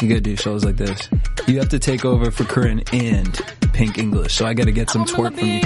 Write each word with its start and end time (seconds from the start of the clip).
You 0.00 0.08
gotta 0.08 0.20
do 0.20 0.36
shows 0.36 0.64
like 0.64 0.76
this. 0.76 1.08
You 1.48 1.58
have 1.58 1.70
to 1.70 1.78
take 1.80 2.04
over 2.04 2.30
for 2.30 2.44
Corinne 2.44 2.84
and 2.92 3.34
Pink 3.72 3.98
English. 3.98 4.34
So 4.34 4.46
I 4.46 4.54
gotta 4.54 4.70
get 4.70 4.90
some 4.90 5.04
twerk 5.04 5.36
from 5.36 5.48
you. 5.48 5.60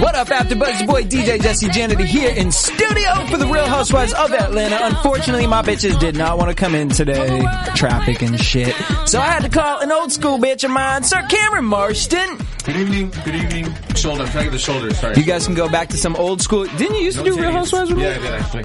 What 0.00 0.14
up, 0.16 0.30
After 0.30 0.56
Buzz? 0.56 0.80
Your 0.80 0.88
boy 0.88 1.02
DJ 1.04 1.40
Jesse 1.40 1.68
Janedy 1.68 2.04
here 2.04 2.30
in 2.30 2.50
studio 2.50 3.24
for 3.26 3.36
the 3.36 3.46
Real 3.46 3.66
Housewives 3.66 4.12
of 4.14 4.32
Atlanta. 4.32 4.78
Unfortunately, 4.82 5.46
my 5.46 5.62
bitches 5.62 5.98
did 6.00 6.16
not 6.16 6.38
want 6.38 6.50
to 6.50 6.56
come 6.56 6.74
in 6.74 6.88
today. 6.88 7.44
Traffic 7.76 8.22
and 8.22 8.40
shit. 8.40 8.74
So 9.06 9.20
I 9.20 9.26
had 9.26 9.42
to 9.42 9.48
call 9.48 9.78
an 9.80 9.92
old 9.92 10.10
school 10.10 10.38
bitch 10.38 10.64
of 10.64 10.72
mine, 10.72 11.04
Sir 11.04 11.22
Cameron 11.28 11.66
Marston. 11.66 12.38
Good 12.64 12.76
evening. 12.76 13.12
Good 13.24 13.36
evening. 13.36 13.74
Shoulder. 13.94 14.24
I'm 14.24 14.28
trying 14.30 14.44
to 14.44 14.50
get 14.50 14.52
the 14.52 14.58
shoulders. 14.58 14.98
Sorry. 14.98 15.16
You 15.16 15.24
guys 15.24 15.46
can 15.46 15.54
go 15.54 15.68
back 15.68 15.88
to 15.90 15.96
some 15.96 16.16
old 16.16 16.42
school. 16.42 16.64
Didn't 16.64 16.96
you 16.96 17.02
used 17.02 17.18
to 17.18 17.24
do 17.24 17.38
Real 17.38 17.52
Housewives 17.52 17.90
with 17.90 17.98
me? 17.98 18.04
Yeah, 18.04 18.16
I 18.16 18.18
did 18.18 18.32
actually. 18.32 18.64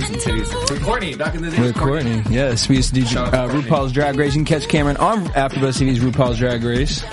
Some 0.00 0.16
titties. 0.16 0.70
With 0.70 0.82
Courtney. 0.82 1.14
Back 1.14 1.34
in 1.34 1.42
the 1.42 1.50
day. 1.50 1.60
With 1.60 1.76
Courtney, 1.76 2.22
yes, 2.30 2.68
we 2.68 2.76
used 2.76 2.94
to 2.94 3.00
do 3.00 3.06
uh. 3.18 3.48
RuPaul's 3.48 3.92
Drag 3.92 4.16
Race. 4.16 4.34
You 4.34 4.44
can 4.44 4.60
catch 4.60 4.68
Cameron 4.68 4.96
on 4.96 5.26
AfterBuzz 5.26 5.80
TV's 5.80 6.00
RuPaul's 6.00 6.38
Drag 6.38 6.62
Race. 6.62 7.04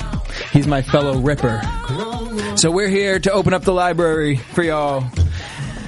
He's 0.52 0.67
my 0.67 0.81
fellow 0.81 1.19
Ripper. 1.19 1.61
So 2.55 2.71
we're 2.71 2.89
here 2.89 3.19
to 3.19 3.31
open 3.31 3.53
up 3.53 3.63
the 3.63 3.73
library 3.73 4.38
for 4.38 4.63
y'all 4.63 5.02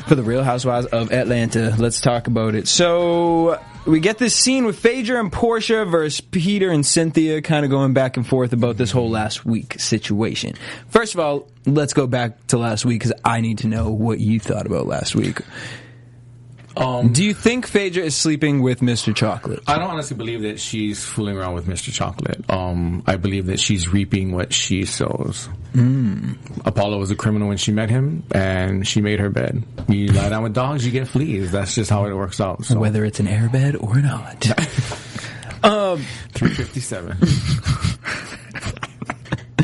for 0.07 0.15
the 0.15 0.23
Real 0.23 0.43
Housewives 0.43 0.87
of 0.87 1.11
Atlanta. 1.11 1.75
Let's 1.77 2.01
talk 2.01 2.27
about 2.27 2.55
it. 2.55 2.67
So 2.67 3.59
we 3.85 3.99
get 3.99 4.17
this 4.17 4.35
scene 4.35 4.65
with 4.65 4.77
Phaedra 4.77 5.19
and 5.19 5.31
Portia 5.31 5.85
versus 5.85 6.21
Peter 6.21 6.69
and 6.69 6.85
Cynthia, 6.85 7.41
kind 7.41 7.65
of 7.65 7.71
going 7.71 7.93
back 7.93 8.17
and 8.17 8.27
forth 8.27 8.53
about 8.53 8.77
this 8.77 8.91
whole 8.91 9.09
last 9.09 9.45
week 9.45 9.79
situation. 9.79 10.55
First 10.89 11.13
of 11.13 11.19
all, 11.19 11.47
let's 11.65 11.93
go 11.93 12.07
back 12.07 12.47
to 12.47 12.57
last 12.57 12.85
week 12.85 12.99
because 12.99 13.13
I 13.23 13.41
need 13.41 13.59
to 13.59 13.67
know 13.67 13.89
what 13.91 14.19
you 14.19 14.39
thought 14.39 14.65
about 14.65 14.85
last 14.85 15.15
week. 15.15 15.39
Um, 16.77 17.11
Do 17.13 17.23
you 17.23 17.33
think 17.33 17.67
Phaedra 17.67 18.03
is 18.03 18.15
sleeping 18.15 18.61
with 18.61 18.79
Mr. 18.79 19.15
Chocolate? 19.15 19.61
I 19.67 19.77
don't 19.77 19.89
honestly 19.89 20.15
believe 20.15 20.41
that 20.43 20.59
she's 20.59 21.03
fooling 21.03 21.37
around 21.37 21.53
with 21.53 21.65
Mr. 21.67 21.91
Chocolate. 21.91 22.43
Um, 22.49 23.03
I 23.05 23.17
believe 23.17 23.47
that 23.47 23.59
she's 23.59 23.87
reaping 23.89 24.31
what 24.31 24.53
she 24.53 24.85
sows. 24.85 25.49
Hmm. 25.73 26.33
Apollo 26.65 26.99
was 26.99 27.11
a 27.11 27.15
criminal 27.15 27.47
when 27.49 27.57
she 27.57 27.71
met 27.71 27.89
him, 27.89 28.23
and 28.31 28.87
she 28.87 29.01
made 29.01 29.19
her 29.19 29.29
bed. 29.29 29.63
You 29.87 30.07
lie 30.07 30.29
down 30.29 30.43
with 30.43 30.53
dogs, 30.53 30.85
you 30.85 30.91
get 30.91 31.07
fleas. 31.07 31.51
That's 31.51 31.75
just 31.75 31.89
how 31.89 32.05
it 32.05 32.13
works 32.13 32.39
out. 32.39 32.65
So. 32.65 32.79
Whether 32.79 33.05
it's 33.05 33.19
an 33.19 33.27
airbed 33.27 33.81
or 33.81 33.97
not. 33.97 34.41
357. 35.61 37.17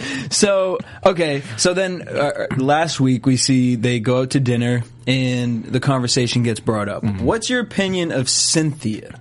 So 0.29 0.77
okay, 1.05 1.41
so 1.57 1.73
then 1.73 2.07
uh, 2.07 2.47
last 2.57 2.99
week 2.99 3.25
we 3.25 3.37
see 3.37 3.75
they 3.75 3.99
go 3.99 4.21
out 4.21 4.31
to 4.31 4.39
dinner 4.39 4.83
and 5.07 5.63
the 5.63 5.79
conversation 5.79 6.43
gets 6.43 6.59
brought 6.59 6.89
up. 6.89 7.03
What's 7.03 7.49
your 7.49 7.61
opinion 7.61 8.11
of 8.11 8.29
Cynthia 8.29 9.19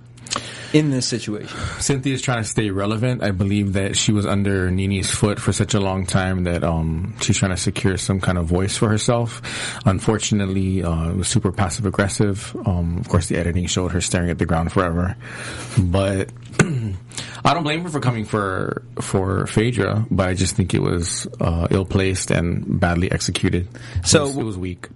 in 0.73 0.91
this 0.91 1.05
situation? 1.07 1.57
Cynthia's 1.79 2.21
trying 2.21 2.43
to 2.43 2.47
stay 2.47 2.69
relevant. 2.71 3.23
I 3.23 3.31
believe 3.31 3.73
that 3.73 3.95
she 3.95 4.11
was 4.11 4.25
under 4.25 4.69
Nene's 4.69 5.09
foot 5.09 5.39
for 5.39 5.53
such 5.53 5.73
a 5.73 5.79
long 5.79 6.05
time 6.05 6.43
that 6.43 6.63
um, 6.63 7.15
she's 7.21 7.37
trying 7.37 7.51
to 7.51 7.57
secure 7.57 7.97
some 7.97 8.19
kind 8.19 8.37
of 8.37 8.45
voice 8.45 8.75
for 8.75 8.89
herself. 8.89 9.41
Unfortunately, 9.85 10.83
uh, 10.83 11.11
it 11.11 11.15
was 11.15 11.29
super 11.29 11.53
passive 11.53 11.85
aggressive. 11.85 12.55
Um, 12.65 12.97
of 12.97 13.07
course, 13.07 13.27
the 13.27 13.37
editing 13.37 13.65
showed 13.67 13.93
her 13.93 14.01
staring 14.01 14.29
at 14.29 14.39
the 14.39 14.45
ground 14.45 14.73
forever. 14.73 15.15
But 15.79 16.29
I 16.59 17.53
don't 17.53 17.63
blame 17.63 17.83
her 17.83 17.89
for 17.89 17.99
coming 17.99 18.25
for 18.25 18.83
for 19.01 19.47
Phaedra, 19.47 20.05
but 20.11 20.27
I 20.27 20.33
just 20.33 20.55
think 20.55 20.73
it 20.73 20.81
was 20.81 21.27
uh, 21.39 21.67
ill 21.71 21.85
placed 21.85 22.31
and 22.31 22.79
badly 22.79 23.11
executed. 23.11 23.67
So- 24.03 24.23
it 24.23 24.27
was, 24.27 24.37
it 24.37 24.43
was 24.43 24.57
weak. 24.57 24.87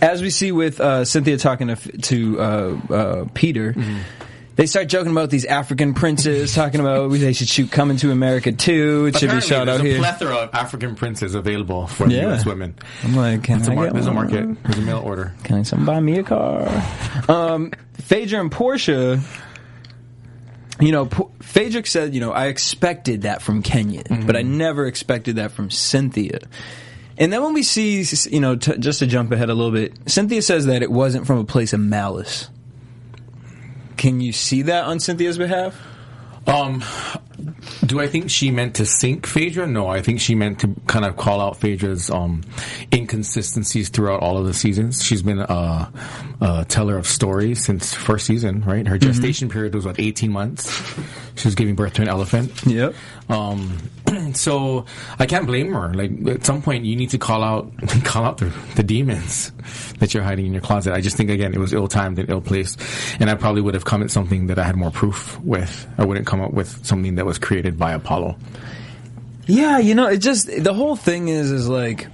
As 0.00 0.22
we 0.22 0.30
see 0.30 0.52
with 0.52 0.80
uh, 0.80 1.04
Cynthia 1.04 1.36
talking 1.38 1.68
to, 1.68 1.76
to 1.76 2.40
uh, 2.40 2.76
uh, 2.90 3.24
Peter. 3.34 3.74
They 4.58 4.66
start 4.66 4.88
joking 4.88 5.12
about 5.12 5.30
these 5.30 5.44
African 5.44 5.94
princes, 5.94 6.52
talking 6.52 6.80
about 6.80 7.08
they 7.12 7.32
should 7.32 7.46
shoot 7.48 7.70
"Coming 7.70 7.96
to 7.98 8.10
America" 8.10 8.50
too. 8.50 9.06
It 9.06 9.16
should 9.16 9.26
be 9.30 9.36
Apparently, 9.38 9.48
shot 9.48 9.64
there's 9.66 9.78
out 9.80 9.86
a 9.86 9.88
here. 9.88 9.98
plethora 9.98 10.34
of 10.34 10.50
African 10.52 10.96
princes 10.96 11.36
available 11.36 11.86
for 11.86 12.08
Yeah. 12.10 12.22
U.S. 12.22 12.44
women. 12.44 12.74
I'm 13.04 13.14
like, 13.14 13.44
can 13.44 13.58
There's 13.58 13.68
a, 13.68 13.70
I 13.70 13.74
mar- 13.76 13.84
get 13.84 13.94
there's 13.94 14.06
a 14.08 14.12
market. 14.12 14.62
There's 14.64 14.78
a 14.78 14.82
mail 14.82 14.98
order. 14.98 15.32
Can 15.44 15.64
someone 15.64 15.86
buy 15.86 16.00
me 16.00 16.18
a 16.18 16.24
car? 16.24 16.68
Um, 17.28 17.70
Phaedra 17.94 18.40
and 18.40 18.50
Portia, 18.50 19.20
you 20.80 20.90
know, 20.90 21.06
P- 21.06 21.22
Phaedra 21.40 21.86
said, 21.86 22.12
you 22.12 22.20
know, 22.20 22.32
I 22.32 22.46
expected 22.46 23.22
that 23.22 23.42
from 23.42 23.62
Kenya, 23.62 24.02
but 24.26 24.36
I 24.36 24.42
never 24.42 24.86
expected 24.86 25.36
that 25.36 25.52
from 25.52 25.70
Cynthia. 25.70 26.40
And 27.16 27.32
then 27.32 27.44
when 27.44 27.52
we 27.52 27.62
see, 27.62 28.04
you 28.28 28.40
know, 28.40 28.56
t- 28.56 28.76
just 28.78 28.98
to 28.98 29.06
jump 29.06 29.30
ahead 29.30 29.50
a 29.50 29.54
little 29.54 29.70
bit, 29.72 29.92
Cynthia 30.10 30.42
says 30.42 30.66
that 30.66 30.82
it 30.82 30.90
wasn't 30.90 31.28
from 31.28 31.38
a 31.38 31.44
place 31.44 31.72
of 31.72 31.78
malice. 31.80 32.48
Can 33.98 34.20
you 34.22 34.32
see 34.32 34.62
that 34.62 34.84
on 34.84 35.00
Cynthia's 35.00 35.36
behalf? 35.36 35.78
Um, 36.46 36.82
do 37.84 38.00
I 38.00 38.06
think 38.06 38.30
she 38.30 38.50
meant 38.50 38.76
to 38.76 38.86
sink 38.86 39.26
Phaedra? 39.26 39.66
No, 39.66 39.86
I 39.86 40.00
think 40.00 40.18
she 40.18 40.34
meant 40.34 40.60
to 40.60 40.74
kind 40.86 41.04
of 41.04 41.16
call 41.18 41.42
out 41.42 41.58
Phaedra's 41.58 42.08
um, 42.08 42.40
inconsistencies 42.90 43.90
throughout 43.90 44.20
all 44.20 44.38
of 44.38 44.46
the 44.46 44.54
seasons. 44.54 45.04
She's 45.04 45.20
been 45.20 45.40
a, 45.40 45.92
a 46.40 46.64
teller 46.66 46.96
of 46.96 47.06
stories 47.06 47.62
since 47.62 47.92
first 47.92 48.24
season, 48.24 48.62
right? 48.64 48.86
Her 48.88 48.96
gestation 48.96 49.50
period 49.50 49.74
was 49.74 49.84
what 49.84 50.00
eighteen 50.00 50.32
months. 50.32 50.82
She 51.34 51.46
was 51.46 51.54
giving 51.54 51.74
birth 51.74 51.92
to 51.94 52.02
an 52.02 52.08
elephant. 52.08 52.64
Yep. 52.64 52.94
Um, 53.28 53.76
so 54.34 54.84
I 55.18 55.26
can't 55.26 55.46
blame 55.46 55.72
her. 55.72 55.92
Like 55.92 56.26
at 56.28 56.44
some 56.44 56.62
point, 56.62 56.84
you 56.84 56.96
need 56.96 57.10
to 57.10 57.18
call 57.18 57.42
out, 57.42 57.72
call 58.04 58.24
out 58.24 58.38
the, 58.38 58.52
the 58.76 58.82
demons 58.82 59.52
that 59.98 60.14
you're 60.14 60.22
hiding 60.22 60.46
in 60.46 60.52
your 60.52 60.62
closet. 60.62 60.92
I 60.92 61.00
just 61.00 61.16
think 61.16 61.30
again, 61.30 61.54
it 61.54 61.58
was 61.58 61.72
ill 61.72 61.88
timed 61.88 62.18
and 62.18 62.28
ill 62.30 62.40
placed, 62.40 62.80
and 63.20 63.30
I 63.30 63.34
probably 63.34 63.62
would 63.62 63.74
have 63.74 63.84
come 63.84 64.02
at 64.02 64.10
something 64.10 64.48
that 64.48 64.58
I 64.58 64.64
had 64.64 64.76
more 64.76 64.90
proof 64.90 65.38
with. 65.40 65.86
I 65.98 66.04
wouldn't 66.04 66.26
come 66.26 66.40
up 66.40 66.52
with 66.52 66.84
something 66.84 67.16
that 67.16 67.26
was 67.26 67.38
created 67.38 67.78
by 67.78 67.92
Apollo. 67.92 68.36
Yeah, 69.46 69.78
you 69.78 69.94
know, 69.94 70.06
it 70.08 70.18
just 70.18 70.46
the 70.46 70.74
whole 70.74 70.96
thing 70.96 71.28
is 71.28 71.50
is 71.50 71.68
like, 71.68 72.06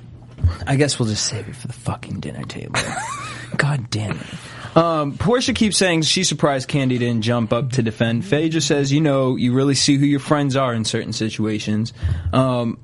I 0.66 0.76
guess 0.76 0.98
we'll 0.98 1.08
just 1.08 1.26
save 1.26 1.48
it 1.48 1.56
for 1.56 1.66
the 1.66 1.72
fucking 1.72 2.20
dinner 2.20 2.44
table. 2.44 2.80
God 3.56 3.90
damn 3.90 4.18
it. 4.18 4.26
Um, 4.74 5.16
Portia 5.16 5.52
keeps 5.54 5.76
saying 5.76 6.02
she's 6.02 6.28
surprised 6.28 6.68
Kandi 6.68 6.98
didn't 6.98 7.22
jump 7.22 7.52
up 7.52 7.72
to 7.72 7.82
defend. 7.82 8.24
Faye 8.24 8.48
just 8.48 8.66
says, 8.66 8.92
you 8.92 9.00
know, 9.00 9.36
you 9.36 9.52
really 9.54 9.74
see 9.74 9.96
who 9.96 10.04
your 10.06 10.20
friends 10.20 10.56
are 10.56 10.74
in 10.74 10.84
certain 10.84 11.12
situations. 11.12 11.92
Um, 12.32 12.78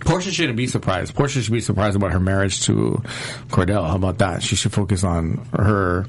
Portia 0.00 0.30
shouldn't 0.30 0.56
be 0.56 0.66
surprised. 0.66 1.14
Portia 1.14 1.42
should 1.42 1.52
be 1.52 1.60
surprised 1.60 1.94
about 1.94 2.12
her 2.12 2.20
marriage 2.20 2.62
to 2.62 3.02
Kordell. 3.48 3.86
How 3.86 3.96
about 3.96 4.18
that? 4.18 4.42
She 4.42 4.56
should 4.56 4.72
focus 4.72 5.04
on 5.04 5.46
her 5.54 6.06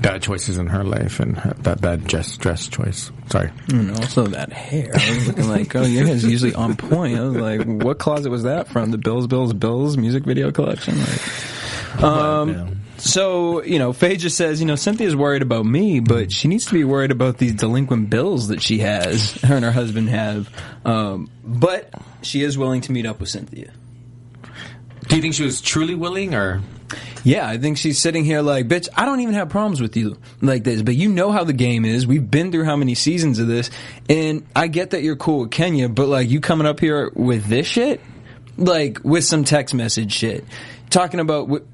bad 0.00 0.22
choices 0.22 0.56
in 0.56 0.66
her 0.68 0.82
life 0.82 1.20
and 1.20 1.36
her, 1.36 1.52
that 1.60 1.80
bad 1.82 2.06
dress 2.06 2.36
dress 2.38 2.68
choice. 2.68 3.10
Sorry. 3.30 3.50
and 3.68 3.90
also 3.92 4.26
that 4.28 4.50
hair. 4.52 4.90
I 4.94 5.10
was 5.14 5.26
looking 5.28 5.48
like, 5.48 5.76
oh, 5.76 5.82
your 5.82 6.06
hair's 6.06 6.24
usually 6.24 6.54
on 6.54 6.74
point. 6.76 7.18
I 7.18 7.22
was 7.22 7.36
like, 7.36 7.64
what 7.66 7.98
closet 7.98 8.30
was 8.30 8.44
that 8.44 8.68
from? 8.68 8.90
The 8.90 8.98
Bills, 8.98 9.26
Bills, 9.26 9.52
Bills 9.52 9.96
music 9.98 10.24
video 10.24 10.50
collection? 10.50 10.98
Like, 10.98 12.02
Um, 12.02 12.80
So, 13.04 13.62
you 13.62 13.78
know, 13.78 13.92
Faye 13.92 14.16
just 14.16 14.34
says, 14.34 14.60
you 14.60 14.66
know, 14.66 14.76
Cynthia's 14.76 15.14
worried 15.14 15.42
about 15.42 15.66
me, 15.66 16.00
but 16.00 16.32
she 16.32 16.48
needs 16.48 16.64
to 16.66 16.72
be 16.72 16.84
worried 16.84 17.10
about 17.10 17.36
these 17.36 17.52
delinquent 17.52 18.08
bills 18.08 18.48
that 18.48 18.62
she 18.62 18.78
has, 18.78 19.32
her 19.42 19.56
and 19.56 19.64
her 19.64 19.70
husband 19.72 20.08
have. 20.08 20.48
Um, 20.86 21.30
but 21.44 21.92
she 22.22 22.42
is 22.42 22.56
willing 22.56 22.80
to 22.80 22.92
meet 22.92 23.04
up 23.04 23.20
with 23.20 23.28
Cynthia. 23.28 23.70
Do 25.06 25.16
you 25.16 25.20
think 25.20 25.34
she 25.34 25.42
was 25.42 25.60
truly 25.60 25.94
willing, 25.94 26.34
or 26.34 26.62
Yeah, 27.24 27.46
I 27.46 27.58
think 27.58 27.76
she's 27.76 27.98
sitting 27.98 28.24
here 28.24 28.40
like, 28.40 28.68
bitch, 28.68 28.88
I 28.96 29.04
don't 29.04 29.20
even 29.20 29.34
have 29.34 29.50
problems 29.50 29.82
with 29.82 29.98
you 29.98 30.16
like 30.40 30.64
this, 30.64 30.80
but 30.80 30.94
you 30.94 31.10
know 31.10 31.30
how 31.30 31.44
the 31.44 31.52
game 31.52 31.84
is. 31.84 32.06
We've 32.06 32.30
been 32.30 32.52
through 32.52 32.64
how 32.64 32.76
many 32.76 32.94
seasons 32.94 33.38
of 33.38 33.46
this, 33.46 33.70
and 34.08 34.46
I 34.56 34.66
get 34.66 34.90
that 34.90 35.02
you're 35.02 35.16
cool 35.16 35.40
with 35.40 35.50
Kenya, 35.50 35.90
but 35.90 36.08
like, 36.08 36.30
you 36.30 36.40
coming 36.40 36.66
up 36.66 36.80
here 36.80 37.10
with 37.14 37.44
this 37.48 37.66
shit? 37.66 38.00
Like, 38.56 39.04
with 39.04 39.24
some 39.24 39.44
text 39.44 39.74
message 39.74 40.12
shit. 40.12 40.46
Talking 40.88 41.20
about. 41.20 41.64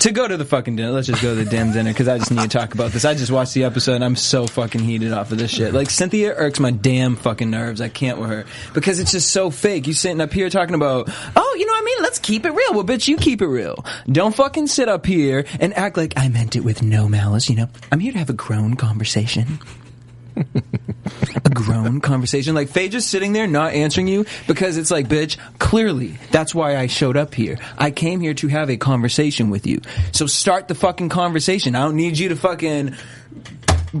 To 0.00 0.12
go 0.12 0.26
to 0.26 0.36
the 0.36 0.44
fucking 0.44 0.76
dinner, 0.76 0.90
let's 0.90 1.06
just 1.06 1.22
go 1.22 1.34
to 1.34 1.44
the 1.44 1.50
damn 1.50 1.72
dinner 1.72 1.90
because 1.90 2.08
I 2.08 2.18
just 2.18 2.30
need 2.30 2.40
to 2.40 2.48
talk 2.48 2.74
about 2.74 2.92
this. 2.92 3.04
I 3.04 3.14
just 3.14 3.30
watched 3.30 3.54
the 3.54 3.64
episode 3.64 3.94
and 3.94 4.04
I'm 4.04 4.16
so 4.16 4.46
fucking 4.46 4.80
heated 4.80 5.12
off 5.12 5.32
of 5.32 5.38
this 5.38 5.50
shit. 5.50 5.74
Like 5.74 5.90
Cynthia 5.90 6.34
irks 6.34 6.60
my 6.60 6.70
damn 6.70 7.16
fucking 7.16 7.50
nerves. 7.50 7.80
I 7.80 7.88
can't 7.88 8.18
with 8.18 8.30
her 8.30 8.44
because 8.74 8.98
it's 9.00 9.12
just 9.12 9.30
so 9.30 9.50
fake. 9.50 9.86
You 9.86 9.92
sitting 9.92 10.20
up 10.20 10.32
here 10.32 10.50
talking 10.50 10.74
about, 10.74 11.10
oh, 11.36 11.56
you 11.58 11.66
know 11.66 11.72
what 11.72 11.82
I 11.82 11.84
mean? 11.84 11.98
Let's 12.02 12.18
keep 12.18 12.44
it 12.44 12.50
real. 12.50 12.74
Well, 12.74 12.84
bitch, 12.84 13.08
you 13.08 13.16
keep 13.16 13.42
it 13.42 13.48
real. 13.48 13.84
Don't 14.10 14.34
fucking 14.34 14.68
sit 14.68 14.88
up 14.88 15.06
here 15.06 15.44
and 15.60 15.74
act 15.74 15.96
like 15.96 16.14
I 16.16 16.28
meant 16.28 16.56
it 16.56 16.60
with 16.60 16.82
no 16.82 17.08
malice. 17.08 17.48
You 17.50 17.56
know, 17.56 17.68
I'm 17.92 18.00
here 18.00 18.12
to 18.12 18.18
have 18.18 18.30
a 18.30 18.34
grown 18.34 18.76
conversation 18.76 19.58
a 21.44 21.50
grown 21.50 22.00
conversation. 22.00 22.54
Like 22.54 22.68
Faye 22.68 22.88
just 22.88 23.08
sitting 23.08 23.32
there 23.32 23.46
not 23.46 23.72
answering 23.72 24.08
you 24.08 24.26
because 24.46 24.76
it's 24.76 24.90
like, 24.90 25.08
bitch, 25.08 25.36
clearly 25.58 26.18
that's 26.30 26.54
why 26.54 26.76
I 26.76 26.86
showed 26.86 27.16
up 27.16 27.34
here. 27.34 27.58
I 27.76 27.90
came 27.90 28.20
here 28.20 28.34
to 28.34 28.48
have 28.48 28.70
a 28.70 28.76
conversation 28.76 29.50
with 29.50 29.66
you. 29.66 29.80
So 30.12 30.26
start 30.26 30.68
the 30.68 30.74
fucking 30.74 31.08
conversation. 31.08 31.74
I 31.74 31.80
don't 31.80 31.96
need 31.96 32.18
you 32.18 32.30
to 32.30 32.36
fucking 32.36 32.94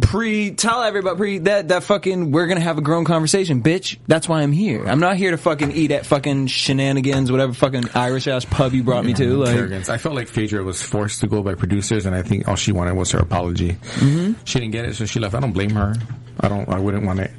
pre 0.00 0.52
tell 0.52 0.82
everybody 0.82 1.16
pre 1.16 1.38
that 1.38 1.68
that 1.68 1.84
fucking 1.84 2.30
we're 2.30 2.46
gonna 2.46 2.60
have 2.60 2.78
a 2.78 2.80
grown 2.80 3.04
conversation, 3.04 3.62
bitch. 3.62 3.98
That's 4.06 4.28
why 4.28 4.42
I'm 4.42 4.52
here. 4.52 4.86
I'm 4.86 5.00
not 5.00 5.16
here 5.16 5.30
to 5.30 5.38
fucking 5.38 5.72
eat 5.72 5.90
at 5.90 6.06
fucking 6.06 6.46
shenanigans, 6.48 7.30
whatever 7.30 7.52
fucking 7.52 7.90
Irish 7.94 8.26
ass 8.26 8.44
pub 8.44 8.72
you 8.72 8.82
brought 8.82 9.04
me 9.04 9.14
to. 9.14 9.36
Like 9.36 9.56
arrogance? 9.56 9.88
I 9.88 9.98
felt 9.98 10.14
like 10.14 10.28
Phaedra 10.28 10.62
was 10.62 10.82
forced 10.82 11.20
to 11.20 11.26
go 11.26 11.42
by 11.42 11.54
producers, 11.54 12.06
and 12.06 12.14
I 12.14 12.22
think 12.22 12.48
all 12.48 12.56
she 12.56 12.72
wanted 12.72 12.94
was 12.94 13.10
her 13.12 13.18
apology. 13.18 13.72
Mm-hmm. 13.72 14.32
She 14.44 14.60
didn't 14.60 14.72
get 14.72 14.84
it, 14.84 14.94
so 14.96 15.06
she 15.06 15.20
left. 15.20 15.34
I 15.34 15.40
don't 15.40 15.52
blame 15.52 15.70
her. 15.70 15.94
I 16.40 16.48
don't. 16.48 16.68
I 16.68 16.78
wouldn't 16.78 17.04
want 17.04 17.20
to 17.20 17.30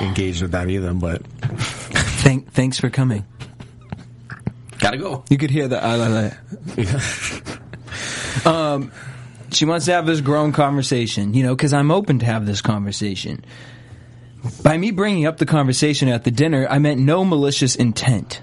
engage 0.00 0.42
with 0.42 0.52
that 0.52 0.68
either. 0.68 0.94
But 0.94 1.26
thank 1.26 2.52
thanks 2.52 2.78
for 2.78 2.90
coming. 2.90 3.24
gotta 4.78 4.98
go. 4.98 5.24
You 5.30 5.38
could 5.38 5.50
hear 5.50 5.68
the 5.68 5.82
I 5.82 5.96
like 5.96 6.32
Um, 8.46 8.90
she 9.54 9.64
wants 9.64 9.86
to 9.86 9.92
have 9.92 10.06
this 10.06 10.20
grown 10.20 10.52
conversation, 10.52 11.34
you 11.34 11.42
know, 11.42 11.54
because 11.54 11.72
I'm 11.72 11.90
open 11.90 12.18
to 12.20 12.26
have 12.26 12.46
this 12.46 12.60
conversation. 12.60 13.44
By 14.62 14.76
me 14.76 14.90
bringing 14.90 15.26
up 15.26 15.38
the 15.38 15.46
conversation 15.46 16.08
at 16.08 16.24
the 16.24 16.30
dinner, 16.30 16.66
I 16.68 16.78
meant 16.78 17.00
no 17.00 17.24
malicious 17.24 17.76
intent. 17.76 18.42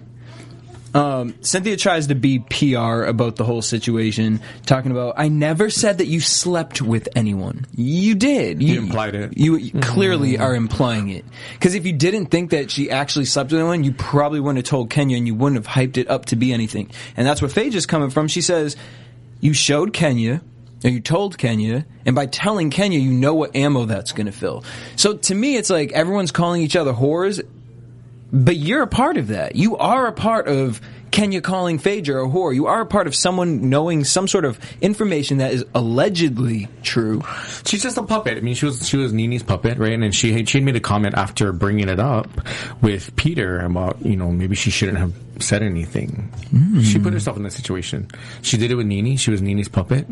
Um, 0.93 1.35
Cynthia 1.41 1.77
tries 1.77 2.07
to 2.07 2.15
be 2.15 2.39
PR 2.39 3.03
about 3.03 3.37
the 3.37 3.45
whole 3.45 3.61
situation, 3.61 4.41
talking 4.65 4.91
about, 4.91 5.13
I 5.17 5.29
never 5.29 5.69
said 5.69 5.99
that 5.99 6.07
you 6.07 6.19
slept 6.19 6.81
with 6.81 7.07
anyone. 7.15 7.65
You 7.75 8.15
did. 8.15 8.61
You, 8.61 8.79
implied 8.79 9.15
it. 9.15 9.37
You 9.37 9.71
clearly 9.79 10.37
are 10.37 10.53
implying 10.53 11.09
it. 11.09 11.23
Because 11.53 11.75
if 11.75 11.85
you 11.85 11.93
didn't 11.93 12.25
think 12.25 12.49
that 12.51 12.71
she 12.71 12.91
actually 12.91 13.25
slept 13.25 13.51
with 13.51 13.59
anyone, 13.61 13.83
you 13.83 13.93
probably 13.93 14.41
wouldn't 14.41 14.57
have 14.57 14.69
told 14.69 14.89
Kenya 14.89 15.15
and 15.15 15.25
you 15.25 15.35
wouldn't 15.35 15.65
have 15.65 15.73
hyped 15.73 15.97
it 15.97 16.09
up 16.09 16.25
to 16.25 16.35
be 16.35 16.51
anything. 16.51 16.91
And 17.15 17.25
that's 17.25 17.41
where 17.41 17.49
Phage 17.49 17.75
is 17.75 17.85
coming 17.85 18.09
from. 18.09 18.27
She 18.27 18.41
says, 18.41 18.75
you 19.39 19.53
showed 19.53 19.93
Kenya, 19.93 20.35
or 20.35 20.41
you 20.89 20.99
told 20.99 21.37
Kenya, 21.37 21.85
and 22.05 22.15
by 22.15 22.25
telling 22.25 22.69
Kenya, 22.69 22.99
you 22.99 23.11
know 23.11 23.35
what 23.35 23.55
ammo 23.55 23.85
that's 23.85 24.11
going 24.13 24.25
to 24.25 24.31
fill. 24.31 24.63
So 24.95 25.17
to 25.17 25.35
me, 25.35 25.55
it's 25.55 25.69
like 25.69 25.91
everyone's 25.91 26.31
calling 26.31 26.61
each 26.61 26.75
other 26.75 26.93
whores, 26.93 27.45
but 28.33 28.55
you're 28.55 28.81
a 28.81 28.87
part 28.87 29.17
of 29.17 29.27
that. 29.27 29.55
You 29.55 29.77
are 29.77 30.07
a 30.07 30.13
part 30.13 30.47
of 30.47 30.81
Kenya 31.11 31.41
calling 31.41 31.77
Phaedra 31.77 32.25
a 32.25 32.29
whore. 32.29 32.55
You 32.55 32.67
are 32.67 32.81
a 32.81 32.85
part 32.85 33.05
of 33.05 33.15
someone 33.15 33.69
knowing 33.69 34.03
some 34.05 34.27
sort 34.27 34.45
of 34.45 34.59
information 34.81 35.37
that 35.37 35.51
is 35.51 35.65
allegedly 35.75 36.69
true. 36.83 37.21
She's 37.65 37.83
just 37.83 37.97
a 37.97 38.03
puppet. 38.03 38.37
I 38.37 38.41
mean, 38.41 38.55
she 38.55 38.65
was 38.65 38.87
she 38.87 38.97
was 38.97 39.11
Nene's 39.11 39.43
puppet, 39.43 39.77
right? 39.77 39.93
And 39.93 40.15
she 40.15 40.45
she 40.45 40.59
made 40.61 40.75
a 40.75 40.79
comment 40.79 41.15
after 41.15 41.51
bringing 41.51 41.89
it 41.89 41.99
up 41.99 42.29
with 42.81 43.15
Peter 43.15 43.59
about 43.59 44.03
you 44.05 44.15
know 44.15 44.31
maybe 44.31 44.55
she 44.55 44.71
shouldn't 44.71 44.97
have 44.97 45.13
said 45.39 45.63
anything. 45.63 46.31
Mm. 46.53 46.83
She 46.83 46.99
put 46.99 47.13
herself 47.13 47.35
in 47.35 47.43
that 47.43 47.51
situation. 47.51 48.07
She 48.41 48.57
did 48.57 48.71
it 48.71 48.75
with 48.75 48.85
Nene. 48.85 49.17
She 49.17 49.31
was 49.31 49.41
Nene's 49.41 49.67
puppet. 49.67 50.07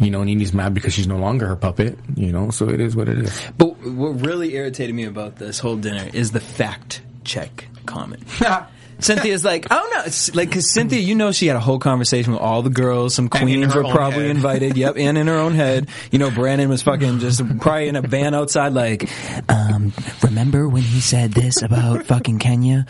You 0.00 0.10
know, 0.10 0.24
Nene's 0.24 0.54
mad 0.54 0.72
because 0.72 0.94
she's 0.94 1.06
no 1.06 1.18
longer 1.18 1.46
her 1.46 1.56
puppet. 1.56 1.98
You 2.16 2.32
know, 2.32 2.50
so 2.50 2.68
it 2.68 2.80
is 2.80 2.96
what 2.96 3.08
it 3.08 3.18
is. 3.18 3.42
But 3.58 3.76
what 3.82 4.24
really 4.24 4.54
irritated 4.54 4.94
me 4.94 5.04
about 5.04 5.36
this 5.36 5.58
whole 5.58 5.76
dinner 5.76 6.08
is 6.14 6.32
the 6.32 6.40
fact 6.40 7.02
check 7.24 7.68
comment. 7.84 8.22
Cynthia's 9.00 9.44
like, 9.44 9.66
oh 9.70 9.88
no, 9.92 10.02
it's 10.04 10.34
like 10.34 10.48
because 10.48 10.72
Cynthia, 10.72 10.98
you 10.98 11.14
know, 11.14 11.30
she 11.30 11.46
had 11.46 11.56
a 11.56 11.60
whole 11.60 11.78
conversation 11.78 12.32
with 12.32 12.42
all 12.42 12.62
the 12.62 12.70
girls. 12.70 13.14
Some 13.14 13.28
queens 13.28 13.74
were 13.74 13.84
probably 13.84 14.26
head. 14.26 14.36
invited. 14.36 14.76
Yep, 14.76 14.96
and 14.96 15.16
in 15.16 15.26
her 15.28 15.38
own 15.38 15.54
head. 15.54 15.88
You 16.10 16.18
know, 16.18 16.30
Brandon 16.30 16.68
was 16.68 16.82
fucking 16.82 17.20
just 17.20 17.42
probably 17.60 17.88
in 17.88 17.96
a 17.96 18.02
van 18.02 18.34
outside, 18.34 18.72
like, 18.72 19.08
um, 19.48 19.92
remember 20.22 20.68
when 20.68 20.82
he 20.82 21.00
said 21.00 21.32
this 21.32 21.62
about 21.62 22.06
fucking 22.06 22.38
Kenya? 22.38 22.86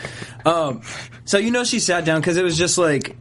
Um, 0.47 0.83
so 1.25 1.39
you 1.39 1.51
know, 1.51 1.65
she 1.65 1.79
sat 1.79 2.05
down 2.05 2.21
because 2.21 2.37
it 2.37 2.45
was 2.45 2.57
just 2.57 2.79
like. 2.79 3.17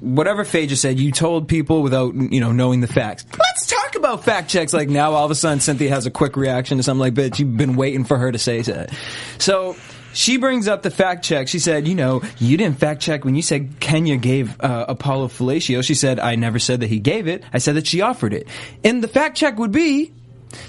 Whatever 0.00 0.44
just 0.44 0.80
said, 0.80 1.00
you 1.00 1.10
told 1.10 1.48
people 1.48 1.82
without, 1.82 2.14
you 2.14 2.38
know, 2.38 2.52
knowing 2.52 2.80
the 2.80 2.86
facts. 2.86 3.26
Let's 3.36 3.66
talk 3.66 3.96
about 3.96 4.22
fact 4.22 4.48
checks. 4.48 4.72
Like 4.72 4.88
now, 4.88 5.10
all 5.10 5.24
of 5.24 5.30
a 5.32 5.34
sudden, 5.34 5.58
Cynthia 5.58 5.90
has 5.90 6.06
a 6.06 6.10
quick 6.12 6.36
reaction 6.36 6.76
to 6.76 6.84
something 6.84 7.00
like, 7.00 7.14
"Bitch, 7.14 7.40
you've 7.40 7.56
been 7.56 7.74
waiting 7.74 8.04
for 8.04 8.16
her 8.16 8.30
to 8.30 8.38
say 8.38 8.62
that." 8.62 8.94
So 9.38 9.74
she 10.12 10.36
brings 10.36 10.68
up 10.68 10.82
the 10.82 10.90
fact 10.90 11.24
check. 11.24 11.48
She 11.48 11.58
said, 11.58 11.86
"You 11.86 11.94
know, 11.94 12.22
you 12.38 12.56
didn't 12.56 12.78
fact 12.78 13.02
check 13.02 13.24
when 13.24 13.34
you 13.34 13.42
said 13.42 13.80
Kenya 13.80 14.16
gave 14.16 14.60
uh, 14.60 14.86
Apollo 14.88 15.28
fellatio." 15.28 15.84
She 15.84 15.94
said, 15.94 16.18
"I 16.20 16.36
never 16.36 16.58
said 16.58 16.80
that 16.80 16.88
he 16.88 16.98
gave 16.98 17.26
it. 17.26 17.44
I 17.52 17.58
said 17.58 17.76
that 17.76 17.86
she 17.86 18.00
offered 18.00 18.32
it." 18.32 18.48
And 18.84 19.02
the 19.02 19.08
fact 19.08 19.36
check 19.36 19.58
would 19.58 19.72
be 19.72 20.12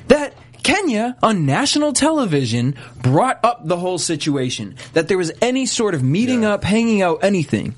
that 0.07 0.33
Kenya 0.63 1.17
on 1.23 1.45
national 1.45 1.93
television 1.93 2.75
brought 3.01 3.43
up 3.43 3.67
the 3.67 3.77
whole 3.77 3.97
situation. 3.97 4.75
That 4.93 5.07
there 5.07 5.17
was 5.17 5.31
any 5.41 5.65
sort 5.65 5.95
of 5.95 6.03
meeting 6.03 6.45
up, 6.45 6.63
hanging 6.63 7.01
out, 7.01 7.23
anything. 7.23 7.75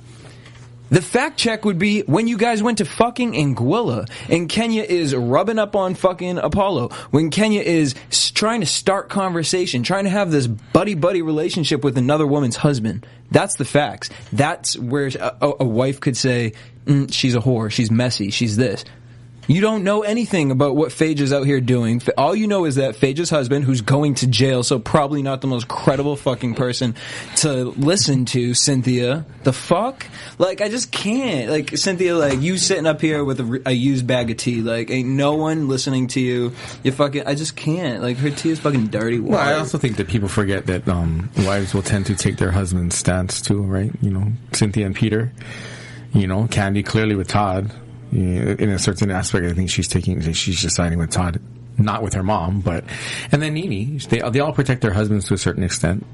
The 0.92 1.02
fact 1.02 1.40
check 1.40 1.64
would 1.64 1.80
be 1.80 2.02
when 2.02 2.28
you 2.28 2.38
guys 2.38 2.62
went 2.62 2.80
to 2.80 2.86
fucking 2.86 3.32
Anguilla 3.32 4.10
and 4.30 4.50
Kenya 4.50 4.84
is 4.84 5.16
rubbing 5.16 5.58
up 5.58 5.74
on 5.74 5.96
fucking 5.96 6.38
Apollo. 6.38 6.90
When 7.12 7.30
Kenya 7.30 7.62
is 7.62 7.96
trying 8.36 8.60
to 8.60 8.68
start 8.68 9.08
conversation, 9.08 9.84
trying 9.84 10.04
to 10.04 10.10
have 10.10 10.32
this 10.32 10.48
buddy 10.48 10.96
buddy 10.96 11.22
relationship 11.22 11.82
with 11.84 11.98
another 11.98 12.28
woman's 12.28 12.58
husband. 12.58 13.06
That's 13.32 13.56
the 13.56 13.64
facts. 13.64 14.10
That's 14.34 14.78
where 14.78 15.08
a, 15.08 15.54
a- 15.62 15.66
wife 15.66 16.02
could 16.02 16.18
say, 16.18 16.52
mm, 16.86 17.12
she's 17.14 17.36
a 17.36 17.40
whore, 17.40 17.72
she's 17.72 17.90
messy, 17.90 18.30
she's 18.30 18.58
this. 18.58 18.84
You 19.48 19.60
don't 19.60 19.84
know 19.84 20.04
anything 20.04 20.52
about 20.52 20.76
what 20.76 20.92
Phage 20.92 21.20
is 21.20 21.34
out 21.34 21.46
here 21.46 21.60
doing. 21.60 22.02
All 22.18 22.36
you 22.36 22.48
know 22.48 22.66
is 22.66 22.76
that 22.76 22.96
Phage's 22.96 23.30
husband, 23.30 23.66
who's 23.66 23.82
going 23.82 24.16
to 24.16 24.28
jail, 24.28 24.64
so 24.64 24.80
probably 24.80 25.24
not 25.24 25.42
the 25.42 25.48
most 25.48 25.68
credible 25.68 26.16
fucking 26.16 26.56
person 26.56 26.96
to 27.38 27.72
listen 27.72 28.26
to, 28.26 28.54
Cynthia. 28.54 29.26
The 29.44 29.52
fuck? 29.52 30.06
Like, 30.38 30.62
I 30.62 30.70
just 30.70 30.92
can't. 30.92 31.50
Like, 31.50 31.78
Cynthia, 31.78 32.16
like, 32.16 32.40
you 32.40 32.58
sitting 32.58 32.86
up 32.86 33.02
here 33.02 33.24
with 33.24 33.40
a, 33.40 33.62
a 33.66 33.72
used 33.72 34.06
bag 34.06 34.30
of 34.30 34.38
tea. 34.38 34.62
Like, 34.62 34.90
ain't 34.92 35.10
no 35.10 35.36
one 35.36 35.68
listening 35.68 36.08
to 36.10 36.20
you. 36.22 36.54
You 36.84 36.92
fucking, 36.92 37.26
I 37.26 37.36
just 37.36 37.56
can't. 37.56 38.02
Like, 38.02 38.18
her 38.18 38.30
tea 38.30 38.52
is 38.52 38.60
fucking 38.60 38.88
dirty 38.88 39.20
water. 39.20 39.38
Well, 39.38 39.48
I 39.48 39.60
also 39.60 39.78
think 39.78 39.98
that 39.98 40.08
people 40.08 40.30
forget 40.30 40.68
that 40.68 40.88
um, 40.88 41.30
wives 41.40 41.74
will 41.74 41.84
tend 41.84 42.06
to 42.06 42.16
take 42.16 42.38
their 42.38 42.52
husband's 42.52 42.96
stance 42.96 43.42
too, 43.42 43.62
right? 43.64 43.92
You 44.02 44.12
know, 44.12 44.32
Cynthia 44.54 44.86
and 44.86 44.96
Peter. 44.96 45.34
You 46.14 46.28
know, 46.28 46.48
Candy 46.48 46.84
clearly 46.84 47.16
with 47.16 47.28
Todd. 47.28 47.72
In 48.12 48.70
a 48.70 48.80
certain 48.80 49.12
aspect, 49.12 49.46
I 49.46 49.54
think 49.54 49.70
she's 49.70 49.88
taking, 49.88 50.22
she's 50.34 50.60
just 50.60 50.76
siding 50.76 51.00
with 51.00 51.12
Todd, 51.12 51.42
not 51.78 52.04
with 52.04 52.14
her 52.14 52.24
mom. 52.24 52.60
But 52.60 52.84
and 53.32 53.42
then 53.42 53.54
Nene, 53.54 54.00
they 54.10 54.20
they 54.30 54.40
all 54.40 54.54
protect 54.54 54.82
their 54.82 54.94
husbands 54.94 55.28
to 55.28 55.34
a 55.34 55.38
certain 55.38 55.64
extent. 55.64 56.06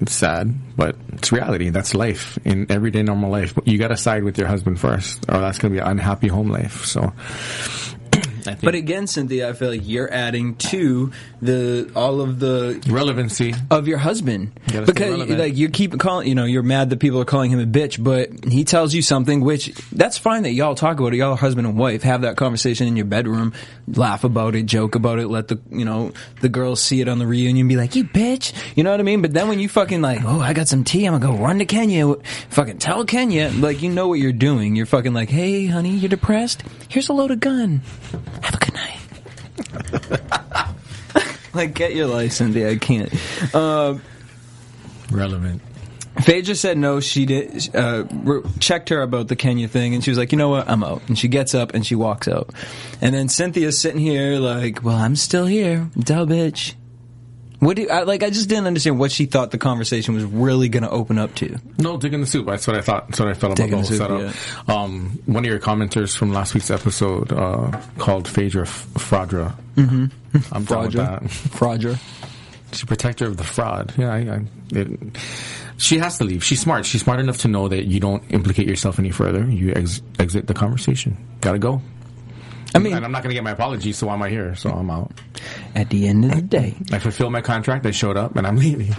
It's 0.00 0.14
sad, 0.14 0.52
but 0.76 0.96
it's 1.12 1.30
reality. 1.30 1.70
That's 1.70 1.94
life 1.94 2.38
in 2.44 2.66
everyday 2.70 3.02
normal 3.02 3.30
life. 3.30 3.54
But 3.54 3.68
You 3.68 3.78
got 3.78 3.88
to 3.88 3.96
side 3.96 4.24
with 4.24 4.36
your 4.36 4.48
husband 4.48 4.80
first, 4.80 5.24
or 5.28 5.38
that's 5.38 5.58
to 5.70 5.70
be 5.70 5.78
an 5.78 5.86
unhappy 5.86 6.28
home 6.28 6.50
life. 6.50 6.84
So. 6.84 7.12
Think- 8.50 8.62
But 8.62 8.74
again, 8.74 9.06
Cynthia, 9.06 9.48
I 9.48 9.52
feel 9.54 9.70
like 9.70 9.82
you're 9.84 10.12
adding 10.12 10.54
to 10.56 11.10
the 11.40 11.90
all 11.96 12.20
of 12.20 12.38
the 12.38 12.82
Relevancy. 12.88 13.54
of 13.70 13.88
your 13.88 13.98
husband. 13.98 14.52
Gotta 14.72 14.86
because 14.86 15.28
like 15.30 15.56
you 15.56 15.68
keep 15.68 15.98
calling 15.98 16.28
you 16.28 16.34
know 16.34 16.44
you're 16.44 16.62
mad 16.62 16.90
that 16.90 16.98
people 16.98 17.20
are 17.20 17.24
calling 17.24 17.50
him 17.50 17.60
a 17.60 17.66
bitch 17.66 18.02
but 18.02 18.44
he 18.50 18.64
tells 18.64 18.94
you 18.94 19.02
something 19.02 19.40
which 19.40 19.66
that's 19.92 20.18
fine 20.18 20.42
that 20.44 20.52
y'all 20.52 20.74
talk 20.74 20.98
about 21.00 21.14
it. 21.14 21.16
Y'all 21.18 21.32
are 21.32 21.36
husband 21.36 21.66
and 21.66 21.76
wife 21.76 22.02
have 22.02 22.22
that 22.22 22.36
conversation 22.36 22.86
in 22.86 22.96
your 22.96 23.06
bedroom 23.06 23.52
laugh 23.88 24.24
about 24.24 24.54
it 24.54 24.66
joke 24.66 24.94
about 24.94 25.18
it 25.18 25.28
let 25.28 25.48
the 25.48 25.58
you 25.70 25.84
know 25.84 26.12
the 26.40 26.48
girls 26.48 26.80
see 26.82 27.00
it 27.00 27.08
on 27.08 27.18
the 27.18 27.26
reunion 27.26 27.66
be 27.68 27.76
like 27.76 27.94
you 27.96 28.04
bitch. 28.04 28.52
You 28.76 28.84
know 28.84 28.90
what 28.90 29.00
I 29.00 29.02
mean? 29.04 29.22
But 29.22 29.32
then 29.32 29.48
when 29.48 29.58
you 29.58 29.68
fucking 29.68 30.00
like 30.02 30.20
oh 30.24 30.40
I 30.40 30.52
got 30.52 30.68
some 30.68 30.84
tea 30.84 31.06
I'm 31.06 31.18
gonna 31.18 31.36
go 31.36 31.42
run 31.42 31.58
to 31.58 31.64
Kenya 31.64 32.14
fucking 32.50 32.78
tell 32.78 33.04
Kenya 33.04 33.50
like 33.54 33.82
you 33.82 33.90
know 33.90 34.08
what 34.08 34.18
you're 34.20 34.32
doing. 34.32 34.76
You're 34.76 34.86
fucking 34.86 35.12
like 35.12 35.28
hey 35.28 35.66
honey 35.66 35.90
you're 35.96 36.08
depressed? 36.08 36.62
Here's 36.88 37.08
a 37.08 37.12
loaded 37.12 37.40
gun 37.40 37.80
have 38.42 38.54
a 38.54 38.58
good 38.58 38.74
night 38.74 38.98
like 41.54 41.74
get 41.74 41.94
your 41.94 42.06
license 42.06 42.54
yeah 42.56 42.68
I 42.68 42.76
can't 42.76 43.12
uh, 43.54 43.98
Relevant. 45.10 45.60
Phaedra 46.22 46.54
said 46.54 46.78
no, 46.78 47.00
she 47.00 47.26
did. 47.26 47.74
Uh, 47.74 48.04
re- 48.10 48.42
checked 48.60 48.88
her 48.90 49.02
about 49.02 49.28
the 49.28 49.36
Kenya 49.36 49.68
thing, 49.68 49.94
and 49.94 50.02
she 50.04 50.10
was 50.10 50.18
like, 50.18 50.32
"You 50.32 50.38
know 50.38 50.48
what? 50.48 50.68
I'm 50.68 50.84
out." 50.84 51.02
And 51.08 51.18
she 51.18 51.28
gets 51.28 51.54
up 51.54 51.74
and 51.74 51.84
she 51.86 51.94
walks 51.94 52.28
out. 52.28 52.50
And 53.00 53.14
then 53.14 53.28
Cynthia's 53.28 53.78
sitting 53.78 54.00
here 54.00 54.38
like, 54.38 54.82
"Well, 54.82 54.96
I'm 54.96 55.16
still 55.16 55.46
here, 55.46 55.90
duh, 55.98 56.24
bitch." 56.24 56.74
What 57.62 57.76
do 57.76 57.82
you, 57.82 57.90
I, 57.90 58.02
like? 58.02 58.24
I 58.24 58.30
just 58.30 58.48
didn't 58.48 58.66
understand 58.66 58.98
what 58.98 59.12
she 59.12 59.26
thought 59.26 59.52
the 59.52 59.58
conversation 59.58 60.14
was 60.14 60.24
really 60.24 60.68
going 60.68 60.82
to 60.82 60.90
open 60.90 61.16
up 61.16 61.32
to. 61.36 61.60
No, 61.78 61.96
dig 61.96 62.12
in 62.12 62.20
the 62.20 62.26
soup. 62.26 62.46
That's 62.46 62.66
what 62.66 62.76
I 62.76 62.80
thought. 62.80 63.06
That's 63.06 63.20
what 63.20 63.28
I 63.28 63.34
felt 63.34 63.52
about 63.52 63.56
Dig 63.56 63.70
the 63.70 63.76
whole 63.76 63.86
the 63.86 64.32
soup, 64.32 64.34
setup. 64.34 64.68
Um, 64.68 65.22
one 65.26 65.44
of 65.44 65.48
your 65.48 65.60
commenters 65.60 66.16
from 66.16 66.32
last 66.32 66.54
week's 66.54 66.72
episode 66.72 67.32
uh, 67.32 67.80
called 67.98 68.26
Phaedra 68.26 68.62
F- 68.62 68.88
Fraudra. 68.94 69.54
Mm-hmm. 69.76 70.06
I'm 70.52 70.66
Fraudra, 70.66 70.92
that. 70.92 71.22
Fraudra. 71.22 72.00
She's 72.72 72.82
a 72.82 72.86
protector 72.86 73.26
of 73.26 73.36
the 73.36 73.44
fraud. 73.44 73.94
Yeah, 73.96 74.12
I, 74.12 74.18
I, 74.18 74.40
it, 74.72 74.98
she 75.76 75.98
has 75.98 76.18
to 76.18 76.24
leave. 76.24 76.42
She's 76.42 76.60
smart. 76.60 76.84
She's 76.84 77.02
smart 77.02 77.20
enough 77.20 77.38
to 77.38 77.48
know 77.48 77.68
that 77.68 77.84
you 77.84 78.00
don't 78.00 78.24
implicate 78.30 78.66
yourself 78.66 78.98
any 78.98 79.10
further. 79.12 79.48
You 79.48 79.72
ex- 79.76 80.02
exit 80.18 80.48
the 80.48 80.54
conversation. 80.54 81.16
Gotta 81.40 81.60
go. 81.60 81.80
I 82.74 82.78
mean, 82.78 82.94
and 82.94 83.04
I'm 83.04 83.12
not 83.12 83.22
gonna 83.22 83.34
get 83.34 83.44
my 83.44 83.50
apology, 83.50 83.92
so 83.92 84.06
why 84.06 84.14
am 84.14 84.22
I 84.22 84.28
here? 84.28 84.54
So 84.54 84.70
I'm 84.70 84.90
out. 84.90 85.12
at 85.74 85.90
the 85.90 86.06
end 86.06 86.24
of 86.24 86.34
the 86.34 86.42
day, 86.42 86.76
I 86.92 86.98
fulfilled 86.98 87.32
my 87.32 87.40
contract. 87.40 87.86
I 87.86 87.90
showed 87.90 88.16
up, 88.16 88.36
and 88.36 88.46
I'm 88.46 88.56
leaving. 88.56 88.94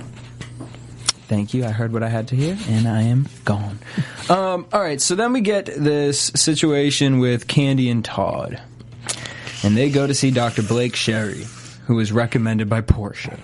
Thank 1.27 1.53
you. 1.53 1.65
I 1.65 1.70
heard 1.70 1.94
what 1.94 2.03
I 2.03 2.10
had 2.10 2.27
to 2.30 2.36
hear, 2.36 2.58
and 2.68 2.88
I 2.88 3.03
am 3.03 3.27
gone. 3.46 3.80
Um, 4.30 4.68
all 4.72 4.82
right, 4.82 5.01
so 5.01 5.15
then 5.15 5.34
we 5.34 5.42
get 5.42 5.65
this 5.65 6.20
situation 6.36 7.20
with 7.20 7.48
Kandi 7.48 7.89
and 7.89 8.06
Todd, 8.06 8.62
and 9.63 9.75
they 9.75 9.89
go 9.89 10.06
to 10.06 10.13
see 10.13 10.30
Dr. 10.32 10.62
Blake 10.62 10.96
Sherry, 10.96 11.46
who 11.88 11.96
was 11.96 12.12
recommended 12.12 12.70
by 12.70 12.82
Portia 12.82 13.39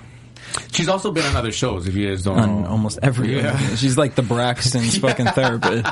She's 0.71 0.89
also 0.89 1.11
been 1.11 1.25
on 1.25 1.35
other 1.35 1.51
shows. 1.51 1.87
If 1.87 1.95
you 1.95 2.09
guys 2.09 2.23
don't 2.23 2.39
on 2.39 2.61
know, 2.61 2.69
almost 2.69 2.99
every. 3.01 3.35
Yeah. 3.35 3.75
She's 3.75 3.97
like 3.97 4.15
the 4.15 4.21
Braxton's 4.21 4.97
fucking 4.99 5.27
therapist. 5.27 5.85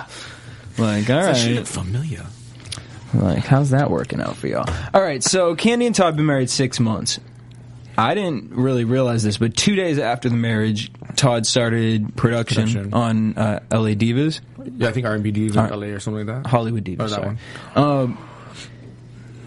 Like, 0.77 1.09
all 1.09 1.23
right, 1.23 1.67
familiar. 1.67 2.25
Like 3.13 3.45
how's 3.45 3.69
that 3.71 3.89
working 3.89 4.21
out 4.21 4.35
for 4.35 4.47
y'all? 4.47 4.69
All 4.93 5.01
right, 5.01 5.23
so 5.23 5.55
Kandi 5.55 5.85
and 5.87 5.95
Todd 5.95 6.07
have 6.07 6.15
been 6.17 6.25
married 6.25 6.49
six 6.49 6.79
months. 6.79 7.19
I 7.97 8.13
didn't 8.13 8.51
really 8.51 8.83
realize 8.83 9.23
this, 9.23 9.37
but 9.37 9.55
two 9.57 9.75
days 9.75 9.97
after 9.97 10.29
the 10.29 10.35
marriage, 10.35 10.91
Todd 11.15 11.47
started 11.47 12.15
production, 12.15 12.65
Production. 12.65 12.93
on 12.93 13.37
uh, 13.37 13.59
LA 13.71 13.95
Divas. 13.95 14.39
Yeah, 14.77 14.89
I 14.89 14.91
think 14.91 15.07
R&B 15.07 15.31
Divas. 15.31 15.55
LA 15.71 15.87
or 15.87 15.99
something 15.99 16.27
like 16.27 16.43
that. 16.43 16.49
Hollywood 16.49 16.83
Divas. 16.83 16.97
Oh, 16.99 17.07
that 17.07 17.09
sorry. 17.09 17.37
one. 17.73 17.83
Um, 17.83 18.17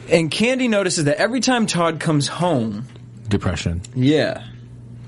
and 0.09 0.31
Kandi 0.33 0.69
notices 0.69 1.05
that 1.05 1.19
every 1.19 1.39
time 1.41 1.67
Todd 1.67 2.01
comes 2.01 2.27
home, 2.27 2.87
Depression. 3.29 3.83
yeah. 3.95 4.45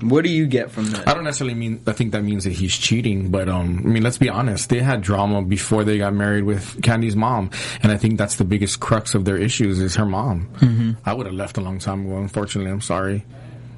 What 0.09 0.23
do 0.23 0.29
you 0.29 0.45
get 0.45 0.71
from 0.71 0.85
that? 0.91 1.07
I 1.07 1.13
don't 1.13 1.23
necessarily 1.23 1.55
mean. 1.55 1.81
I 1.87 1.93
think 1.93 2.11
that 2.11 2.23
means 2.23 2.43
that 2.43 2.53
he's 2.53 2.77
cheating, 2.77 3.29
but 3.29 3.49
um, 3.49 3.81
I 3.83 3.87
mean, 3.87 4.03
let's 4.03 4.17
be 4.17 4.29
honest. 4.29 4.69
They 4.69 4.79
had 4.79 5.01
drama 5.01 5.41
before 5.41 5.83
they 5.83 5.97
got 5.97 6.13
married 6.13 6.43
with 6.43 6.81
Kandi's 6.81 7.15
mom, 7.15 7.49
and 7.81 7.91
I 7.91 7.97
think 7.97 8.17
that's 8.17 8.35
the 8.35 8.43
biggest 8.43 8.79
crux 8.79 9.15
of 9.15 9.25
their 9.25 9.37
issues 9.37 9.79
is 9.79 9.95
her 9.95 10.05
mom. 10.05 10.49
Mm-hmm. 10.55 10.91
I 11.05 11.13
would 11.13 11.25
have 11.25 11.35
left 11.35 11.57
a 11.57 11.61
long 11.61 11.79
time 11.79 12.05
ago. 12.05 12.17
Unfortunately, 12.17 12.71
I'm 12.71 12.81
sorry. 12.81 13.25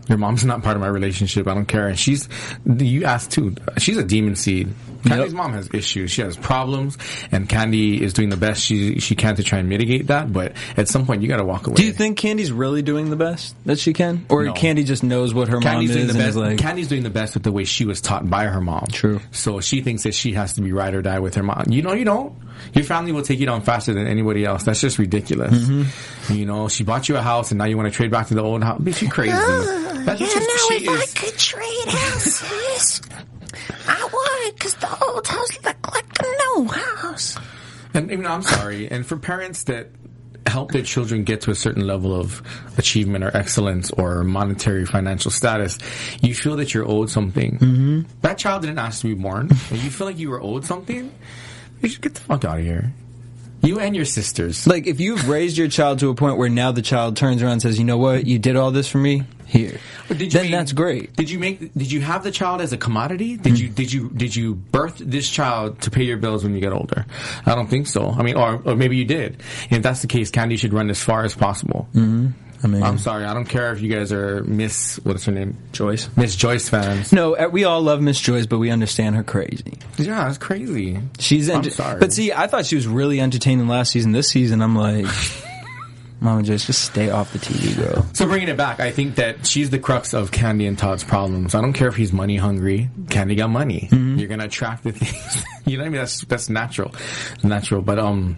Your 0.08 0.18
mom's 0.20 0.46
not 0.46 0.62
part 0.62 0.76
of 0.76 0.82
my 0.82 0.88
relationship. 0.88 1.48
I 1.48 1.56
don't 1.56 1.66
care. 1.66 1.88
And 1.88 1.98
she's, 1.98 2.30
you 2.66 3.06
asked 3.06 3.32
too. 3.32 3.56
She's 3.78 3.98
a 3.98 4.04
demon 4.04 4.36
seed. 4.36 4.72
Kandi's 5.06 5.34
mom 5.34 5.54
has 5.54 5.70
issues. 5.74 6.12
She 6.12 6.22
has 6.22 6.36
problems, 6.38 6.98
and 7.32 7.48
Kandi 7.48 8.00
is 8.00 8.14
doing 8.14 8.30
the 8.30 8.38
best 8.38 8.62
she 8.62 9.00
she 9.00 9.16
can 9.16 9.36
to 9.36 9.44
try 9.44 9.60
and 9.60 9.70
mitigate 9.70 10.08
that. 10.08 10.32
But 10.32 10.54
at 10.78 10.88
some 10.88 11.06
point, 11.06 11.22
you 11.22 11.28
got 11.28 11.38
to 11.38 11.46
walk 11.46 11.68
away. 11.68 11.76
Do 11.76 11.86
you 11.86 11.94
think 11.94 12.20
Kandi's 12.20 12.52
really 12.52 12.82
doing 12.82 13.10
the 13.10 13.16
best 13.16 13.56
that 13.66 13.80
she 13.80 13.94
can, 13.94 14.26
or 14.30 14.44
No. 14.46 14.54
Kandi 14.54 14.86
just 14.86 15.04
knows 15.04 15.34
what 15.34 15.48
her 15.50 15.58
Kandi's 15.60 15.64
mom 15.64 15.88
doing 15.88 16.00
is 16.00 16.14
the 16.14 16.20
best. 16.20 16.30
is 16.30 16.36
like? 16.38 16.58
Kandi's 16.58 16.88
doing 16.88 17.04
the 17.04 17.10
best 17.10 17.34
with 17.34 17.44
the 17.44 17.52
way 17.52 17.64
she 17.66 17.86
was 17.86 18.02
taught 18.02 18.30
by 18.30 18.46
her 18.46 18.62
mom. 18.62 18.88
True. 18.92 19.20
So 19.32 19.62
she 19.62 19.82
thinks 19.82 20.04
that 20.04 20.14
she 20.14 20.34
has 20.34 20.54
to 20.54 20.62
be 20.62 20.72
ride 20.72 20.94
or 20.96 21.02
die 21.02 21.20
with 21.20 21.36
her 21.36 21.44
mom. 21.44 21.66
You 21.70 21.82
know, 21.82 21.94
you 21.94 22.06
don't. 22.06 22.34
Your 22.74 22.86
family 22.86 23.12
will 23.12 23.22
take 23.22 23.40
you 23.40 23.46
down 23.46 23.62
faster 23.62 23.94
than 23.94 24.08
anybody 24.08 24.46
else. 24.46 24.64
That's 24.64 24.80
just 24.80 24.98
ridiculous. 24.98 25.54
Mm-hmm. 25.54 26.34
You 26.34 26.46
know, 26.46 26.70
she 26.70 26.84
bought 26.84 27.10
you 27.10 27.18
a 27.18 27.22
house 27.22 27.52
and 27.52 27.58
now 27.58 27.66
you 27.66 27.76
want 27.78 27.92
to 27.92 27.96
trade 27.96 28.12
back 28.12 28.28
to 28.28 28.34
the 28.34 28.42
old 28.42 28.64
house. 28.64 28.80
Bitch, 28.82 29.02
you 29.02 29.10
crazy. 29.10 29.32
That's 29.34 30.20
You 30.22 30.28
just, 30.28 30.40
know, 30.40 30.78
she 30.78 30.86
if 30.86 30.90
I 30.90 31.20
could 31.20 31.38
trade 31.38 31.88
houses, 31.88 33.02
I 33.88 34.10
would, 34.12 34.56
because 34.56 34.76
the 34.76 35.06
old 35.06 35.28
house 35.28 35.64
looked 35.64 35.94
like 35.94 36.14
the 36.14 36.56
new 36.56 36.68
house. 36.68 37.38
And 37.94 38.10
you 38.10 38.18
know, 38.18 38.30
I'm 38.30 38.42
sorry. 38.42 38.90
And 38.90 39.06
for 39.06 39.18
parents 39.18 39.64
that 39.66 39.90
help 40.46 40.72
their 40.72 40.84
children 40.84 41.24
get 41.24 41.42
to 41.42 41.52
a 41.52 41.56
certain 41.56 41.88
level 41.88 42.14
of 42.14 42.42
achievement 42.78 43.24
or 43.24 43.36
excellence 43.36 43.92
or 43.92 44.24
monetary 44.24 44.86
financial 44.86 45.32
status, 45.32 45.80
you 46.22 46.36
feel 46.36 46.58
that 46.58 46.74
you're 46.74 46.88
owed 46.88 47.10
something. 47.10 47.58
Mm-hmm. 47.58 48.02
That 48.22 48.38
child 48.38 48.62
didn't 48.62 48.80
ask 48.80 49.02
to 49.02 49.08
be 49.08 49.22
born, 49.22 49.50
and 49.72 49.80
you 49.80 49.90
feel 49.90 50.08
like 50.08 50.20
you 50.20 50.30
were 50.30 50.42
owed 50.42 50.66
something. 50.66 51.12
You 51.82 51.90
should 51.90 52.02
get 52.02 52.16
the 52.16 52.22
fuck 52.22 52.46
out 52.46 52.60
of 52.60 52.64
here. 52.66 52.94
You 53.62 53.80
and 53.80 53.96
your 53.96 54.06
sisters. 54.06 54.68
Like 54.68 54.86
if 54.86 55.00
you've 55.00 55.28
raised 55.28 55.58
your 55.58 55.68
child 55.68 56.00
to 56.00 56.10
a 56.10 56.16
point 56.16 56.38
where 56.38 56.50
now 56.50 56.72
the 56.72 56.84
child 56.84 57.18
turns 57.18 57.42
around 57.42 57.54
and 57.54 57.62
says, 57.62 57.80
"You 57.80 57.86
know 57.86 57.98
what? 57.98 58.28
You 58.28 58.38
did 58.38 58.56
all 58.56 58.72
this 58.72 58.88
for 58.88 59.00
me. 59.00 59.24
Here." 59.46 59.80
But 60.08 60.18
did 60.18 60.26
you 60.34 60.40
then 60.40 60.44
mean- 60.44 60.52
that's 60.52 60.74
great. 60.74 61.16
Did 61.16 61.30
you 61.30 61.40
make? 61.40 61.74
Did 61.74 61.92
you 61.92 62.02
have 62.02 62.24
the 62.24 62.32
child 62.32 62.62
as 62.62 62.74
a 62.74 62.78
commodity? 62.78 63.38
Did 63.38 63.60
you? 63.60 63.70
Did 63.70 63.92
you? 63.94 64.10
Did 64.10 64.36
you 64.36 64.56
birth 64.56 64.98
this 64.98 65.30
child 65.30 65.82
to 65.82 65.92
pay 65.92 66.04
your 66.04 66.18
bills 66.18 66.44
when 66.44 66.54
you 66.54 66.62
get 66.62 66.74
older? 66.74 67.06
I 67.46 67.56
don't 67.56 67.68
think 67.68 67.88
so. 67.88 68.10
I 68.10 68.24
mean, 68.24 68.36
or, 68.36 68.62
or 68.66 68.76
maybe 68.76 68.98
you 68.98 69.06
did. 69.06 69.38
And 69.70 69.78
if 69.78 69.84
that's 69.84 70.02
the 70.02 70.08
case, 70.08 70.32
Kandi 70.32 70.58
should 70.60 70.74
run 70.74 70.90
as 70.90 71.02
far 71.04 71.24
as 71.24 71.34
possible. 71.36 71.88
I 72.64 72.68
mean, 72.68 72.82
I'm 72.82 72.98
sorry. 72.98 73.26
I 73.26 73.34
don't 73.36 73.46
care 73.46 73.74
if 73.74 73.82
you 73.82 73.90
guys 73.94 74.12
are 74.12 74.44
Miss. 74.46 74.96
What's 75.04 75.26
her 75.26 75.32
name? 75.32 75.56
Joyce. 75.72 76.10
Miss 76.16 76.36
Joyce 76.36 76.68
fans. 76.68 77.12
No, 77.14 77.36
uh, 77.36 77.48
we 77.52 77.64
all 77.64 77.82
love 77.82 78.02
Miss 78.02 78.20
Joyce, 78.20 78.48
but 78.48 78.58
we 78.58 78.72
understand 78.72 79.16
her 79.16 79.24
crazy. 79.24 79.78
Yeah, 79.98 80.28
it's 80.30 80.40
crazy. 80.40 81.00
She's 81.20 81.48
I'm 81.50 81.64
sorry. 81.70 82.00
But 82.00 82.12
see, 82.14 82.32
I 82.34 82.48
thought 82.48 82.66
she 82.66 82.76
was 82.76 82.88
really 82.88 83.20
entertaining 83.22 83.68
last 83.68 83.92
season. 83.92 84.14
This 84.14 84.30
season, 84.30 84.62
I'm 84.64 84.76
like, 84.76 85.06
Mama 86.22 86.44
Joyce, 86.44 86.66
just 86.66 86.84
stay 86.84 87.10
off 87.10 87.34
the 87.34 87.40
TV, 87.40 87.76
girl. 87.76 88.06
So 88.14 88.26
bringing 88.26 88.48
it 88.48 88.58
back, 88.58 88.80
I 88.80 88.92
think 88.92 89.16
that 89.16 89.46
she's 89.46 89.70
the 89.70 89.80
crux 89.80 90.14
of 90.14 90.32
Kandi 90.32 90.68
and 90.68 90.78
Todd's 90.78 91.04
problems. 91.04 91.54
I 91.54 91.62
don't 91.62 91.74
care 91.74 91.88
if 91.88 91.96
he's 91.96 92.14
money 92.14 92.38
hungry. 92.38 92.90
Kandi 93.06 93.38
got 93.38 93.50
money. 93.50 93.90
Mm-hmm. 93.92 94.18
You're 94.18 94.30
gonna 94.30 94.46
attract 94.46 94.84
the 94.84 94.92
things. 94.94 95.44
you 95.66 95.78
know 95.78 95.84
what 95.84 95.88
I 95.88 95.90
mean? 95.90 96.00
That's 96.00 96.22
that's 96.22 96.50
natural, 96.50 96.94
natural. 97.44 97.82
But 97.82 98.00
um, 98.00 98.38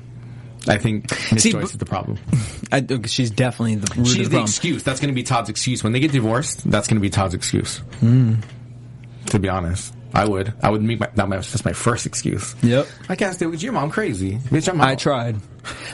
I 0.67 0.77
think 0.77 1.11
Miss 1.31 1.43
See, 1.43 1.51
Joyce 1.51 1.71
is 1.71 1.77
the 1.77 1.85
problem. 1.85 2.17
I, 2.71 2.85
she's 3.05 3.31
definitely 3.31 3.75
the 3.75 3.93
root 3.95 4.07
She's 4.07 4.17
the 4.17 4.23
problem. 4.23 4.43
excuse. 4.43 4.83
That's 4.83 4.99
going 4.99 5.09
to 5.09 5.15
be 5.15 5.23
Todd's 5.23 5.49
excuse. 5.49 5.83
When 5.83 5.93
they 5.93 5.99
get 5.99 6.11
divorced, 6.11 6.69
that's 6.69 6.87
going 6.87 6.97
to 6.97 7.01
be 7.01 7.09
Todd's 7.09 7.33
excuse. 7.33 7.77
Hmm. 7.99 8.35
To 9.27 9.39
be 9.39 9.49
honest, 9.49 9.93
I 10.13 10.25
would. 10.25 10.53
I 10.61 10.69
would 10.69 10.81
make 10.81 10.99
my, 10.99 11.09
that 11.15 11.27
my, 11.27 11.37
that's 11.37 11.65
my 11.65 11.73
first 11.73 12.05
excuse. 12.05 12.55
Yep. 12.63 12.87
I 13.09 13.15
can't 13.15 13.33
stay 13.33 13.45
with 13.45 13.61
your 13.61 13.73
mom 13.73 13.91
crazy. 13.91 14.37
Bitch, 14.37 14.69
I'm 14.69 14.79
out. 14.81 14.87
I 14.87 14.95
tried. 14.95 15.37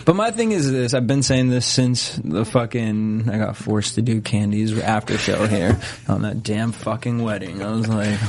But 0.05 0.15
my 0.15 0.31
thing 0.31 0.51
is 0.51 0.71
this, 0.71 0.93
I've 0.93 1.07
been 1.07 1.23
saying 1.23 1.49
this 1.49 1.65
since 1.65 2.15
the 2.23 2.45
fucking, 2.45 3.29
I 3.29 3.37
got 3.37 3.57
forced 3.57 3.95
to 3.95 4.01
do 4.01 4.21
Kandi's 4.21 4.77
after 4.79 5.17
show 5.17 5.47
here 5.47 5.79
on 6.07 6.21
that 6.21 6.43
damn 6.43 6.71
fucking 6.71 7.23
wedding. 7.23 7.63
I 7.63 7.71
was 7.71 7.87
like, 7.87 8.21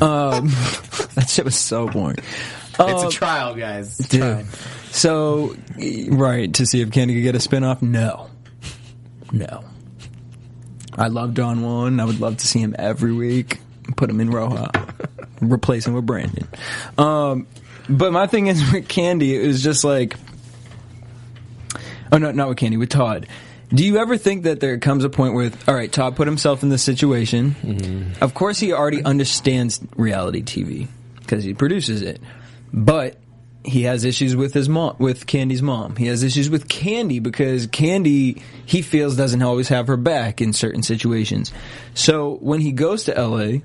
um, 0.00 0.48
that 1.14 1.26
shit 1.28 1.44
was 1.44 1.56
so 1.56 1.88
boring. 1.88 2.18
It's 2.78 3.02
a 3.02 3.10
trial, 3.10 3.54
guys. 3.54 3.98
It's 4.00 4.08
Dude. 4.08 4.20
trial. 4.20 4.44
So, 4.92 5.56
right, 6.08 6.52
to 6.54 6.66
see 6.66 6.80
if 6.80 6.90
Kandi 6.90 7.14
could 7.14 7.22
get 7.22 7.34
a 7.34 7.38
spinoff? 7.38 7.82
No. 7.82 8.30
No. 9.32 9.64
I 10.96 11.08
love 11.08 11.34
Don 11.34 11.62
Juan. 11.62 12.00
I 12.00 12.04
would 12.04 12.20
love 12.20 12.38
to 12.38 12.46
see 12.46 12.60
him 12.60 12.74
every 12.78 13.12
week. 13.12 13.60
Put 13.96 14.10
him 14.10 14.20
in 14.20 14.30
Roja. 14.30 14.94
Replace 15.40 15.86
him 15.86 15.94
with 15.94 16.06
Brandon. 16.06 16.46
Um, 16.98 17.46
but 17.88 18.12
my 18.12 18.26
thing 18.26 18.46
is 18.46 18.60
with 18.72 18.88
Kandi, 18.88 19.30
it 19.30 19.46
was 19.46 19.62
just 19.62 19.84
like, 19.84 20.16
oh 22.12 22.18
no, 22.18 22.30
not 22.32 22.48
with 22.48 22.58
Kandi, 22.58 22.78
with 22.78 22.90
Todd. 22.90 23.26
Do 23.72 23.84
you 23.84 23.98
ever 23.98 24.16
think 24.16 24.42
that 24.44 24.58
there 24.58 24.78
comes 24.78 25.04
a 25.04 25.08
point 25.08 25.34
where, 25.34 25.52
all 25.68 25.74
right, 25.74 25.90
Todd 25.90 26.16
put 26.16 26.26
himself 26.26 26.64
in 26.64 26.70
this 26.70 26.82
situation. 26.82 28.14
Of 28.20 28.34
course, 28.34 28.58
he 28.58 28.72
already 28.72 29.04
understands 29.04 29.80
reality 29.96 30.42
TV 30.42 30.88
because 31.20 31.44
he 31.44 31.54
produces 31.54 32.02
it. 32.02 32.20
But 32.72 33.16
he 33.64 33.82
has 33.82 34.04
issues 34.04 34.34
with 34.34 34.54
his 34.54 34.68
mom, 34.68 34.96
with 34.98 35.26
Kandi's 35.26 35.62
mom. 35.62 35.96
He 35.96 36.06
has 36.06 36.22
issues 36.22 36.48
with 36.48 36.68
Kandi 36.68 37.22
because 37.22 37.66
Kandi, 37.66 38.40
he 38.66 38.82
feels 38.82 39.16
doesn't 39.16 39.42
always 39.42 39.68
have 39.68 39.86
her 39.88 39.96
back 39.96 40.40
in 40.40 40.52
certain 40.52 40.82
situations. 40.82 41.52
So 41.94 42.36
when 42.40 42.60
he 42.60 42.72
goes 42.72 43.04
to 43.04 43.12
LA, 43.12 43.58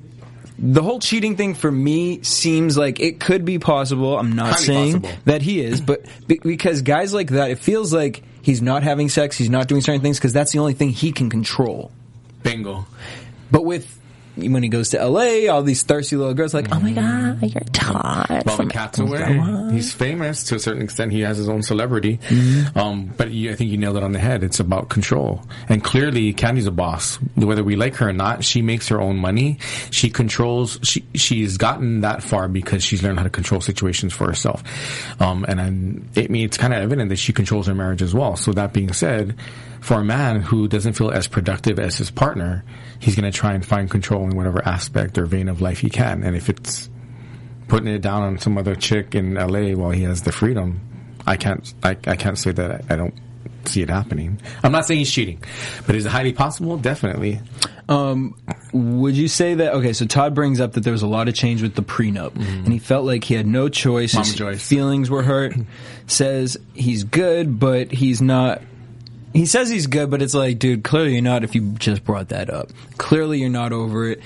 the 0.60 0.82
whole 0.82 1.00
cheating 1.00 1.36
thing 1.38 1.54
for 1.54 1.72
me 1.72 2.22
seems 2.24 2.78
like 2.78 3.00
it 3.00 3.20
could 3.20 3.46
be 3.46 3.60
possible. 3.60 4.18
I'm 4.18 4.34
not 4.34 4.54
Highly 4.54 4.66
saying 4.66 5.02
possible. 5.02 5.22
that 5.26 5.42
he 5.42 5.62
is, 5.62 5.82
but 5.82 6.06
be- 6.28 6.40
because 6.42 6.82
guys 6.82 7.14
like 7.14 7.30
that, 7.32 7.52
it 7.52 7.60
feels 7.60 7.94
like 7.94 8.24
he's 8.42 8.62
not 8.62 8.84
having 8.84 9.10
sex, 9.10 9.38
he's 9.38 9.50
not 9.50 9.68
doing 9.68 9.82
certain 9.82 10.02
things 10.02 10.18
because 10.18 10.34
that's 10.34 10.52
the 10.52 10.60
only 10.60 10.74
thing 10.74 10.90
he 10.90 11.12
can 11.12 11.30
control. 11.30 11.92
Bingo. 12.44 12.86
But 13.52 13.66
with 13.66 14.00
when 14.38 14.64
he 14.64 14.70
goes 14.70 14.90
to 14.90 15.06
LA, 15.06 15.52
all 15.52 15.64
these 15.64 15.84
thirsty 15.84 16.16
little 16.16 16.34
girls 16.34 16.54
are 16.54 16.62
like, 16.62 16.72
oh 16.74 16.80
my 16.80 16.92
god, 16.92 17.26
Ah, 17.42 17.46
you're 17.46 17.62
Todd. 17.74 18.44
Well, 18.46 18.56
from 18.56 18.68
the 18.68 18.74
cat's 18.74 19.00
away. 19.00 19.72
He's 19.72 19.94
famous 19.94 20.44
to 20.46 20.56
a 20.56 20.60
certain 20.60 20.82
extent. 20.82 21.12
He 21.12 21.22
has 21.22 21.38
his 21.38 21.50
own 21.50 21.64
celebrity. 21.64 22.18
Mm-hmm. 22.18 22.78
Um, 22.78 23.14
but 23.18 23.32
you, 23.32 23.52
I 23.52 23.56
think 23.56 23.72
you 23.72 23.78
nailed 23.78 23.98
it 23.98 24.04
on 24.04 24.12
the 24.12 24.20
head. 24.20 24.44
It's 24.44 24.60
about 24.60 24.90
control. 24.90 25.44
And 25.70 25.84
clearly, 25.84 26.34
Kandi's 26.34 26.68
a 26.68 26.72
boss. 26.72 27.16
Whether 27.36 27.64
we 27.64 27.76
like 27.76 27.96
her 27.96 28.10
or 28.10 28.14
not, 28.14 28.44
she 28.44 28.62
makes 28.62 28.88
her 28.90 29.02
own 29.02 29.18
money. 29.18 29.60
She 29.92 30.10
controls, 30.10 30.80
she, 30.84 31.06
she's 31.14 31.58
gotten 31.58 32.02
that 32.02 32.24
far 32.24 32.48
because 32.48 32.84
she's 32.84 33.04
learned 33.04 33.18
how 33.18 33.24
to 33.24 33.30
control 33.30 33.62
situations 33.62 34.14
for 34.14 34.28
herself. 34.28 34.64
Um, 35.22 35.46
and 35.48 35.60
I'm, 35.60 36.10
I 36.16 36.28
mean, 36.28 36.46
it's 36.46 36.58
kind 36.58 36.74
of 36.74 36.82
evident 36.82 37.10
that 37.10 37.18
she 37.18 37.34
controls 37.34 37.68
her 37.68 37.76
marriage 37.76 38.02
as 38.02 38.14
well. 38.14 38.36
So 38.36 38.54
that 38.54 38.74
being 38.74 38.94
said, 38.94 39.36
for 39.82 40.00
a 40.00 40.04
man 40.04 40.42
who 40.42 40.68
doesn't 40.68 40.94
feel 40.94 41.12
as 41.12 41.28
productive 41.28 41.78
as 41.80 41.98
his 41.98 42.10
partner, 42.10 42.64
he's 43.00 43.16
going 43.16 43.32
to 43.32 43.38
try 43.38 43.54
and 43.54 43.64
find 43.64 43.90
control 43.90 44.25
in 44.26 44.36
whatever 44.38 44.66
aspect 44.68 45.18
or 45.18 45.26
vein 45.26 45.50
of 45.50 45.62
life 45.62 45.80
he 45.80 45.90
can. 45.90 46.24
And 46.24 46.36
if 46.36 46.50
it's 46.50 46.90
putting 47.68 47.88
it 47.88 48.02
down 48.02 48.24
on 48.24 48.38
some 48.38 48.58
other 48.58 48.76
chick 48.76 49.16
in 49.16 49.36
LA 49.36 49.72
while 49.72 49.92
he 49.92 50.04
has 50.04 50.24
the 50.24 50.32
freedom, 50.32 50.80
I 51.26 51.38
can't, 51.38 51.74
I, 51.84 51.92
I 52.06 52.16
can't 52.16 52.38
say 52.38 52.52
that 52.52 52.72
I, 52.72 52.94
I 52.94 52.96
don't 52.96 53.16
see 53.68 53.82
it 53.82 53.90
happening. 53.90 54.40
I'm 54.64 54.72
not 54.72 54.86
saying 54.86 55.00
he's 55.00 55.12
cheating, 55.12 55.44
but 55.86 55.96
is 55.96 56.06
it 56.06 56.10
highly 56.10 56.34
possible? 56.34 56.78
Definitely. 56.78 57.40
Um, 57.88 58.36
would 58.74 59.16
you 59.16 59.28
say 59.28 59.56
that? 59.56 59.74
Okay, 59.76 59.94
so 59.94 60.06
Todd 60.06 60.34
brings 60.34 60.60
up 60.60 60.74
that 60.74 60.82
there 60.82 60.94
was 60.94 61.04
a 61.04 61.08
lot 61.08 61.28
of 61.28 61.36
change 61.36 61.62
with 61.62 61.76
the 61.76 61.84
prenup, 61.84 62.32
mm-hmm. 62.32 62.64
and 62.66 62.74
he 62.74 62.80
felt 62.80 63.06
like 63.06 63.24
he 63.24 63.36
had 63.36 63.46
no 63.46 63.70
choice. 63.70 64.14
Mama 64.14 64.26
His 64.26 64.36
Joyce. 64.36 64.68
feelings 64.68 65.10
were 65.10 65.24
hurt. 65.24 65.56
says 66.08 66.58
he's 66.74 67.04
good, 67.04 67.60
but 67.60 67.92
he's 67.92 68.22
not. 68.22 68.62
He 69.36 69.46
says 69.46 69.70
he's 69.70 69.88
good, 69.88 70.10
but 70.10 70.22
it's 70.22 70.34
like, 70.34 70.60
dude, 70.60 70.84
clearly 70.84 71.14
you're 71.14 71.22
not. 71.22 71.44
If 71.44 71.56
you 71.56 71.74
just 71.74 72.06
brought 72.06 72.30
that 72.30 72.50
up, 72.50 72.70
clearly 72.98 73.40
you're 73.40 73.50
not 73.50 73.74
over 73.74 74.10
it. 74.10 74.22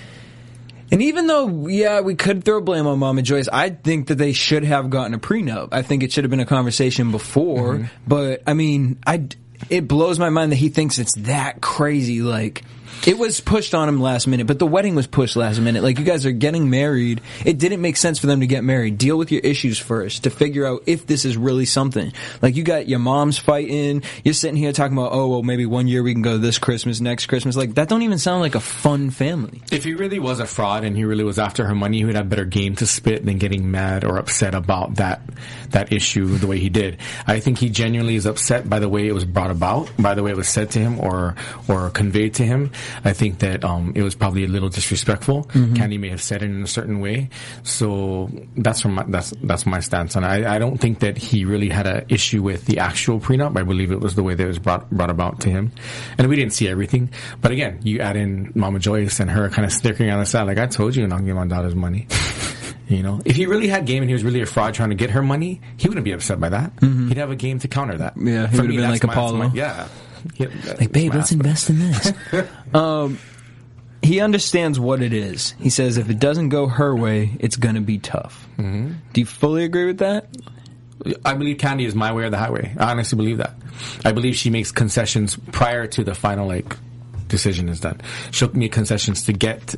And 0.92 1.02
even 1.02 1.28
though, 1.28 1.68
yeah, 1.68 2.02
we 2.02 2.16
could 2.16 2.44
throw 2.44 2.62
blame 2.62 2.88
on 2.88 3.00
Mama 3.00 3.22
Joyce, 3.22 3.48
I 3.48 3.70
think 3.70 4.08
that 4.08 4.16
they 4.16 4.34
should 4.34 4.64
have 4.64 4.90
gotten 4.90 5.14
a 5.14 5.20
prenup. 5.20 5.70
I 5.72 5.82
think 5.82 6.04
it 6.04 6.12
should 6.12 6.24
have 6.24 6.32
been 6.32 6.40
a 6.40 6.46
conversation 6.46 7.12
before. 7.12 7.76
Mm-hmm. 7.76 7.86
But 8.08 8.44
I 8.46 8.54
mean, 8.54 9.00
I 9.06 9.28
it 9.70 9.88
blows 9.88 10.20
my 10.20 10.30
mind 10.30 10.52
that 10.52 10.58
he 10.58 10.70
thinks 10.70 11.00
it's 11.00 11.16
that 11.16 11.62
crazy. 11.62 12.22
Like 12.22 12.64
it 13.08 13.18
was 13.18 13.40
pushed 13.40 13.74
on 13.74 13.88
him 13.88 14.02
last 14.02 14.28
minute, 14.28 14.48
but 14.48 14.60
the 14.60 14.68
wedding 14.68 14.96
was 14.96 15.08
pushed 15.08 15.36
last 15.36 15.60
minute. 15.60 15.84
Like 15.84 16.00
you 16.00 16.06
guys 16.06 16.26
are 16.26 16.32
getting 16.32 16.70
married. 16.70 17.22
It 17.46 17.58
didn't 17.58 17.82
make 17.82 17.98
sense 17.98 18.20
for 18.20 18.28
them 18.28 18.42
to 18.42 18.48
get 18.48 18.64
married. 18.64 18.98
Deal 18.98 19.18
with 19.18 19.32
your 19.32 19.42
issues 19.42 19.80
first 19.80 20.24
to 20.24 20.30
figure 20.30 20.66
out 20.66 20.84
if 20.86 21.08
this 21.08 21.26
is 21.26 21.38
really 21.38 21.66
something. 21.66 22.12
Like 22.42 22.56
you 22.56 22.64
got 22.64 22.88
your 22.88 23.00
mom's 23.00 23.38
fighting. 23.38 24.04
You're 24.24 24.34
sitting 24.34 24.58
here 24.58 24.74
talking 24.74 24.98
about, 24.98 25.12
oh 25.14 25.30
well, 25.30 25.44
maybe 25.44 25.66
one 25.66 25.88
year 25.88 26.04
we 26.04 26.14
can 26.14 26.22
go 26.22 26.38
this 26.38 26.60
Christmas, 26.60 27.00
next 27.00 27.28
Christmas. 27.28 27.56
Like 27.56 27.76
that 27.76 27.88
don't 27.88 28.02
even 28.02 28.18
sound 28.18 28.42
like 28.42 28.56
a 28.56 28.60
fun 28.60 29.12
family. 29.12 29.62
If 29.72 29.84
he 29.84 29.94
really 29.94 30.20
was 30.20 30.40
a 30.40 30.46
fraud 30.46 30.84
and 30.84 30.96
he 30.96 31.06
really 31.06 31.24
was 31.24 31.40
after 31.40 31.66
her 31.66 31.76
money, 31.76 32.00
he 32.00 32.06
would 32.06 32.16
have 32.16 32.30
better 32.30 32.46
game 32.46 32.76
to 32.78 32.86
spit 32.86 33.26
than 33.26 33.38
getting 33.38 33.72
mad 33.72 34.04
or 34.04 34.18
upset 34.18 34.54
about 34.54 34.96
that 34.96 35.22
that 35.70 35.94
issue 35.94 36.38
the 36.38 36.48
way 36.48 36.60
he 36.60 36.70
did. 36.70 36.98
I 37.28 37.40
think 37.40 37.60
he 37.60 37.70
genuinely 37.70 38.16
is 38.16 38.26
upset 38.26 38.70
by 38.70 38.80
the 38.80 38.90
way 38.90 39.08
it 39.08 39.14
was 39.14 39.26
brought 39.26 39.52
about, 39.52 39.90
by 39.98 40.16
the 40.16 40.24
way 40.24 40.32
it 40.32 40.38
was 40.38 40.50
said 40.50 40.72
to 40.72 40.80
him 40.80 41.00
or 41.00 41.36
or 41.68 41.90
conveyed 41.92 42.36
to 42.36 42.46
him. 42.46 42.72
I 43.06 43.14
think 43.14 43.40
that 43.40 43.64
um, 43.64 43.94
it 43.96 44.04
was 44.04 44.16
probably 44.16 44.44
a 44.44 44.48
little 44.48 44.70
disrespectful. 44.70 45.44
Kandi 45.46 46.00
may 46.00 46.10
have 46.10 46.22
said 46.22 46.42
it 46.44 46.46
in 46.50 46.62
a 46.64 46.68
certain 46.68 47.00
way, 47.00 47.30
so 47.64 48.30
that's 48.58 48.82
from 48.82 48.96
my, 48.96 49.04
that's 49.08 49.34
that's 49.44 49.66
my 49.66 49.80
stance 49.80 50.16
on 50.16 50.24
it. 50.24 50.28
I, 50.28 50.56
I 50.56 50.60
don't 50.60 50.78
think 50.78 51.00
that 51.00 51.18
he 51.18 51.46
really 51.46 51.70
had 51.70 51.88
an 51.88 52.06
issue 52.10 52.42
with 52.42 52.66
the 52.66 52.80
actual 52.80 53.20
prenup. 53.20 53.58
I 53.58 53.64
believe 53.64 53.92
it 53.92 54.00
was 54.00 54.16
the 54.16 54.24
way 54.24 54.36
that 54.36 54.44
it 54.44 54.48
was 54.48 54.60
brought 54.60 54.90
brought 54.90 55.10
about 55.10 55.42
to 55.42 55.50
him, 55.50 55.72
and 56.18 56.28
we 56.28 56.36
didn't 56.36 56.54
see 56.54 56.68
everything. 56.68 57.10
But 57.42 57.52
again, 57.52 57.80
you 57.84 58.00
add 58.00 58.16
in 58.16 58.52
Mama 58.56 58.80
Joyce 58.80 59.20
and 59.20 59.30
her 59.30 59.50
kind 59.50 59.66
of 59.66 59.72
snickering 59.72 60.10
on 60.10 60.20
the 60.20 60.26
side, 60.26 60.44
like 60.44 60.58
I 60.58 60.68
told 60.68 60.96
you, 60.96 61.02
you're 61.02 61.10
not 61.10 61.20
giving 61.20 61.36
my 61.36 61.48
daughter's 61.48 61.76
money. 61.76 62.08
You 62.90 63.04
know, 63.04 63.22
if 63.24 63.36
he 63.36 63.46
really 63.46 63.68
had 63.68 63.86
game 63.86 64.02
and 64.02 64.10
he 64.10 64.14
was 64.14 64.24
really 64.24 64.42
a 64.42 64.48
fraud 64.48 64.74
trying 64.74 64.90
to 64.90 64.96
get 64.96 65.12
her 65.12 65.22
money, 65.22 65.62
he 65.78 65.88
wouldn't 65.88 66.04
be 66.06 66.12
upset 66.12 66.40
by 66.40 66.50
that. 66.50 66.72
He'd 66.82 67.18
have 67.18 67.30
a 67.30 67.36
game 67.36 67.60
to 67.60 67.68
counter 67.68 67.96
that. 68.00 68.16
Yeah, 68.18 68.48
he 68.48 68.58
would've 68.58 68.76
been 68.76 68.82
like 68.90 69.04
my- 69.04 69.14
Apollo. 69.14 69.38
my- 69.38 69.52
yeah. 69.54 69.88
He- 70.36 70.48
Like, 70.48 70.92
babe, 70.92 71.14
let's 71.14 71.32
invest 71.32 71.70
in 71.70 71.80
this. 71.80 72.14
um, 72.74 73.18
he 74.02 74.22
understands 74.22 74.80
what 74.80 75.02
it 75.02 75.12
is. 75.14 75.54
He 75.60 75.70
says 75.70 75.98
if 75.98 76.10
it 76.10 76.20
doesn't 76.20 76.50
go 76.50 76.68
her 76.68 76.96
way, 76.96 77.36
it's 77.40 77.58
going 77.58 77.76
to 77.76 77.82
be 77.82 77.98
tough. 78.00 78.48
Mm-hmm. 78.58 78.94
Do 79.14 79.22
you 79.22 79.26
fully 79.26 79.64
agree 79.66 79.86
with 79.86 79.98
that? 80.00 80.28
I 81.24 81.34
believe 81.34 81.58
Kandi 81.58 81.86
is 81.86 81.96
my 81.96 82.12
way 82.14 82.24
or 82.24 82.30
the 82.30 82.38
highway. 82.38 82.74
I 82.78 82.92
honestly 82.92 83.16
believe 83.16 83.38
that. 83.38 83.54
I 84.04 84.12
believe 84.12 84.36
she 84.36 84.50
makes 84.50 84.72
concessions 84.72 85.38
prior 85.52 85.88
to 85.88 86.04
the 86.04 86.14
final 86.14 86.48
like 86.48 86.76
decision 87.30 87.70
is 87.70 87.80
done. 87.80 88.02
She'll 88.32 88.52
make 88.54 88.72
concessions 88.72 89.24
to 89.24 89.34
get 89.34 89.76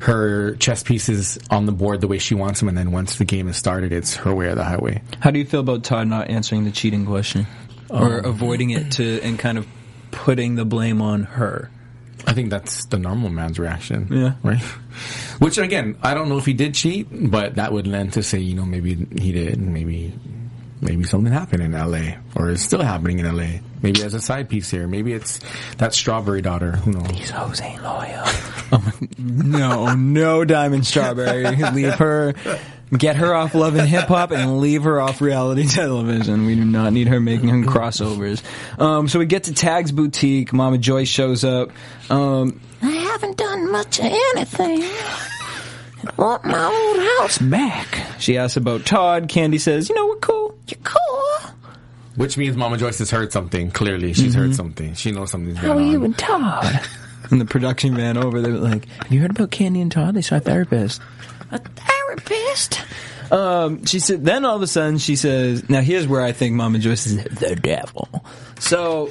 her 0.00 0.56
chess 0.56 0.82
pieces 0.82 1.38
on 1.50 1.64
the 1.66 1.72
board 1.72 2.00
the 2.00 2.08
way 2.08 2.18
she 2.18 2.34
wants 2.34 2.60
them, 2.60 2.68
and 2.68 2.76
then 2.76 2.90
once 2.90 3.16
the 3.16 3.24
game 3.24 3.48
is 3.48 3.56
started, 3.56 3.92
it's 3.92 4.16
her 4.16 4.34
way 4.34 4.46
or 4.46 4.54
the 4.54 4.64
highway. 4.64 5.00
How 5.20 5.30
do 5.30 5.38
you 5.38 5.44
feel 5.46 5.60
about 5.60 5.84
Todd 5.84 6.08
not 6.08 6.28
answering 6.28 6.64
the 6.64 6.70
cheating 6.70 7.06
question 7.06 7.46
or 7.88 8.18
avoiding 8.18 8.70
it 8.70 8.92
to 8.92 9.20
and 9.22 9.38
kind 9.38 9.56
of 9.56 9.66
putting 10.10 10.56
the 10.56 10.64
blame 10.64 11.00
on 11.00 11.24
her? 11.24 11.70
I 12.26 12.32
think 12.32 12.50
that's 12.50 12.84
the 12.86 12.98
normal 12.98 13.30
man's 13.30 13.58
reaction. 13.58 14.08
Yeah. 14.10 14.34
Right? 14.42 14.60
Which 15.38 15.56
again, 15.56 15.96
I 16.02 16.14
don't 16.14 16.28
know 16.28 16.38
if 16.38 16.46
he 16.46 16.52
did 16.52 16.74
cheat, 16.74 17.08
but 17.10 17.54
that 17.54 17.72
would 17.72 17.86
lend 17.86 18.14
to 18.14 18.22
say, 18.22 18.38
you 18.38 18.54
know, 18.54 18.64
maybe 18.64 18.94
he 19.18 19.32
did, 19.32 19.58
maybe 19.60 20.12
maybe 20.80 21.04
something 21.04 21.32
happened 21.32 21.62
in 21.62 21.72
LA 21.72 22.16
or 22.34 22.50
is 22.50 22.62
still 22.62 22.82
happening 22.82 23.18
in 23.18 23.36
LA. 23.36 23.60
Maybe 23.82 24.02
as 24.02 24.14
a 24.14 24.20
side 24.20 24.48
piece 24.48 24.70
here. 24.70 24.86
Maybe 24.88 25.12
it's 25.12 25.40
that 25.78 25.94
strawberry 25.94 26.42
daughter. 26.42 26.72
Who 26.72 26.92
knows? 26.92 27.30
Those 27.30 27.60
ain't 27.60 27.82
loyal. 27.82 28.24
Oh 28.70 28.92
no, 29.16 29.94
no 29.94 30.44
Diamond 30.44 30.86
Strawberry. 30.86 31.56
Leave 31.72 31.94
her. 31.94 32.34
Get 32.96 33.16
her 33.16 33.34
off 33.34 33.54
Love 33.54 33.74
and 33.76 33.86
Hip 33.88 34.08
Hop 34.08 34.30
and 34.30 34.58
leave 34.60 34.84
her 34.84 35.00
off 35.00 35.20
reality 35.20 35.66
television. 35.68 36.46
We 36.46 36.54
do 36.54 36.64
not 36.64 36.92
need 36.92 37.08
her 37.08 37.20
making 37.20 37.48
her 37.50 37.62
crossovers. 37.70 38.42
Um, 38.80 39.08
so 39.08 39.18
we 39.18 39.26
get 39.26 39.44
to 39.44 39.54
Tag's 39.54 39.92
boutique. 39.92 40.52
Mama 40.52 40.78
Joyce 40.78 41.08
shows 41.08 41.44
up. 41.44 41.70
Um, 42.10 42.60
I 42.80 42.90
haven't 42.90 43.36
done 43.36 43.70
much 43.70 43.98
of 43.98 44.06
anything. 44.06 44.82
I 44.84 46.12
want 46.16 46.44
my 46.44 46.64
old 46.64 47.20
house 47.20 47.38
back. 47.38 47.98
She 48.18 48.38
asks 48.38 48.56
about 48.56 48.86
Todd. 48.86 49.28
Kandi 49.28 49.60
says, 49.60 49.88
"You 49.88 49.94
know, 49.94 50.06
we're 50.06 50.16
cool." 50.16 50.56
You're 50.68 50.78
cool? 50.84 51.50
Which 52.16 52.36
means 52.38 52.56
Mama 52.56 52.78
Joyce 52.78 52.98
has 53.00 53.10
heard 53.10 53.32
something. 53.32 53.70
Clearly, 53.70 54.12
she's 54.12 54.34
heard 54.34 54.54
something. 54.54 54.94
She 54.94 55.12
knows 55.12 55.30
something's 55.30 55.58
going 55.60 55.70
on. 55.70 55.78
How 55.78 55.84
are 55.84 55.90
you 55.90 55.98
on. 55.98 56.04
and 56.06 56.18
Todd? 56.18 56.80
And 57.30 57.38
the 57.42 57.44
production 57.44 57.94
van 57.94 58.16
over 58.16 58.40
there, 58.40 58.52
like, 58.54 58.86
"Have 58.88 59.12
you 59.12 59.20
heard 59.20 59.32
about 59.32 59.50
Kandi 59.50 59.82
and 59.82 59.92
Todd? 59.92 60.14
They 60.14 60.22
saw 60.22 60.36
a 60.36 60.40
therapist." 60.40 61.02
A 61.50 61.58
therapist? 61.58 61.97
Um, 63.30 63.84
she 63.84 64.00
said. 64.00 64.24
Then 64.24 64.44
all 64.44 64.56
of 64.56 64.62
a 64.62 64.66
sudden, 64.66 64.98
she 64.98 65.16
says, 65.16 65.68
"Now 65.68 65.80
here's 65.80 66.06
where 66.06 66.22
I 66.22 66.32
think 66.32 66.54
Mama 66.54 66.78
Joyce 66.78 67.06
is 67.06 67.16
the 67.24 67.56
devil." 67.56 68.08
So, 68.58 69.10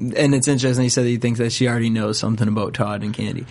and 0.00 0.34
it's 0.34 0.48
interesting. 0.48 0.82
He 0.82 0.88
said 0.88 1.04
that 1.04 1.10
he 1.10 1.18
thinks 1.18 1.38
that 1.38 1.52
she 1.52 1.68
already 1.68 1.90
knows 1.90 2.18
something 2.18 2.48
about 2.48 2.74
Todd 2.74 3.02
and 3.02 3.14
Kandi. 3.14 3.46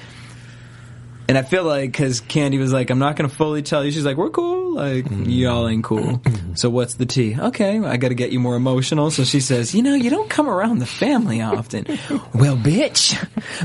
And 1.28 1.38
I 1.38 1.42
feel 1.42 1.64
like 1.64 1.92
because 1.92 2.22
Kandi 2.22 2.58
was 2.58 2.72
like, 2.72 2.90
"I'm 2.90 3.00
not 3.00 3.18
going 3.18 3.30
to 3.30 3.36
fully 3.36 3.62
tell 3.62 3.84
you," 3.84 3.92
she's 3.92 4.06
like, 4.06 4.16
"We're 4.16 4.30
cool. 4.30 4.76
Like 4.76 5.06
mm-hmm. 5.06 5.30
y'all 5.30 5.68
ain't 5.68 5.84
cool." 5.84 6.20
Mm-hmm. 6.20 6.56
so 6.56 6.70
what's 6.70 6.94
the 6.94 7.06
tea? 7.06 7.36
Okay, 7.38 7.80
I 7.80 7.98
got 7.98 8.10
to 8.10 8.16
get 8.16 8.32
you 8.32 8.40
more 8.40 8.56
emotional. 8.56 9.12
So 9.12 9.26
she 9.26 9.42
says, 9.42 9.76
"You 9.76 9.84
know, 9.84 9.94
you 9.94 10.10
don't 10.10 10.30
come 10.30 10.50
around 10.50 10.80
the 10.80 10.86
family 10.86 11.42
often." 11.42 11.86
well, 12.34 12.56
bitch, 12.56 13.18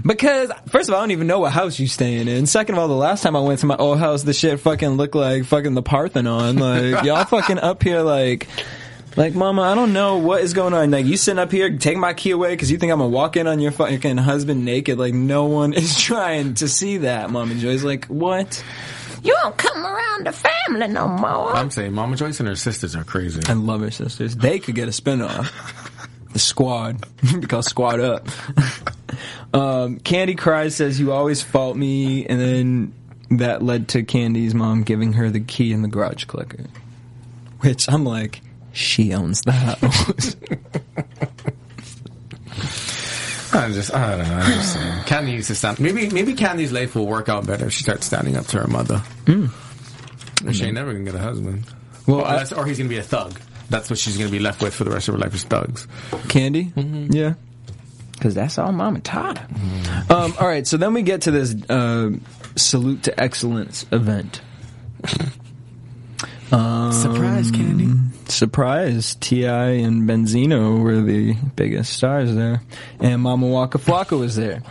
because 0.04 0.50
first 0.68 0.88
of 0.88 0.94
all, 0.94 1.00
I 1.00 1.04
don't 1.04 1.12
even 1.12 1.28
know 1.28 1.38
what 1.38 1.52
house 1.52 1.78
you're 1.78 1.86
staying 1.86 2.26
in. 2.26 2.46
Second 2.46 2.74
of 2.74 2.80
all, 2.80 2.88
the 2.88 2.94
last 2.94 3.22
time 3.22 3.36
I 3.36 3.40
went 3.40 3.60
to 3.60 3.66
my 3.66 3.76
old 3.76 3.98
house, 3.98 4.24
the 4.24 4.32
shit 4.32 4.58
fucking 4.58 4.90
looked 4.90 5.14
like 5.14 5.44
fucking 5.44 5.74
the 5.74 5.82
Parthenon. 5.82 6.56
Like 6.56 7.04
y'all 7.04 7.24
fucking 7.24 7.58
up 7.58 7.82
here 7.82 8.00
like. 8.00 8.48
Like, 9.16 9.34
mama, 9.34 9.62
I 9.62 9.74
don't 9.74 9.92
know 9.92 10.16
what 10.16 10.40
is 10.40 10.54
going 10.54 10.72
on. 10.72 10.90
Like, 10.90 11.04
you 11.04 11.16
sitting 11.16 11.38
up 11.38 11.52
here, 11.52 11.76
take 11.76 11.98
my 11.98 12.14
key 12.14 12.30
away 12.30 12.50
because 12.50 12.70
you 12.70 12.78
think 12.78 12.92
I'm 12.92 12.98
gonna 12.98 13.10
walk 13.10 13.36
in 13.36 13.46
on 13.46 13.60
your 13.60 13.72
fucking 13.72 14.16
husband 14.16 14.64
naked. 14.64 14.98
Like, 14.98 15.12
no 15.12 15.44
one 15.46 15.72
is 15.74 16.00
trying 16.00 16.54
to 16.54 16.68
see 16.68 16.98
that, 16.98 17.30
Mama 17.30 17.54
Joy's 17.56 17.84
like, 17.84 18.06
what? 18.06 18.64
You 19.22 19.34
don't 19.42 19.56
come 19.56 19.86
around 19.86 20.26
the 20.26 20.32
family 20.32 20.88
no 20.88 21.06
more. 21.06 21.54
I'm 21.54 21.70
saying 21.70 21.92
Mama 21.92 22.16
Joyce 22.16 22.40
and 22.40 22.48
her 22.48 22.56
sisters 22.56 22.96
are 22.96 23.04
crazy. 23.04 23.40
I 23.46 23.52
love 23.52 23.80
her 23.82 23.90
sisters. 23.90 24.34
They 24.34 24.58
could 24.58 24.74
get 24.74 24.88
a 24.88 24.90
spinoff. 24.90 25.52
The 26.32 26.38
squad. 26.40 27.06
because 27.40 27.66
squad 27.66 28.00
up. 28.00 28.26
um, 29.54 30.00
Kandi 30.00 30.36
cries, 30.36 30.74
says, 30.74 30.98
you 30.98 31.12
always 31.12 31.40
fault 31.40 31.76
me. 31.76 32.26
And 32.26 32.40
then 32.40 32.94
that 33.38 33.62
led 33.62 33.88
to 33.88 34.02
Kandi's 34.02 34.54
mom 34.54 34.82
giving 34.82 35.12
her 35.12 35.30
the 35.30 35.40
key 35.40 35.72
in 35.72 35.82
the 35.82 35.88
garage 35.88 36.24
clicker. 36.24 36.64
which 37.60 37.88
I'm 37.88 38.04
like, 38.04 38.40
she 38.72 39.12
owns 39.14 39.40
the 39.42 39.52
house. 39.52 40.36
I 43.54 43.70
just, 43.70 43.92
I 43.94 44.16
don't 44.16 44.26
know. 44.28 44.34
I'm 44.34 44.52
just 44.52 44.72
saying. 44.72 44.92
Kandi 45.04 45.26
needs 45.26 45.46
to 45.48 45.54
stand. 45.54 45.78
Maybe, 45.78 46.08
maybe 46.08 46.32
Kandi's 46.34 46.72
life 46.72 46.94
will 46.94 47.06
work 47.06 47.28
out 47.28 47.46
better 47.46 47.66
if 47.66 47.72
she 47.74 47.82
starts 47.82 48.06
standing 48.06 48.36
up 48.36 48.46
to 48.46 48.58
her 48.60 48.66
mother. 48.66 49.02
But 49.26 50.54
She 50.56 50.64
ain't 50.64 50.74
never 50.74 50.92
gonna 50.92 51.04
get 51.04 51.14
a 51.14 51.18
husband. 51.18 51.64
Well, 52.06 52.20
or, 52.22 52.26
I- 52.26 52.46
or 52.56 52.64
he's 52.66 52.78
gonna 52.78 52.88
be 52.88 52.96
a 52.98 53.02
thug. 53.02 53.38
That's 53.68 53.90
what 53.90 53.98
she's 53.98 54.16
gonna 54.16 54.30
be 54.30 54.38
left 54.38 54.62
with 54.62 54.74
for 54.74 54.84
the 54.84 54.90
rest 54.90 55.08
of 55.08 55.14
her 55.14 55.20
life 55.20 55.34
is 55.34 55.44
thugs. 55.44 55.86
Kandi? 56.28 56.72
Yeah. 57.14 57.34
Because 58.12 58.34
that's 58.34 58.56
all 58.58 58.72
Mama 58.72 59.00
taught 59.00 59.38
her. 59.38 59.48
Um, 60.08 60.34
all 60.40 60.46
right, 60.48 60.66
so 60.66 60.76
then 60.78 60.94
we 60.94 61.02
get 61.02 61.22
to 61.22 61.30
this 61.30 61.54
uh, 61.68 62.10
salute 62.56 63.02
to 63.04 63.20
excellence 63.22 63.84
event. 63.92 64.40
Surprise, 66.50 67.50
Kandi. 67.50 67.98
Surprise, 68.32 69.14
T.I. 69.16 69.68
and 69.70 70.08
Benzino 70.08 70.82
were 70.82 71.00
the 71.00 71.34
biggest 71.54 71.92
stars 71.92 72.34
there. 72.34 72.62
And 73.00 73.22
Mama 73.22 73.46
Waka 73.46 73.78
Flocka 73.78 74.18
was 74.18 74.36
there. 74.36 74.62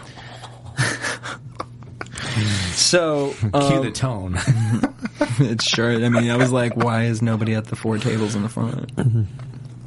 so, 2.73 3.33
Cue 3.39 3.49
um, 3.53 3.85
the 3.85 3.91
tone. 3.91 4.37
it's 5.39 5.65
short. 5.65 6.01
I 6.01 6.09
mean, 6.09 6.29
I 6.29 6.37
was 6.37 6.51
like, 6.51 6.75
why 6.75 7.03
is 7.05 7.21
nobody 7.21 7.53
at 7.53 7.65
the 7.65 7.75
four 7.75 7.97
tables 7.97 8.35
in 8.35 8.43
the 8.43 8.49
front? 8.49 8.91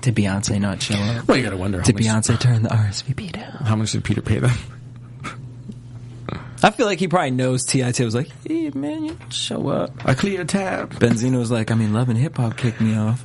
Did 0.01 0.15
Beyonce 0.15 0.61
not 0.61 0.83
show 0.83 0.95
up? 0.95 1.27
well, 1.27 1.37
you 1.37 1.43
gotta 1.43 1.57
wonder 1.57 1.79
how 1.79 1.85
Did 1.85 1.97
much, 1.97 2.05
Beyonce 2.05 2.39
turn 2.39 2.63
the 2.63 2.69
RSVP 2.69 3.33
down? 3.33 3.53
how 3.65 3.75
much 3.77 3.93
did 3.93 4.05
Peter 4.05 4.21
pay 4.23 4.39
them? 4.39 4.53
I 6.63 6.71
feel 6.71 6.87
like 6.87 6.99
he 6.99 7.09
probably 7.09 7.31
knows 7.33 7.67
T.I.T. 7.67 8.03
was 8.03 8.15
like, 8.15 8.31
hey, 8.47 8.71
man, 8.71 9.05
you 9.05 9.19
show 9.29 9.69
up. 9.69 9.91
I 10.07 10.15
clear 10.15 10.41
a 10.41 10.45
tab. 10.47 10.95
Benzino 10.95 11.39
was 11.39 11.51
like, 11.51 11.71
I 11.71 11.75
mean, 11.75 11.93
Love 11.93 12.09
and 12.09 12.17
Hip 12.17 12.39
Hop 12.39 12.57
kicked 12.57 12.81
me 12.81 12.97
off. 12.97 13.23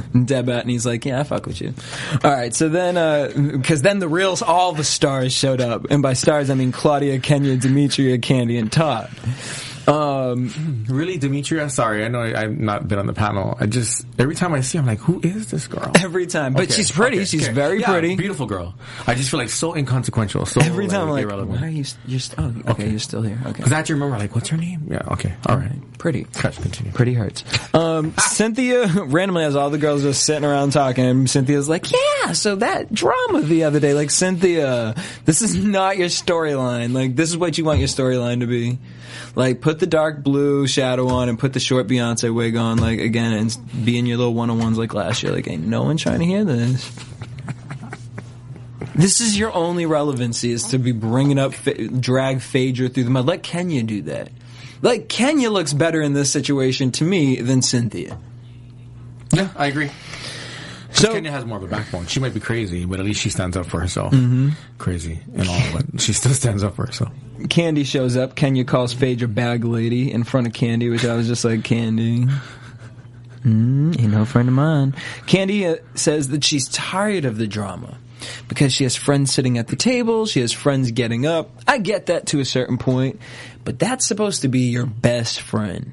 Deb 0.24 0.48
and 0.48 0.70
he's 0.70 0.86
like, 0.86 1.04
yeah, 1.04 1.20
I 1.20 1.22
fuck 1.24 1.46
with 1.46 1.60
you. 1.60 1.74
All 2.24 2.30
right, 2.30 2.54
so 2.54 2.68
then, 2.68 2.96
uh, 2.96 3.32
because 3.34 3.82
then 3.82 3.98
the 3.98 4.08
real, 4.08 4.36
all 4.46 4.72
the 4.72 4.84
stars 4.84 5.32
showed 5.32 5.60
up, 5.60 5.86
and 5.90 6.02
by 6.02 6.12
stars 6.12 6.50
I 6.50 6.54
mean 6.54 6.72
Claudia, 6.72 7.18
Kenya, 7.18 7.56
Demetria, 7.56 8.18
Kandi, 8.18 8.58
and 8.58 8.70
Todd. 8.70 9.10
Um, 9.88 10.86
Really, 10.88 11.16
Demetria? 11.18 11.68
Sorry, 11.70 12.04
I 12.04 12.08
know 12.08 12.20
I, 12.20 12.42
I've 12.42 12.58
not 12.58 12.86
been 12.88 12.98
on 12.98 13.06
the 13.06 13.12
panel. 13.12 13.56
I 13.60 13.66
just 13.66 14.04
every 14.18 14.34
time 14.34 14.52
I 14.52 14.60
see, 14.60 14.78
her, 14.78 14.82
I'm 14.82 14.86
like, 14.86 14.98
who 15.00 15.20
is 15.22 15.50
this 15.50 15.66
girl? 15.66 15.90
every 16.00 16.26
time, 16.26 16.52
but 16.54 16.64
Okay, 16.64 16.72
she's 16.74 16.90
pretty. 16.90 17.16
okay, 17.18 17.24
she's 17.24 17.44
okay. 17.44 17.52
very 17.52 17.80
Yeah, 17.80 17.86
pretty. 17.92 18.14
beautiful 18.16 18.46
girl. 18.46 18.74
I 19.06 19.14
just 19.14 19.30
feel 19.30 19.38
like 19.40 19.48
so 19.48 19.74
inconsequential. 19.74 20.46
So 20.46 20.60
Every 20.60 20.86
time, 20.88 21.02
I'm 21.02 21.10
like, 21.10 21.24
irrelevant. 21.24 21.60
why 21.60 21.66
are 21.66 21.70
you? 21.70 21.84
You're 22.06 22.20
st- 22.20 22.38
oh, 22.38 22.48
okay, 22.60 22.70
Okay. 22.70 22.90
you're 22.90 22.98
still 22.98 23.22
here. 23.22 23.38
Okay, 23.42 23.52
Because 23.58 23.72
I 23.72 23.76
have 23.76 23.86
to 23.86 23.94
remember, 23.94 24.18
like, 24.18 24.34
what's 24.34 24.48
her 24.48 24.56
name? 24.56 24.86
Yeah, 24.90 25.02
okay, 25.12 25.34
all 25.46 25.56
right. 25.56 25.72
pretty. 25.98 26.24
Catch, 26.34 26.60
continue. 26.60 26.92
Pretty 26.92 27.14
hurts. 27.14 27.44
Um, 27.74 28.14
Cynthia 28.18 28.86
randomly 29.04 29.44
has 29.44 29.56
all 29.56 29.70
the 29.70 29.78
girls 29.78 30.02
just 30.02 30.24
sitting 30.24 30.44
around 30.44 30.72
talking, 30.72 31.04
and 31.04 31.30
Cynthia's 31.30 31.68
like, 31.68 31.90
"Yeah, 31.90 32.32
so 32.32 32.56
that 32.56 32.92
drama 32.92 33.40
the 33.42 33.64
other 33.64 33.80
day, 33.80 33.94
like 33.94 34.10
Cynthia, 34.10 34.94
this 35.24 35.42
is 35.42 35.54
not 35.56 35.96
your 35.98 36.08
storyline. 36.08 36.92
Like 36.92 37.16
this 37.16 37.30
is 37.30 37.36
what 37.36 37.56
you 37.58 37.64
want 37.64 37.78
your 37.78 37.88
storyline 37.88 38.40
to 38.40 38.46
be. 38.46 38.78
Like 39.34 39.60
put 39.60 39.71
the 39.78 39.86
dark 39.86 40.22
blue 40.22 40.66
shadow 40.66 41.08
on 41.08 41.28
and 41.28 41.38
put 41.38 41.52
the 41.52 41.60
short 41.60 41.86
Beyonce 41.86 42.34
wig 42.34 42.56
on, 42.56 42.78
like 42.78 43.00
again, 43.00 43.32
and 43.32 43.84
be 43.84 43.98
in 43.98 44.06
your 44.06 44.18
little 44.18 44.34
one 44.34 44.50
on 44.50 44.58
ones 44.58 44.78
like 44.78 44.94
last 44.94 45.22
year. 45.22 45.32
Like 45.32 45.48
ain't 45.48 45.66
no 45.66 45.82
one 45.84 45.96
trying 45.96 46.20
to 46.20 46.24
hear 46.24 46.44
this." 46.44 46.90
This 48.94 49.20
is 49.20 49.38
your 49.38 49.52
only 49.54 49.86
relevancy 49.86 50.52
is 50.52 50.64
to 50.64 50.78
be 50.78 50.92
bringing 50.92 51.38
up 51.38 51.54
drag 51.98 52.42
Phaedra 52.42 52.90
through 52.90 53.04
the 53.04 53.10
mud. 53.10 53.26
Let 53.26 53.42
Kenya 53.42 53.82
do 53.82 54.02
that. 54.02 54.30
Like 54.82 55.08
Kenya 55.08 55.50
looks 55.50 55.72
better 55.72 56.02
in 56.02 56.12
this 56.12 56.30
situation 56.30 56.92
to 56.92 57.04
me 57.04 57.40
than 57.40 57.62
Cynthia. 57.62 58.18
Yeah, 59.32 59.48
I 59.56 59.66
agree. 59.66 59.90
So 60.92 61.12
Kenya 61.12 61.30
has 61.30 61.44
more 61.44 61.58
of 61.58 61.64
a 61.64 61.68
backbone. 61.68 62.06
She 62.06 62.20
might 62.20 62.34
be 62.34 62.40
crazy, 62.40 62.84
but 62.84 63.00
at 63.00 63.06
least 63.06 63.20
she 63.20 63.30
stands 63.30 63.56
up 63.56 63.66
for 63.66 63.80
herself. 63.80 64.12
Mm-hmm. 64.12 64.50
Crazy 64.78 65.20
and 65.34 65.48
all, 65.48 65.62
but 65.72 66.00
she 66.00 66.12
still 66.12 66.32
stands 66.32 66.62
up 66.62 66.76
for 66.76 66.86
herself. 66.86 67.10
Kandi 67.38 67.84
shows 67.84 68.16
up. 68.16 68.34
Kenya 68.34 68.64
calls 68.64 68.92
Phaedra 68.92 69.28
bag 69.28 69.64
lady 69.64 70.12
in 70.12 70.24
front 70.24 70.46
of 70.46 70.52
Kandi, 70.52 70.90
which 70.90 71.04
I 71.04 71.16
was 71.16 71.26
just 71.26 71.44
like, 71.44 71.60
Kandi. 71.60 72.30
Mm, 73.44 74.00
ain't 74.00 74.12
no 74.12 74.24
friend 74.24 74.48
of 74.48 74.54
mine. 74.54 74.92
Kandi 75.26 75.72
uh, 75.72 75.82
says 75.96 76.28
that 76.28 76.44
she's 76.44 76.68
tired 76.68 77.24
of 77.24 77.38
the 77.38 77.46
drama 77.48 77.98
because 78.48 78.72
she 78.72 78.84
has 78.84 78.94
friends 78.94 79.32
sitting 79.32 79.58
at 79.58 79.68
the 79.68 79.76
table. 79.76 80.26
She 80.26 80.40
has 80.40 80.52
friends 80.52 80.90
getting 80.92 81.26
up. 81.26 81.50
I 81.66 81.78
get 81.78 82.06
that 82.06 82.26
to 82.28 82.40
a 82.40 82.44
certain 82.44 82.78
point, 82.78 83.20
but 83.64 83.78
that's 83.78 84.06
supposed 84.06 84.42
to 84.42 84.48
be 84.48 84.70
your 84.70 84.86
best 84.86 85.40
friend. 85.40 85.92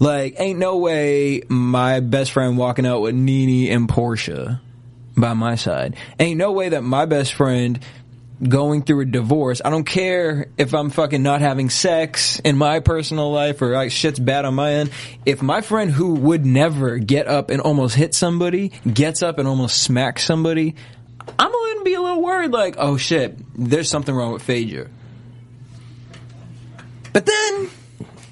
Like, 0.00 0.36
ain't 0.38 0.58
no 0.58 0.78
way 0.78 1.42
my 1.48 2.00
best 2.00 2.32
friend 2.32 2.56
walking 2.56 2.86
out 2.86 3.02
with 3.02 3.14
Nene 3.14 3.70
and 3.70 3.86
Portia 3.86 4.60
by 5.14 5.34
my 5.34 5.56
side. 5.56 5.94
Ain't 6.18 6.38
no 6.38 6.52
way 6.52 6.70
that 6.70 6.82
my 6.82 7.04
best 7.04 7.34
friend 7.34 7.78
going 8.42 8.82
through 8.82 9.00
a 9.00 9.04
divorce. 9.04 9.60
I 9.62 9.68
don't 9.68 9.84
care 9.84 10.48
if 10.56 10.72
I'm 10.72 10.88
fucking 10.88 11.22
not 11.22 11.42
having 11.42 11.68
sex 11.68 12.40
in 12.40 12.56
my 12.56 12.80
personal 12.80 13.30
life 13.30 13.60
or 13.60 13.74
like 13.74 13.92
shit's 13.92 14.18
bad 14.18 14.46
on 14.46 14.54
my 14.54 14.72
end. 14.72 14.90
If 15.26 15.42
my 15.42 15.60
friend 15.60 15.90
who 15.90 16.14
would 16.14 16.46
never 16.46 16.96
get 16.96 17.28
up 17.28 17.50
and 17.50 17.60
almost 17.60 17.94
hit 17.94 18.14
somebody 18.14 18.72
gets 18.90 19.22
up 19.22 19.38
and 19.38 19.46
almost 19.46 19.82
smacks 19.82 20.24
somebody, 20.24 20.74
I'm 21.38 21.52
gonna 21.52 21.84
be 21.84 21.92
a 21.92 22.00
little 22.00 22.22
worried 22.22 22.52
like, 22.52 22.76
oh 22.78 22.96
shit, 22.96 23.38
there's 23.54 23.90
something 23.90 24.14
wrong 24.14 24.32
with 24.32 24.42
Phaedra. 24.42 24.88
But 27.12 27.26
then 27.26 27.70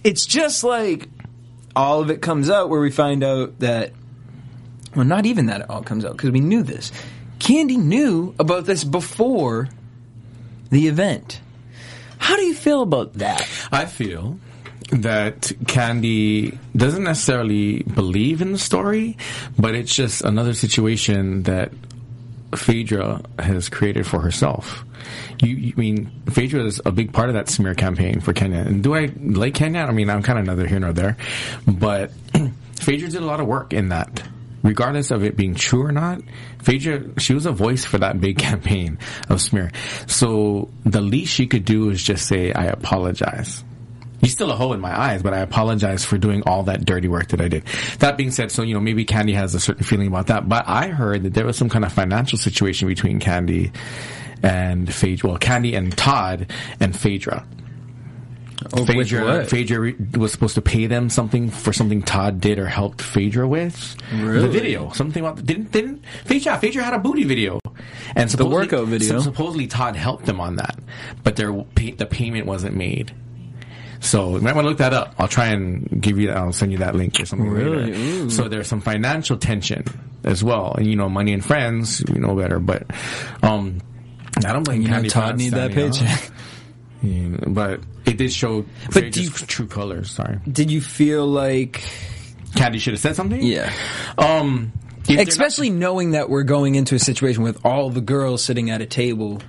it's 0.05 0.25
just 0.25 0.65
like 0.65 1.09
all 1.79 2.01
of 2.01 2.11
it 2.11 2.21
comes 2.21 2.51
out 2.51 2.69
where 2.69 2.81
we 2.81 2.91
find 2.91 3.23
out 3.23 3.61
that 3.61 3.93
well, 4.97 5.05
not 5.05 5.27
even 5.27 5.47
that 5.47 5.61
it 5.61 5.71
all 5.71 5.83
comes 5.83 6.05
out 6.05 6.17
because 6.17 6.31
we 6.31 6.41
knew 6.41 6.65
this. 6.65 6.91
Kandi 7.39 7.77
knew 7.77 8.35
about 8.41 8.65
this 8.65 8.83
before 8.83 9.69
the 10.71 10.89
event. 10.89 11.41
How 12.19 12.35
do 12.35 12.43
you 12.43 12.55
feel 12.55 12.83
about 12.83 13.15
that? 13.15 13.47
I 13.71 13.87
feel 13.87 14.41
that 14.91 15.43
Kandi 15.67 16.59
doesn't 16.77 17.05
necessarily 17.05 17.85
believe 17.85 18.43
in 18.43 18.51
the 18.51 18.59
story, 18.59 19.17
but 19.57 19.77
it's 19.77 19.95
just 19.95 20.23
another 20.23 20.55
situation 20.55 21.45
that 21.45 21.71
Phaedra 22.57 23.23
has 23.39 23.69
created 23.69 24.05
for 24.05 24.21
herself. 24.21 24.85
You, 25.41 25.55
you 25.55 25.73
I 25.77 25.81
mean 25.81 26.23
Phaedra 26.31 26.65
is 26.65 26.81
a 26.85 26.93
big 26.93 27.13
part 27.13 27.29
of 27.29 27.35
that 27.35 27.49
smear 27.49 27.75
campaign 27.75 28.21
for 28.21 28.33
Kenya. 28.33 28.59
And 28.59 28.83
do 28.83 28.95
I 28.95 29.13
like 29.21 29.55
Kenya? 29.55 29.81
I 29.81 29.93
mean, 29.93 30.11
I'm 30.11 30.23
kind 30.23 30.39
of 30.39 30.47
neither 30.47 30.67
here 30.67 30.81
nor 30.81 30.93
there, 30.93 31.17
but 31.67 32.11
Phaedra 32.81 33.09
did 33.09 33.23
a 33.23 33.27
lot 33.27 33.41
of 33.41 33.47
work 33.47 33.73
in 33.73 33.91
that. 33.91 34.23
Regardless 34.63 35.13
of 35.13 35.23
it 35.23 35.37
being 35.37 35.55
true 35.55 35.85
or 35.87 35.93
not, 35.93 36.21
Phaedra, 36.63 37.21
she 37.21 37.33
was 37.33 37.47
a 37.47 37.53
voice 37.53 37.85
for 37.85 37.99
that 37.99 38.21
big 38.21 38.39
campaign 38.39 38.99
of 39.29 39.41
smear. 39.41 39.71
So 40.07 40.71
the 40.85 41.01
least 41.01 41.33
she 41.33 41.47
could 41.47 41.65
do 41.65 41.91
is 41.91 42.03
just 42.03 42.27
say, 42.27 42.53
I 42.53 42.67
apologize. 42.67 43.65
He's 44.21 44.33
still 44.33 44.51
a 44.51 44.57
hoe 44.57 44.73
in 44.73 44.81
my 44.81 44.99
eyes, 44.99 45.23
but 45.23 45.33
I 45.33 45.39
apologize 45.39 46.05
for 46.05 46.19
doing 46.19 46.43
all 46.45 46.65
that 46.65 46.85
dirty 46.85 47.07
work 47.07 47.29
that 47.29 47.41
I 47.41 47.49
did. 47.49 47.65
That 48.01 48.17
being 48.17 48.33
said, 48.33 48.51
so, 48.51 48.63
you 48.63 48.75
know, 48.75 48.81
maybe 48.81 49.05
Kandi 49.05 49.35
has 49.35 49.55
a 49.55 49.61
certain 49.61 49.85
feeling 49.85 50.09
about 50.09 50.27
that, 50.27 50.49
but 50.49 50.65
I 50.67 50.89
heard 50.89 51.23
that 51.23 51.35
there 51.35 51.47
was 51.47 51.57
some 51.57 51.69
kind 51.69 51.85
of 51.85 51.93
financial 51.93 52.37
situation 52.37 52.89
between 52.89 53.21
Kandi 53.21 53.73
and 54.43 54.93
Phaedra, 54.93 55.31
well, 55.31 55.39
Kandi 55.39 55.77
and 55.77 55.97
Todd 55.97 56.53
and 56.81 56.97
Phaedra. 56.97 57.47
Phaedra, 58.87 59.45
Phaedra 59.47 59.93
was 60.17 60.33
supposed 60.33 60.57
to 60.57 60.63
pay 60.63 60.87
them 60.87 61.09
something 61.11 61.49
for 61.49 61.73
something 61.73 62.03
Todd 62.03 62.41
did 62.41 62.59
or 62.59 62.67
helped 62.67 63.01
Phaedra 63.01 63.47
with. 63.47 63.97
Really? 64.13 64.41
The 64.41 64.49
video, 64.49 64.91
something 64.91 65.25
about 65.25 65.47
didn't 65.47 65.71
didn't 65.71 66.05
Phaedra 66.25 66.59
Phaedra 66.59 66.83
had 66.83 66.95
a 66.95 66.99
booty 66.99 67.25
video, 67.25 67.61
and 68.17 68.29
supposedly, 68.29 68.55
workout 68.57 68.89
video. 68.89 69.21
supposedly 69.21 69.69
Todd 69.69 69.95
helped 69.95 70.27
them 70.27 70.41
on 70.41 70.57
that, 70.57 70.77
but 71.23 71.37
their 71.37 71.53
the 71.53 72.07
payment 72.11 72.47
wasn't 72.47 72.75
made. 72.77 73.15
So 74.01 74.37
you 74.37 74.41
might 74.41 74.55
want 74.55 74.65
to 74.65 74.69
look 74.71 74.79
that 74.79 74.93
up. 74.93 75.15
I'll 75.19 75.29
try 75.29 75.47
and 75.47 76.01
give 76.03 76.19
you. 76.19 76.31
I'll 76.31 76.53
send 76.53 76.73
you 76.73 76.79
that 76.79 76.95
link 76.95 77.19
or 77.21 77.27
something 77.27 77.49
Really? 77.49 77.93
later. 77.93 77.99
Ooh. 77.99 78.31
So 78.31 78.49
there's 78.49 78.67
some 78.69 78.81
financial 78.81 79.37
tension 79.37 79.85
as 80.25 80.43
well, 80.43 80.75
and 80.77 80.87
you 80.87 80.97
know, 80.97 81.09
money 81.09 81.33
and 81.33 81.45
friends, 81.45 82.03
you 82.09 82.21
know 82.21 82.35
better. 82.35 82.59
But 82.59 82.85
um, 83.43 83.81
I 84.45 84.53
don't 84.53 84.63
blame 84.65 84.83
You 84.83 84.89
know, 84.89 85.03
Todd 85.05 85.33
for 85.33 85.37
need 85.39 85.53
that 85.53 85.73
standing 85.73 85.93
paycheck. 85.93 86.31
Yeah, 87.01 87.37
but 87.47 87.81
it 88.07 88.17
did 88.19 88.33
show 88.33 88.63
But 88.87 88.95
Phaedra's 88.95 89.15
do 89.15 89.23
you- 89.23 89.31
true 89.31 89.67
colors. 89.69 90.11
Sorry, 90.11 90.41
Did 90.51 90.69
you 90.71 90.81
feel 90.81 91.27
like, 91.29 91.81
Kandi 92.55 92.81
should 92.81 92.95
have 92.95 93.01
said 93.01 93.15
something. 93.15 93.41
yeah, 93.41 93.73
Um, 94.19 94.73
if 95.03 95.07
they're 95.17 95.23
especially 95.29 95.71
knowing 95.71 96.11
that 96.13 96.29
we're 96.29 96.43
going 96.43 96.75
into 96.75 96.97
a 96.97 96.99
situation 96.99 97.45
with 97.45 97.65
all 97.65 97.89
the 97.91 98.01
girls 98.01 98.43
sitting 98.43 98.71
at 98.71 98.81
a 98.83 98.87
table? 98.87 99.41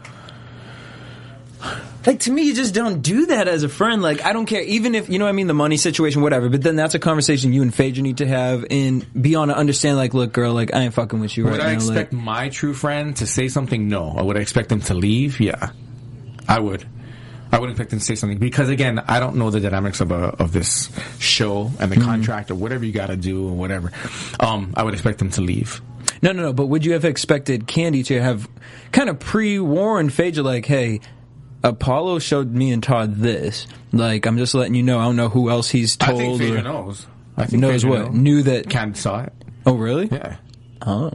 Like 2.06 2.22
to 2.22 2.32
me, 2.32 2.44
you 2.44 2.54
just 2.56 2.74
don't 2.74 3.02
do 3.02 3.26
that 3.28 3.48
as 3.48 3.64
a 3.64 3.70
friend. 3.70 4.02
Like 4.02 4.24
I 4.24 4.32
don't 4.34 4.46
care, 4.46 4.62
even 4.64 4.96
if 4.96 5.10
you 5.10 5.20
know 5.20 5.26
what 5.26 5.30
I 5.30 5.34
mean, 5.34 5.48
the 5.48 5.54
money 5.54 5.76
situation, 5.78 6.22
whatever. 6.22 6.48
But 6.50 6.62
then 6.62 6.76
that's 6.76 6.96
a 6.96 7.00
conversation 7.00 7.52
you 7.54 7.62
and 7.62 7.74
Phaedra 7.74 8.02
need 8.02 8.18
to 8.18 8.26
have 8.28 8.66
and 8.72 9.06
be 9.22 9.36
on 9.36 9.50
to 9.50 9.56
understand. 9.58 9.98
Like, 9.98 10.14
look, 10.14 10.32
girl, 10.32 10.54
like 10.54 10.74
I 10.74 10.82
ain't 10.84 10.94
fucking 10.94 11.20
with 11.20 11.36
you 11.38 11.44
not, 11.44 11.50
right 11.52 11.58
would 11.60 11.66
I 11.66 11.70
now. 11.72 11.76
expect 11.76 12.14
Like, 12.14 12.22
my 12.24 12.50
true 12.50 12.74
friend 12.74 13.16
to 13.18 13.28
say 13.28 13.48
something? 13.50 13.90
No. 13.90 14.14
Or 14.18 14.24
would 14.26 14.38
I 14.38 14.40
expect 14.40 14.70
them 14.70 14.80
to 14.82 14.94
leave? 14.94 15.40
Yeah, 15.40 15.72
I 16.48 16.60
would. 16.60 16.86
I 17.52 17.60
would 17.60 17.72
expect 17.72 17.90
them 17.90 18.00
to 18.00 18.06
say 18.06 18.14
something 18.16 18.38
because 18.38 18.70
again, 18.70 19.00
I 19.00 19.20
don't 19.20 19.36
know 19.36 19.50
the 19.50 19.60
dynamics 19.60 20.02
of 20.02 20.12
a, 20.12 20.16
of 20.40 20.52
this 20.54 20.90
show 21.20 21.72
and 21.80 21.92
the 21.92 21.96
Mm-hmm. 21.98 22.06
contract 22.06 22.52
or 22.52 22.56
whatever 22.56 22.86
you 22.86 22.92
got 22.94 23.08
to 23.08 23.18
do 23.18 23.48
or 23.48 23.52
whatever. 23.54 23.92
Um, 24.40 24.74
I 24.78 24.84
would 24.84 24.94
expect 24.94 25.18
them 25.20 25.32
to 25.32 25.42
leave. 25.42 25.82
No, 26.22 26.32
no, 26.32 26.44
no. 26.44 26.54
But 26.54 26.68
would 26.68 26.86
you 26.86 26.94
have 26.94 27.06
expected 27.06 27.66
Kandi 27.68 28.06
to 28.06 28.22
have 28.22 28.48
kind 28.92 29.10
of 29.10 29.20
pre-warned 29.20 30.14
Phaedra, 30.14 30.44
like, 30.44 30.66
"Hey, 30.66 31.02
Apollo 31.64 32.20
showed 32.20 32.52
me 32.54 32.72
and 32.72 32.82
Todd 32.82 33.16
this. 33.16 33.68
Like, 33.92 34.26
I'm 34.26 34.38
just 34.38 34.54
letting 34.54 34.76
you 34.76 34.84
know. 34.84 35.00
I 35.00 35.04
don't 35.06 35.16
know 35.16 35.30
who 35.30 35.50
else 35.50 35.70
he's 35.70 35.98
told. 35.98 36.22
I 36.22 36.26
told. 36.26 36.40
think 36.40 36.54
Phaedra 36.56 36.70
or- 36.70 36.74
knows. 36.84 37.06
I 37.38 37.46
think 37.46 37.62
knows 37.62 37.84
Phaedra 37.84 38.04
what? 38.04 38.14
Knew 38.14 38.44
that. 38.44 38.66
Kandi 38.68 38.98
saw 38.98 39.24
it. 39.24 39.34
Oh, 39.66 39.76
really? 39.76 40.08
Yeah. 40.12 40.38
Oh. 40.82 41.12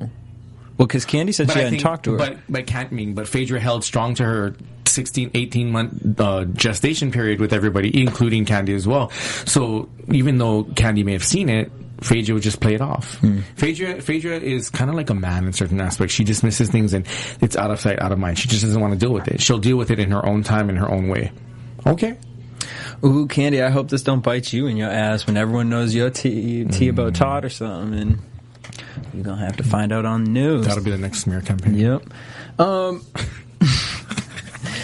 Well, 0.77 0.87
because 0.89 1.07
Kandi 1.07 1.33
said 1.35 1.51
she 1.51 1.55
I 1.55 1.63
hadn't 1.65 1.71
think- 1.73 1.83
talked 1.83 2.05
to 2.05 2.13
her. 2.13 2.19
But 2.19 2.39
but 2.49 2.67
can't 2.67 2.93
mean. 2.93 3.15
But 3.15 3.29
Phaedra 3.29 3.61
held 3.61 3.85
strong 3.85 4.15
to 4.17 4.25
her 4.25 4.55
16, 4.87 5.31
18 5.35 5.71
month 5.71 6.21
uh, 6.21 6.45
gestation 6.47 7.11
period 7.11 7.41
with 7.41 7.53
everybody, 7.53 7.99
including 8.01 8.45
Kandi 8.45 8.75
as 8.75 8.87
well. 8.87 9.11
So 9.47 9.89
even 10.09 10.39
though 10.39 10.65
Kandi 10.65 11.05
may 11.05 11.13
have 11.13 11.25
seen 11.25 11.49
it. 11.49 11.71
Phaedra 12.03 12.35
would 12.35 12.43
just 12.43 12.61
play 12.61 12.75
it 12.75 12.81
off. 12.81 13.17
Hmm. 13.19 13.41
Phaedra, 13.57 14.01
Phaedra 14.03 14.37
is 14.39 14.69
kind 14.71 14.91
of 14.91 14.97
like 14.97 15.11
a 15.11 15.15
man 15.15 15.47
in 15.47 15.53
certain 15.53 15.81
aspects. 15.81 16.13
She 16.15 16.25
dismisses 16.25 16.69
things 16.69 16.93
and 16.93 17.07
it's 17.41 17.57
out 17.57 17.71
of 17.71 17.81
sight, 17.81 18.01
out 18.01 18.13
of 18.13 18.19
mind. 18.19 18.39
She 18.39 18.49
just 18.49 18.63
doesn't 18.65 18.81
want 18.81 18.93
to 18.93 18.99
deal 18.99 19.13
with 19.13 19.29
it. 19.29 19.41
She'll 19.41 19.59
deal 19.59 19.77
with 19.77 19.91
it 19.91 19.99
in 19.99 20.11
her 20.11 20.25
own 20.27 20.43
time, 20.43 20.69
in 20.71 20.77
her 20.77 20.91
own 20.91 21.09
way. 21.09 21.33
Okay. 21.87 22.17
Ooh, 23.05 23.27
Kandi, 23.29 23.63
I 23.65 23.71
hope 23.71 23.89
this 23.89 24.03
don't 24.03 24.21
bite 24.23 24.53
you 24.53 24.67
in 24.67 24.77
your 24.77 24.91
ass 24.91 25.27
when 25.27 25.37
everyone 25.37 25.69
knows 25.71 25.95
your 25.95 26.11
tea, 26.11 26.65
tea 26.65 26.87
Mm. 26.89 26.91
about 26.91 27.15
Todd 27.15 27.45
or 27.45 27.49
something. 27.51 27.99
And 28.01 28.19
you're 29.13 29.23
going 29.25 29.39
to 29.39 29.45
have 29.45 29.57
to 29.59 29.63
find 29.65 29.93
out 29.93 30.05
on 30.05 30.25
the 30.25 30.31
news. 30.31 30.67
That'll 30.67 30.83
be 30.83 30.91
the 30.91 30.99
next 30.99 31.21
smear 31.21 31.41
campaign. 31.43 31.75
Yep. 31.75 32.03
Um, 32.59 33.03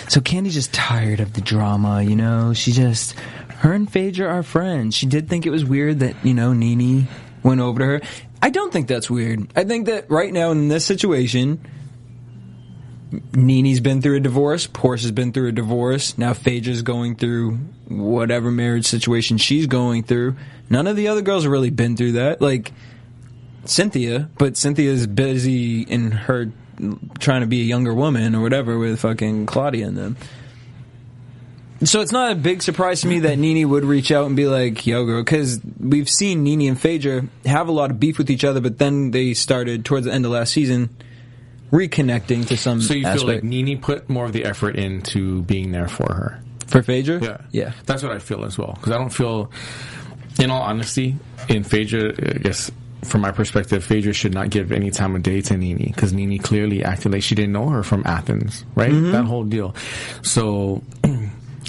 so 0.09 0.21
Kandi's 0.21 0.55
just 0.55 0.73
tired 0.73 1.21
of 1.21 1.33
the 1.33 1.41
drama, 1.41 2.03
you 2.03 2.17
know? 2.17 2.53
She 2.53 2.73
just, 2.73 3.15
her 3.61 3.75
and 3.75 3.91
Phaedra 3.91 4.27
are 4.27 4.43
friends. 4.43 4.95
She 4.95 5.07
did 5.07 5.29
think 5.29 5.45
it 5.45 5.51
was 5.51 5.65
weird 5.65 6.01
that, 6.01 6.17
you 6.25 6.33
know, 6.33 6.55
Nene 6.55 7.09
went 7.43 7.61
over 7.61 7.79
to 7.79 7.85
her. 7.85 8.01
I 8.43 8.49
don't 8.49 8.73
think 8.73 8.89
that's 8.89 9.11
weird. 9.11 9.53
I 9.55 9.65
think 9.65 9.87
that 9.87 10.11
right 10.11 10.33
now 10.33 10.51
in 10.51 10.69
this 10.69 10.87
situation, 10.87 11.61
Nene's 13.35 13.81
been 13.81 14.01
through 14.01 14.17
a 14.17 14.21
divorce, 14.21 14.67
Portia's 14.67 15.13
been 15.13 15.33
through 15.33 15.49
a 15.49 15.53
divorce, 15.53 16.17
now 16.17 16.33
Phaedra's 16.33 16.81
going 16.81 17.17
through 17.17 17.59
whatever 17.87 18.51
marriage 18.51 18.87
situation 18.87 19.37
she's 19.37 19.67
going 19.67 20.05
through. 20.05 20.37
None 20.71 20.87
of 20.87 20.97
the 20.97 21.09
other 21.09 21.21
girls 21.21 21.43
have 21.43 21.53
really 21.53 21.71
been 21.71 21.97
through 21.97 22.13
that. 22.13 22.41
Like, 22.41 22.73
Cynthia, 23.67 24.31
but 24.39 24.57
Cynthia's 24.57 25.07
busy 25.07 25.83
in 25.83 26.13
her 26.13 26.51
trying 27.19 27.43
to 27.43 27.47
be 27.47 27.61
a 27.61 27.65
younger 27.65 27.93
woman 27.93 28.35
or 28.35 28.41
whatever 28.41 28.79
with 28.79 29.01
fucking 29.01 29.45
Claudia 29.45 29.87
and 29.87 29.99
them. 29.99 30.17
So 31.83 32.03
it's 32.03 32.13
not 32.13 32.33
a 32.33 32.35
big 32.35 32.63
surprise 32.63 33.01
to 33.03 33.07
me 33.07 33.21
that 33.21 33.39
Nene 33.39 33.69
would 33.69 33.85
reach 33.85 34.13
out 34.13 34.27
and 34.27 34.37
be 34.37 34.47
like, 34.47 34.87
"Yo, 34.87 35.05
girl," 35.07 35.23
because 35.23 35.61
we've 35.79 36.11
seen 36.11 36.43
Nene 36.45 36.69
and 36.69 36.79
Phaedra 36.81 37.25
have 37.47 37.69
a 37.69 37.73
lot 37.73 37.91
of 37.91 37.99
beef 37.99 38.19
with 38.19 38.31
each 38.31 38.45
other, 38.45 38.61
but 38.61 38.79
then 38.79 39.13
they 39.13 39.33
started 39.33 39.85
towards 39.85 40.05
the 40.07 40.13
end 40.13 40.27
of 40.27 40.31
last 40.33 40.53
season 40.53 40.91
reconnecting 41.73 42.47
to 42.49 42.57
some 42.57 42.81
So 42.81 42.95
you 42.95 43.05
feel 43.05 43.27
like 43.27 43.45
Nene 43.45 43.81
put 43.81 44.11
more 44.11 44.25
of 44.27 44.33
the 44.33 44.45
effort 44.45 44.77
into 44.77 45.43
being 45.43 45.71
there 45.73 45.89
for 45.89 46.13
her. 46.13 46.43
for 46.67 46.83
Phaedra. 46.83 47.21
Yeah, 47.23 47.37
yeah. 47.51 47.73
That's 47.87 48.03
what 48.03 48.13
I 48.13 48.19
feel 48.19 48.45
as 48.45 48.59
well. 48.59 48.75
Because 48.75 48.93
I 48.93 48.99
don't 48.99 49.11
feel, 49.13 49.51
in 50.39 50.51
all 50.51 50.63
honesty, 50.63 51.17
in 51.49 51.65
Phaedra, 51.65 52.13
I 52.13 52.39
guess 52.39 52.71
from 53.05 53.23
my 53.23 53.33
perspective, 53.33 53.83
Phaedra 53.83 54.13
should 54.13 54.35
not 54.35 54.51
give 54.51 54.71
any 54.71 54.91
time 54.91 55.17
of 55.17 55.23
day 55.23 55.41
to 55.41 55.57
Nene 55.57 55.79
because 55.79 56.13
Nene 56.13 56.39
clearly 56.39 56.85
acted 56.85 57.13
like 57.13 57.23
she 57.23 57.35
didn't 57.35 57.53
know 57.53 57.69
her 57.69 57.83
from 57.83 58.03
Athens, 58.05 58.65
right? 58.75 58.91
Mm-hmm. 58.91 59.13
That 59.13 59.25
whole 59.25 59.45
deal. 59.45 59.75
So. 60.23 60.83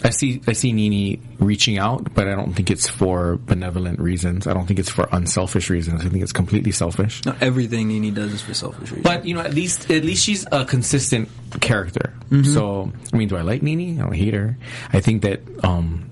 I 0.04 0.10
see. 0.10 0.42
I 0.48 0.54
see 0.54 0.74
Nene 0.74 1.22
reaching 1.40 1.78
out, 1.78 2.14
but 2.14 2.28
I 2.28 2.36
don't 2.36 2.54
think 2.54 2.72
it's 2.72 2.88
for 2.88 3.38
benevolent 3.38 4.00
reasons. 4.00 4.48
I 4.48 4.54
don't 4.54 4.66
think 4.66 4.80
it's 4.80 4.90
for 4.90 5.08
unselfish 5.12 5.70
reasons. 5.70 6.04
I 6.04 6.10
think 6.10 6.24
it's 6.24 6.32
completely 6.32 6.72
selfish. 6.72 7.24
Not 7.26 7.42
everything 7.42 7.90
Nene 7.90 8.14
does 8.14 8.34
is 8.34 8.42
for 8.42 8.54
selfish 8.54 8.92
reasons. 8.92 9.04
But 9.04 9.26
you 9.26 9.36
know, 9.36 9.42
at 9.42 9.54
least 9.54 9.92
at 9.92 10.04
least 10.04 10.24
she's 10.24 10.46
a 10.52 10.66
consistent 10.66 11.30
character. 11.60 12.14
Mm-hmm. 12.30 12.54
So 12.54 12.92
I 13.14 13.18
mean, 13.18 13.28
do 13.28 13.38
I 13.38 13.42
like 13.42 13.62
Nene? 13.62 14.00
I 14.00 14.04
don't 14.04 14.14
hate 14.14 14.34
her. 14.34 14.58
I 14.92 15.02
think 15.02 15.22
that 15.22 15.42
um, 15.64 16.10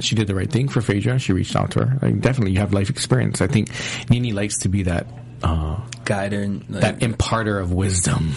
she 0.00 0.14
did 0.14 0.26
the 0.26 0.34
right 0.34 0.50
thing 0.50 0.68
for 0.68 0.80
Phaedra. 0.80 1.18
She 1.18 1.32
reached 1.32 1.56
out 1.56 1.70
to 1.72 1.84
her. 1.84 1.98
Like, 2.02 2.20
definitely, 2.20 2.52
you 2.52 2.60
have 2.60 2.72
life 2.72 2.90
experience. 2.90 3.40
I 3.40 3.46
think 3.46 3.70
Nene 4.10 4.34
likes 4.34 4.58
to 4.58 4.68
be 4.68 4.84
that 4.84 5.06
uh, 5.42 5.80
guide 6.04 6.32
her 6.32 6.42
and 6.42 6.68
like, 6.68 6.82
that 6.82 7.02
imparter 7.02 7.58
of 7.58 7.72
wisdom, 7.72 8.30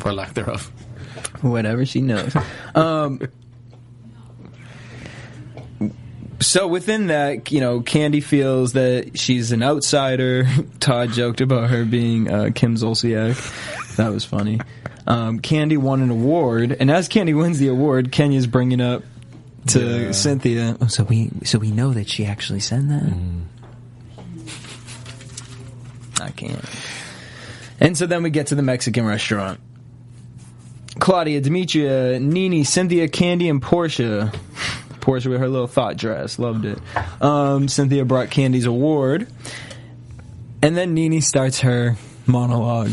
for 0.00 0.12
lack 0.12 0.34
thereof. 0.34 0.70
whatever 1.42 1.84
she 1.86 2.00
knows. 2.00 2.34
Um, 2.74 3.20
so 6.40 6.68
within 6.68 7.06
that, 7.06 7.50
you 7.50 7.60
know, 7.60 7.80
Kandi 7.80 8.22
feels 8.22 8.74
that 8.74 9.18
she's 9.18 9.52
an 9.52 9.62
outsider. 9.62 10.46
Todd 10.80 11.10
joked 11.12 11.40
about 11.40 11.70
her 11.70 11.84
being 11.84 12.30
uh, 12.30 12.50
Kim 12.54 12.74
Zolciak. 12.76 13.96
That 13.96 14.10
was 14.12 14.24
funny. 14.24 14.60
Um, 15.06 15.40
Kandi 15.40 15.78
won 15.78 16.02
an 16.02 16.10
award, 16.10 16.76
and 16.78 16.90
as 16.90 17.08
Kandi 17.08 17.36
wins 17.36 17.58
the 17.58 17.68
award, 17.68 18.10
Kenya's 18.12 18.46
bringing 18.46 18.80
up 18.80 19.02
to 19.68 19.80
Yeah. 20.06 20.12
Cynthia. 20.12 20.76
"Oh, 20.80 20.88
so 20.88 21.04
we, 21.04 21.30
so 21.44 21.58
we 21.58 21.70
know 21.70 21.92
that 21.92 22.08
she 22.08 22.26
actually 22.26 22.60
said 22.60 22.88
that. 22.90 23.12
I 26.20 26.30
can't. 26.30 26.64
And 27.80 27.96
so 27.96 28.06
then 28.06 28.22
we 28.22 28.30
get 28.30 28.48
to 28.48 28.54
the 28.54 28.62
Mexican 28.62 29.06
restaurant. 29.06 29.60
Claudia, 30.98 31.40
Demetria, 31.40 32.18
Nene, 32.18 32.64
Cynthia, 32.64 33.08
Kandi, 33.08 33.50
and 33.50 33.60
Portia. 33.60 34.32
Portia 35.00 35.30
with 35.30 35.40
her 35.40 35.48
little 35.48 35.66
thought 35.66 35.96
dress. 35.96 36.38
Loved 36.38 36.64
it. 36.64 36.78
Um, 37.22 37.68
Cynthia 37.68 38.04
brought 38.04 38.28
Kandi's 38.28 38.64
award. 38.64 39.28
And 40.62 40.76
then 40.76 40.94
Nene 40.94 41.20
starts 41.20 41.60
her 41.60 41.96
monologue. 42.26 42.90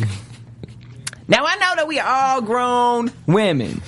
Now 1.28 1.46
I 1.46 1.56
know 1.56 1.76
that 1.78 1.88
we 1.88 2.00
are 2.00 2.08
all 2.08 2.42
grown 2.42 3.12
women. 3.26 3.82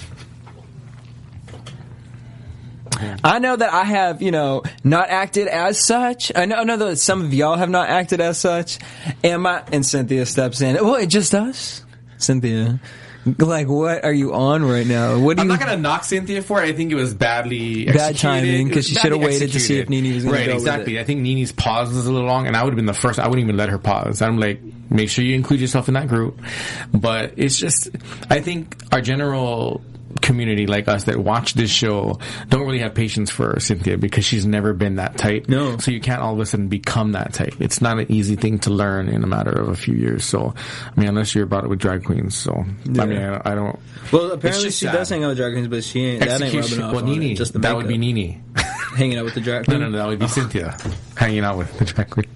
I 3.23 3.39
know 3.39 3.55
that 3.55 3.73
I 3.73 3.83
have, 3.83 4.21
you 4.21 4.31
know, 4.31 4.63
not 4.83 5.09
acted 5.09 5.47
as 5.47 5.85
such. 5.85 6.31
I 6.35 6.45
know, 6.45 6.55
I 6.55 6.63
know 6.63 6.77
that 6.77 6.97
some 6.97 7.23
of 7.23 7.33
y'all 7.33 7.57
have 7.57 7.69
not 7.69 7.89
acted 7.89 8.21
as 8.21 8.37
such. 8.37 8.79
And 9.23 9.41
my 9.43 9.63
and 9.71 9.85
Cynthia 9.85 10.25
steps 10.25 10.61
in. 10.61 10.75
Well, 10.75 10.95
it 10.95 11.07
just 11.07 11.35
us, 11.35 11.83
Cynthia. 12.17 12.79
Like, 13.25 13.67
what 13.67 14.03
are 14.05 14.13
you 14.13 14.33
on 14.35 14.63
right 14.63 14.85
now? 14.85 15.17
What 15.17 15.37
do 15.37 15.41
I'm 15.41 15.47
you? 15.47 15.53
not 15.53 15.59
gonna 15.59 15.77
knock 15.77 16.03
Cynthia 16.03 16.41
for 16.43 16.61
it. 16.63 16.67
I 16.69 16.73
think 16.73 16.91
it 16.91 16.95
was 16.95 17.13
badly 17.15 17.85
Bad 17.85 17.95
executed. 17.95 18.19
timing, 18.21 18.67
'cause 18.69 18.75
It 18.75 18.75
was 18.77 18.85
she 18.87 18.93
shoulda 18.95 19.09
badly 19.17 19.25
waited 19.25 19.51
to 19.53 19.59
see 19.59 19.79
if. 19.79 19.89
Nene 19.89 20.13
was 20.13 20.23
gonna 20.25 20.35
right. 20.37 20.45
go 20.45 20.53
with 20.53 20.61
exactly. 20.63 20.99
I 20.99 21.03
think 21.03 21.21
Nene's 21.21 21.51
pause 21.51 21.89
was 21.93 22.05
a 22.05 22.11
little 22.11 22.27
long, 22.27 22.45
and 22.45 22.55
I 22.55 22.63
would 22.63 22.69
have 22.71 22.75
been 22.75 22.85
the 22.85 22.93
first. 22.93 23.17
I 23.19 23.27
wouldn't 23.27 23.43
even 23.43 23.57
let 23.57 23.69
her 23.69 23.79
pause. 23.79 24.21
I'm 24.21 24.37
like, 24.39 24.61
make 24.91 25.09
sure 25.09 25.25
you 25.25 25.33
include 25.33 25.59
yourself 25.59 25.87
in 25.87 25.95
that 25.95 26.07
group. 26.07 26.39
But 26.93 27.33
it's 27.37 27.57
just, 27.57 27.89
I 28.29 28.41
think 28.41 28.75
our 28.91 29.01
general 29.01 29.81
community 30.21 30.65
like 30.67 30.87
us 30.87 31.03
that 31.05 31.17
watch 31.17 31.53
this 31.53 31.69
show 31.69 32.19
don't 32.49 32.65
really 32.65 32.79
have 32.79 32.93
patience 32.93 33.29
for 33.29 33.59
Cynthia 33.59 33.97
because 33.97 34.25
she's 34.25 34.45
never 34.45 34.73
been 34.73 34.95
that 34.95 35.17
type. 35.17 35.47
No. 35.49 35.77
So 35.77 35.91
you 35.91 35.99
can't 35.99 36.21
all 36.21 36.33
of 36.33 36.39
a 36.39 36.45
sudden 36.45 36.67
become 36.67 37.11
that 37.13 37.33
type. 37.33 37.55
It's 37.59 37.81
not 37.81 37.99
an 37.99 38.11
easy 38.11 38.35
thing 38.35 38.59
to 38.59 38.69
learn 38.69 39.07
in 39.09 39.23
a 39.23 39.27
matter 39.27 39.51
of 39.51 39.69
a 39.69 39.75
few 39.75 39.93
years. 39.95 40.23
So, 40.25 40.53
I 40.55 40.99
mean, 40.99 41.09
unless 41.09 41.35
you're 41.35 41.43
about 41.43 41.63
it 41.63 41.69
with 41.69 41.79
drag 41.79 42.03
queens. 42.05 42.35
So, 42.35 42.53
I 42.99 43.05
mean, 43.05 43.19
I, 43.19 43.41
I 43.43 43.55
don't. 43.55 43.77
well, 44.11 44.31
apparently 44.31 44.71
she 44.71 44.85
sad. 44.85 44.93
does 44.93 45.09
hang 45.09 45.23
out 45.23 45.29
with 45.29 45.37
drag 45.37 45.53
queens, 45.53 45.67
but 45.67 45.83
she 45.83 46.03
ain't. 46.03 46.19
That 46.21 46.41
ain't 46.41 46.53
rubbing 46.55 46.81
off 46.83 46.93
Well, 46.93 47.03
Nene. 47.05 47.23
it. 47.31 47.35
Just 47.35 47.53
the 47.53 47.59
that 47.59 47.75
would 47.75 47.87
be. 47.87 47.97
Nene. 47.97 48.43
hanging 48.95 49.17
out 49.17 49.25
with 49.25 49.33
the 49.35 49.41
drag 49.41 49.67
No, 49.67 49.77
no, 49.77 49.89
no, 49.89 49.97
that 49.97 50.07
would 50.07 50.19
be 50.19 50.27
Cynthia 50.29 50.77
hanging 51.17 51.43
out 51.43 51.57
with 51.57 51.77
the 51.77 51.85
drag 51.85 52.09
queen. 52.09 52.25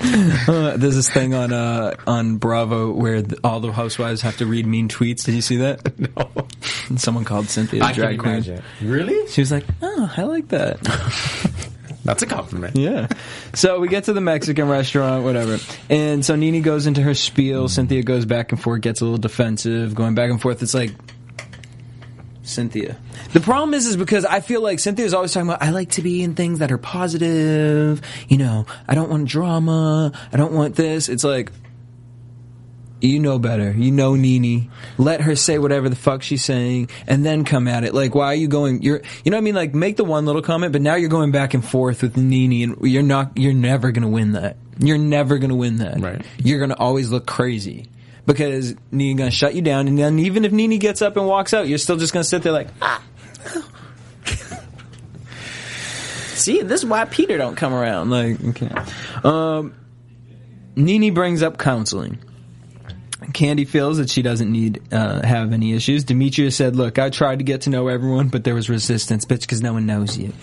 Uh, 0.00 0.76
there's 0.76 0.94
this 0.94 1.10
thing 1.10 1.34
on 1.34 1.52
uh, 1.52 1.94
on 2.06 2.36
Bravo 2.38 2.92
where 2.92 3.22
th- 3.22 3.40
all 3.44 3.60
the 3.60 3.72
housewives 3.72 4.22
have 4.22 4.36
to 4.38 4.46
read 4.46 4.66
mean 4.66 4.88
tweets. 4.88 5.24
Did 5.24 5.34
you 5.34 5.42
see 5.42 5.56
that? 5.58 5.80
No, 6.16 6.46
And 6.88 7.00
someone 7.00 7.24
called 7.24 7.48
Cynthia 7.48 7.82
I 7.84 7.90
a 7.90 7.94
can 7.94 8.02
drag 8.02 8.18
queen. 8.18 8.32
imagine. 8.34 8.62
Really? 8.80 9.28
She 9.28 9.40
was 9.40 9.50
like, 9.52 9.64
"Oh, 9.82 10.12
I 10.16 10.22
like 10.22 10.48
that." 10.48 10.80
That's 12.04 12.22
a 12.22 12.26
compliment. 12.26 12.76
Yeah. 12.76 13.08
So 13.54 13.80
we 13.80 13.88
get 13.88 14.04
to 14.04 14.12
the 14.14 14.20
Mexican 14.22 14.68
restaurant, 14.68 15.24
whatever. 15.24 15.58
And 15.90 16.24
so 16.24 16.36
Nene 16.36 16.62
goes 16.62 16.86
into 16.86 17.02
her 17.02 17.12
spiel. 17.14 17.68
Cynthia 17.68 18.02
goes 18.02 18.24
back 18.24 18.52
and 18.52 18.60
forth, 18.62 18.80
gets 18.80 19.00
a 19.02 19.04
little 19.04 19.18
defensive, 19.18 19.94
going 19.94 20.14
back 20.14 20.30
and 20.30 20.40
forth. 20.40 20.62
It's 20.62 20.72
like, 20.72 20.92
Cynthia. 22.48 22.96
The 23.32 23.40
problem 23.40 23.74
is, 23.74 23.86
is 23.86 23.96
because 23.96 24.24
I 24.24 24.40
feel 24.40 24.62
like 24.62 24.78
Cynthia's 24.78 25.14
always 25.14 25.32
talking 25.32 25.48
about, 25.48 25.62
I 25.62 25.70
like 25.70 25.90
to 25.92 26.02
be 26.02 26.22
in 26.22 26.34
things 26.34 26.60
that 26.60 26.72
are 26.72 26.78
positive. 26.78 28.00
You 28.28 28.38
know, 28.38 28.66
I 28.86 28.94
don't 28.94 29.10
want 29.10 29.28
drama. 29.28 30.12
I 30.32 30.36
don't 30.36 30.52
want 30.52 30.74
this. 30.74 31.08
It's 31.08 31.24
like, 31.24 31.52
you 33.00 33.20
know 33.20 33.38
better. 33.38 33.72
You 33.72 33.92
know 33.92 34.16
Nene. 34.16 34.70
Let 34.96 35.20
her 35.20 35.36
say 35.36 35.58
whatever 35.58 35.88
the 35.88 35.96
fuck 35.96 36.22
she's 36.22 36.44
saying, 36.44 36.90
and 37.06 37.24
then 37.24 37.44
come 37.44 37.68
at 37.68 37.84
it. 37.84 37.94
Like, 37.94 38.14
why 38.14 38.26
are 38.26 38.34
you 38.34 38.48
going? 38.48 38.82
You're, 38.82 39.02
you 39.24 39.30
know 39.30 39.36
what 39.36 39.42
I 39.42 39.44
mean? 39.44 39.54
Like, 39.54 39.74
make 39.74 39.96
the 39.96 40.04
one 40.04 40.26
little 40.26 40.42
comment, 40.42 40.72
but 40.72 40.82
now 40.82 40.96
you're 40.96 41.08
going 41.08 41.30
back 41.30 41.54
and 41.54 41.64
forth 41.64 42.02
with 42.02 42.16
Nene, 42.16 42.62
and 42.62 42.76
you're 42.82 43.02
not. 43.02 43.36
You're 43.36 43.52
never 43.52 43.92
gonna 43.92 44.08
win 44.08 44.32
that. 44.32 44.56
You're 44.80 44.98
never 44.98 45.38
gonna 45.38 45.54
win 45.54 45.76
that. 45.76 46.00
Right. 46.00 46.24
You're 46.38 46.58
gonna 46.58 46.76
always 46.76 47.10
look 47.10 47.26
crazy 47.26 47.86
because 48.28 48.76
Nene 48.92 49.16
gonna 49.16 49.30
shut 49.30 49.54
you 49.54 49.62
down, 49.62 49.88
and 49.88 49.98
then 49.98 50.18
even 50.18 50.44
if 50.44 50.52
Nene 50.52 50.78
gets 50.78 51.00
up 51.00 51.16
and 51.16 51.26
walks 51.26 51.54
out, 51.54 51.66
you're 51.66 51.78
still 51.78 51.96
just 51.96 52.12
gonna 52.12 52.22
sit 52.22 52.42
there 52.42 52.52
like, 52.52 52.68
ah. 52.82 53.02
See, 56.34 56.60
this 56.60 56.82
is 56.82 56.86
why 56.86 57.06
Peter 57.06 57.38
don't 57.38 57.56
come 57.56 57.72
around. 57.72 58.10
Like, 58.10 58.44
okay. 58.44 58.70
Um, 59.24 59.74
Nene 60.76 61.14
brings 61.14 61.42
up 61.42 61.56
counseling. 61.56 62.18
Kandi 63.32 63.66
feels 63.66 63.96
that 63.96 64.10
she 64.10 64.20
doesn't 64.20 64.52
need 64.52 64.82
uh, 64.92 65.26
have 65.26 65.54
any 65.54 65.72
issues. 65.72 66.04
Demetria 66.04 66.50
said, 66.50 66.76
"Look, 66.76 66.98
I 66.98 67.08
tried 67.08 67.38
to 67.38 67.44
get 67.44 67.62
to 67.62 67.70
know 67.70 67.88
everyone, 67.88 68.28
but 68.28 68.44
there 68.44 68.54
was 68.54 68.68
resistance, 68.68 69.24
bitch, 69.24 69.40
because 69.40 69.62
no 69.62 69.72
one 69.72 69.86
knows 69.86 70.18
you." 70.18 70.34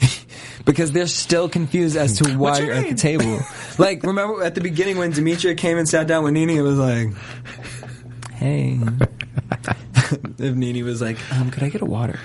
because 0.64 0.92
they're 0.92 1.06
still 1.06 1.48
confused 1.48 1.96
as 1.96 2.18
to 2.18 2.34
why 2.38 2.58
you're 2.58 2.72
at 2.72 2.88
the 2.88 2.94
table. 2.94 3.40
like, 3.78 4.02
remember 4.02 4.42
at 4.42 4.54
the 4.54 4.60
beginning 4.60 4.96
when 4.98 5.10
Demetria 5.10 5.54
came 5.54 5.78
and 5.78 5.88
sat 5.88 6.06
down 6.06 6.24
with 6.24 6.32
Nene, 6.32 6.50
it 6.50 6.62
was 6.62 6.78
like, 6.78 7.08
"Hey." 8.34 8.80
if 10.38 10.54
Nene 10.54 10.84
was 10.84 11.00
like, 11.00 11.18
um, 11.32 11.50
"Could 11.50 11.62
I 11.62 11.68
get 11.68 11.82
a 11.82 11.86
water?" 11.86 12.18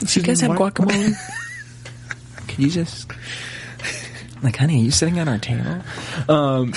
Do 0.00 0.20
you 0.20 0.26
guys 0.26 0.40
have 0.40 0.52
guacamole? 0.52 1.14
Could 2.46 2.58
you 2.58 2.70
just 2.70 3.12
like, 4.42 4.56
honey, 4.56 4.80
are 4.80 4.84
you 4.84 4.90
sitting 4.90 5.18
at 5.18 5.28
our 5.28 5.38
table? 5.38 5.82
Um, 6.28 6.72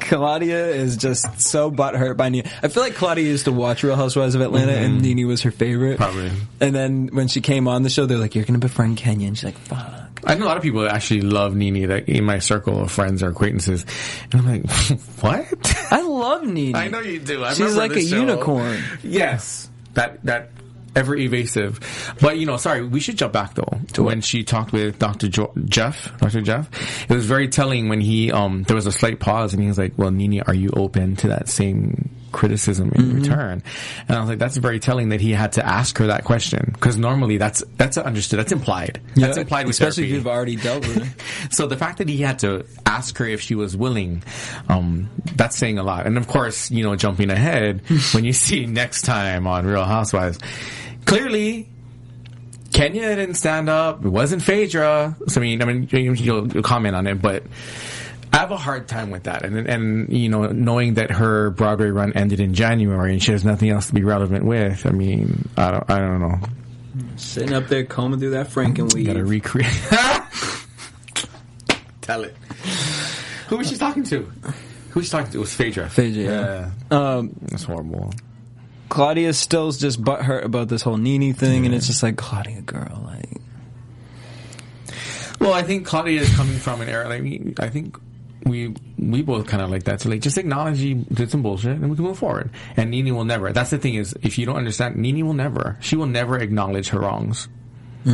Claudia 0.00 0.68
is 0.68 0.96
just 0.96 1.40
so 1.40 1.70
butthurt 1.70 2.16
by 2.16 2.28
Nene. 2.28 2.44
I 2.62 2.68
feel 2.68 2.82
like 2.82 2.94
Claudia 2.94 3.24
used 3.24 3.44
to 3.44 3.52
watch 3.52 3.82
Real 3.82 3.96
Housewives 3.96 4.34
of 4.34 4.40
Atlanta, 4.40 4.72
and 4.72 5.00
mm-hmm. 5.00 5.16
Nene 5.16 5.26
was 5.26 5.42
her 5.42 5.50
favorite. 5.50 5.98
Probably. 5.98 6.30
And 6.60 6.74
then 6.74 7.10
when 7.12 7.28
she 7.28 7.40
came 7.40 7.68
on 7.68 7.82
the 7.82 7.90
show, 7.90 8.06
they're 8.06 8.18
like, 8.18 8.34
"You're 8.34 8.44
going 8.44 8.60
to 8.60 8.66
befriend 8.66 8.96
Kenya," 8.96 9.28
and 9.28 9.36
she's 9.36 9.44
like, 9.44 9.58
"Fuck." 9.58 10.10
I 10.24 10.34
know 10.34 10.44
a 10.44 10.48
lot 10.48 10.56
of 10.56 10.62
people 10.62 10.82
that 10.82 10.92
actually 10.92 11.22
love 11.22 11.54
Nene 11.54 11.88
that 11.88 12.08
in 12.08 12.24
my 12.24 12.38
circle 12.40 12.82
of 12.82 12.90
friends 12.90 13.22
or 13.22 13.30
acquaintances. 13.30 13.86
And 14.30 14.42
I'm 14.42 14.46
like, 14.46 14.70
what? 15.20 15.76
I 15.90 16.02
love 16.02 16.44
Nene. 16.44 16.74
I 16.76 16.88
know 16.88 17.00
you 17.00 17.18
do. 17.18 17.44
I 17.44 17.54
She's 17.54 17.76
like 17.76 17.92
a 17.92 18.02
show. 18.02 18.20
unicorn. 18.20 18.82
Yes. 19.02 19.70
That, 19.94 20.22
that 20.24 20.50
ever 20.96 21.16
evasive. 21.16 21.80
But, 22.20 22.38
you 22.38 22.46
know, 22.46 22.56
sorry, 22.56 22.86
we 22.86 23.00
should 23.00 23.16
jump 23.16 23.32
back 23.32 23.54
though 23.54 23.80
to 23.94 24.02
when 24.02 24.20
she 24.20 24.44
talked 24.44 24.72
with 24.72 24.98
Dr. 24.98 25.28
Jo- 25.28 25.52
Jeff, 25.64 26.16
Dr. 26.18 26.42
Jeff. 26.42 26.68
It 27.10 27.14
was 27.14 27.26
very 27.26 27.48
telling 27.48 27.88
when 27.88 28.00
he, 28.00 28.32
um, 28.32 28.64
there 28.64 28.76
was 28.76 28.86
a 28.86 28.92
slight 28.92 29.20
pause 29.20 29.52
and 29.52 29.62
he 29.62 29.68
was 29.68 29.78
like, 29.78 29.92
well, 29.96 30.10
Nene, 30.10 30.42
are 30.42 30.54
you 30.54 30.70
open 30.74 31.16
to 31.16 31.28
that 31.28 31.48
same 31.48 32.10
criticism 32.32 32.92
in 32.94 33.20
return? 33.20 33.62
And 34.08 34.16
I 34.16 34.20
was 34.20 34.28
like, 34.28 34.38
that's 34.38 34.56
very 34.56 34.80
telling 34.80 35.10
that 35.10 35.20
he 35.20 35.32
had 35.32 35.52
to 35.52 35.66
ask 35.66 35.98
her 35.98 36.06
that 36.08 36.24
question. 36.24 36.74
Cause 36.80 36.96
normally 36.96 37.36
that's, 37.36 37.62
that's 37.76 37.98
understood. 37.98 38.38
That's 38.38 38.52
implied. 38.52 39.00
That's 39.16 39.36
implied 39.36 39.66
with 39.66 39.74
especially 39.74 40.04
if 40.04 40.10
you've 40.10 40.26
already 40.26 40.56
dealt 40.56 40.86
with 40.86 40.96
it. 40.98 41.24
So 41.50 41.66
the 41.66 41.76
fact 41.76 41.98
that 41.98 42.08
he 42.08 42.18
had 42.18 42.38
to 42.40 42.64
ask 42.86 43.16
her 43.18 43.26
if 43.26 43.40
she 43.40 43.54
was 43.54 43.76
willing, 43.76 44.22
um, 44.68 45.10
that's 45.36 45.56
saying 45.56 45.78
a 45.78 45.82
lot. 45.82 46.06
And 46.06 46.16
of 46.16 46.28
course, 46.28 46.70
you 46.70 46.84
know, 46.84 46.96
jumping 46.96 47.30
ahead, 47.30 47.82
when 48.12 48.24
you 48.24 48.32
see 48.32 48.66
next 48.66 49.02
time 49.02 49.46
on 49.46 49.66
Real 49.66 49.84
Housewives, 49.84 50.38
clearly 51.06 51.68
Kenya 52.72 53.16
didn't 53.16 53.34
stand 53.34 53.68
up. 53.68 54.04
It 54.04 54.08
wasn't 54.08 54.42
Phaedra. 54.42 55.16
So 55.26 55.40
I 55.40 55.42
mean, 55.42 55.62
I 55.62 55.64
mean, 55.64 55.88
you'll, 55.90 56.46
you'll 56.46 56.62
comment 56.62 56.94
on 56.94 57.06
it, 57.06 57.20
but 57.20 57.44
I 58.32 58.38
have 58.38 58.50
a 58.52 58.56
hard 58.56 58.86
time 58.88 59.10
with 59.10 59.24
that. 59.24 59.44
And 59.44 59.68
and 59.68 60.12
you 60.12 60.28
know, 60.28 60.46
knowing 60.46 60.94
that 60.94 61.10
her 61.10 61.50
Broadway 61.50 61.88
run 61.88 62.12
ended 62.12 62.40
in 62.40 62.54
January 62.54 63.12
and 63.12 63.22
she 63.22 63.32
has 63.32 63.44
nothing 63.44 63.70
else 63.70 63.88
to 63.88 63.94
be 63.94 64.04
relevant 64.04 64.44
with. 64.44 64.86
I 64.86 64.90
mean, 64.90 65.48
I 65.56 65.70
don't, 65.72 65.90
I 65.90 65.98
don't 65.98 66.20
know. 66.20 66.38
Sitting 67.16 67.52
up 67.52 67.66
there 67.68 67.84
combing 67.84 68.20
through 68.20 68.30
that 68.30 68.48
Frankenweed. 68.48 69.06
Got 69.06 69.14
to 69.14 69.24
recreate. 69.24 69.70
Tell 72.00 72.24
it. 72.24 72.34
Who 73.48 73.56
was 73.58 73.68
she 73.68 73.76
talking 73.76 74.02
to? 74.04 74.20
Who 74.90 75.00
was 75.00 75.06
she 75.06 75.10
talking 75.12 75.30
to? 75.32 75.38
It 75.38 75.40
was 75.40 75.54
Phaedra. 75.54 75.88
Phaedra, 75.88 76.22
yeah. 76.22 76.70
Um, 76.96 77.30
That's 77.42 77.64
horrible. 77.64 78.12
Claudia 78.88 79.32
still's 79.34 79.78
just 79.78 80.02
butthurt 80.02 80.44
about 80.44 80.68
this 80.68 80.82
whole 80.82 80.96
Nene 80.96 81.32
thing, 81.34 81.66
and 81.66 81.74
it's 81.74 81.86
just 81.86 82.02
like 82.02 82.16
Claudia, 82.16 82.62
girl, 82.62 83.02
like 83.04 83.40
Well, 85.40 85.52
I 85.52 85.62
think 85.62 85.86
Claudia 85.86 86.22
is 86.22 86.34
coming 86.34 86.56
from 86.58 86.80
an 86.80 86.88
era. 86.88 87.08
Like, 87.08 87.22
we- 87.22 87.54
I 87.60 87.68
think 87.68 87.96
we 88.44 88.74
we 88.98 89.22
both 89.22 89.46
kind 89.46 89.62
of 89.62 89.70
like 89.70 89.84
that. 89.84 90.00
So 90.00 90.08
like, 90.08 90.20
just 90.20 90.38
acknowledge 90.38 90.78
you 90.80 90.96
did 91.12 91.30
some 91.30 91.42
bullshit, 91.42 91.72
and 91.72 91.90
we 91.90 91.96
can 91.96 92.04
move 92.04 92.18
forward. 92.18 92.50
And 92.76 92.90
Nene 92.90 93.14
will 93.14 93.24
never. 93.24 93.52
That's 93.52 93.70
the 93.70 93.78
thing 93.78 93.94
is, 93.94 94.14
if 94.22 94.38
you 94.38 94.46
don't 94.46 94.56
understand, 94.56 94.96
Nene 94.96 95.26
will 95.26 95.34
never. 95.34 95.76
She 95.80 95.96
will 95.96 96.06
never 96.06 96.38
acknowledge 96.38 96.88
her 96.88 97.00
wrongs. 97.00 97.48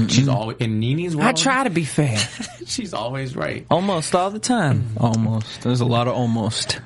She's 0.08 0.26
always 0.26 0.56
in 0.58 0.80
Nene's 0.80 1.14
world. 1.14 1.28
I 1.28 1.32
try 1.32 1.62
to 1.62 1.70
be 1.70 1.84
fair, 1.84 2.18
She's 2.66 2.92
always 2.92 3.36
right. 3.36 3.64
almost 3.70 4.16
all 4.16 4.30
the 4.30 4.40
time. 4.40 4.82
Mm. 4.96 5.00
Almost. 5.00 5.62
There's 5.62 5.80
a 5.80 5.84
lot 5.84 6.08
of 6.08 6.14
almost. 6.14 6.80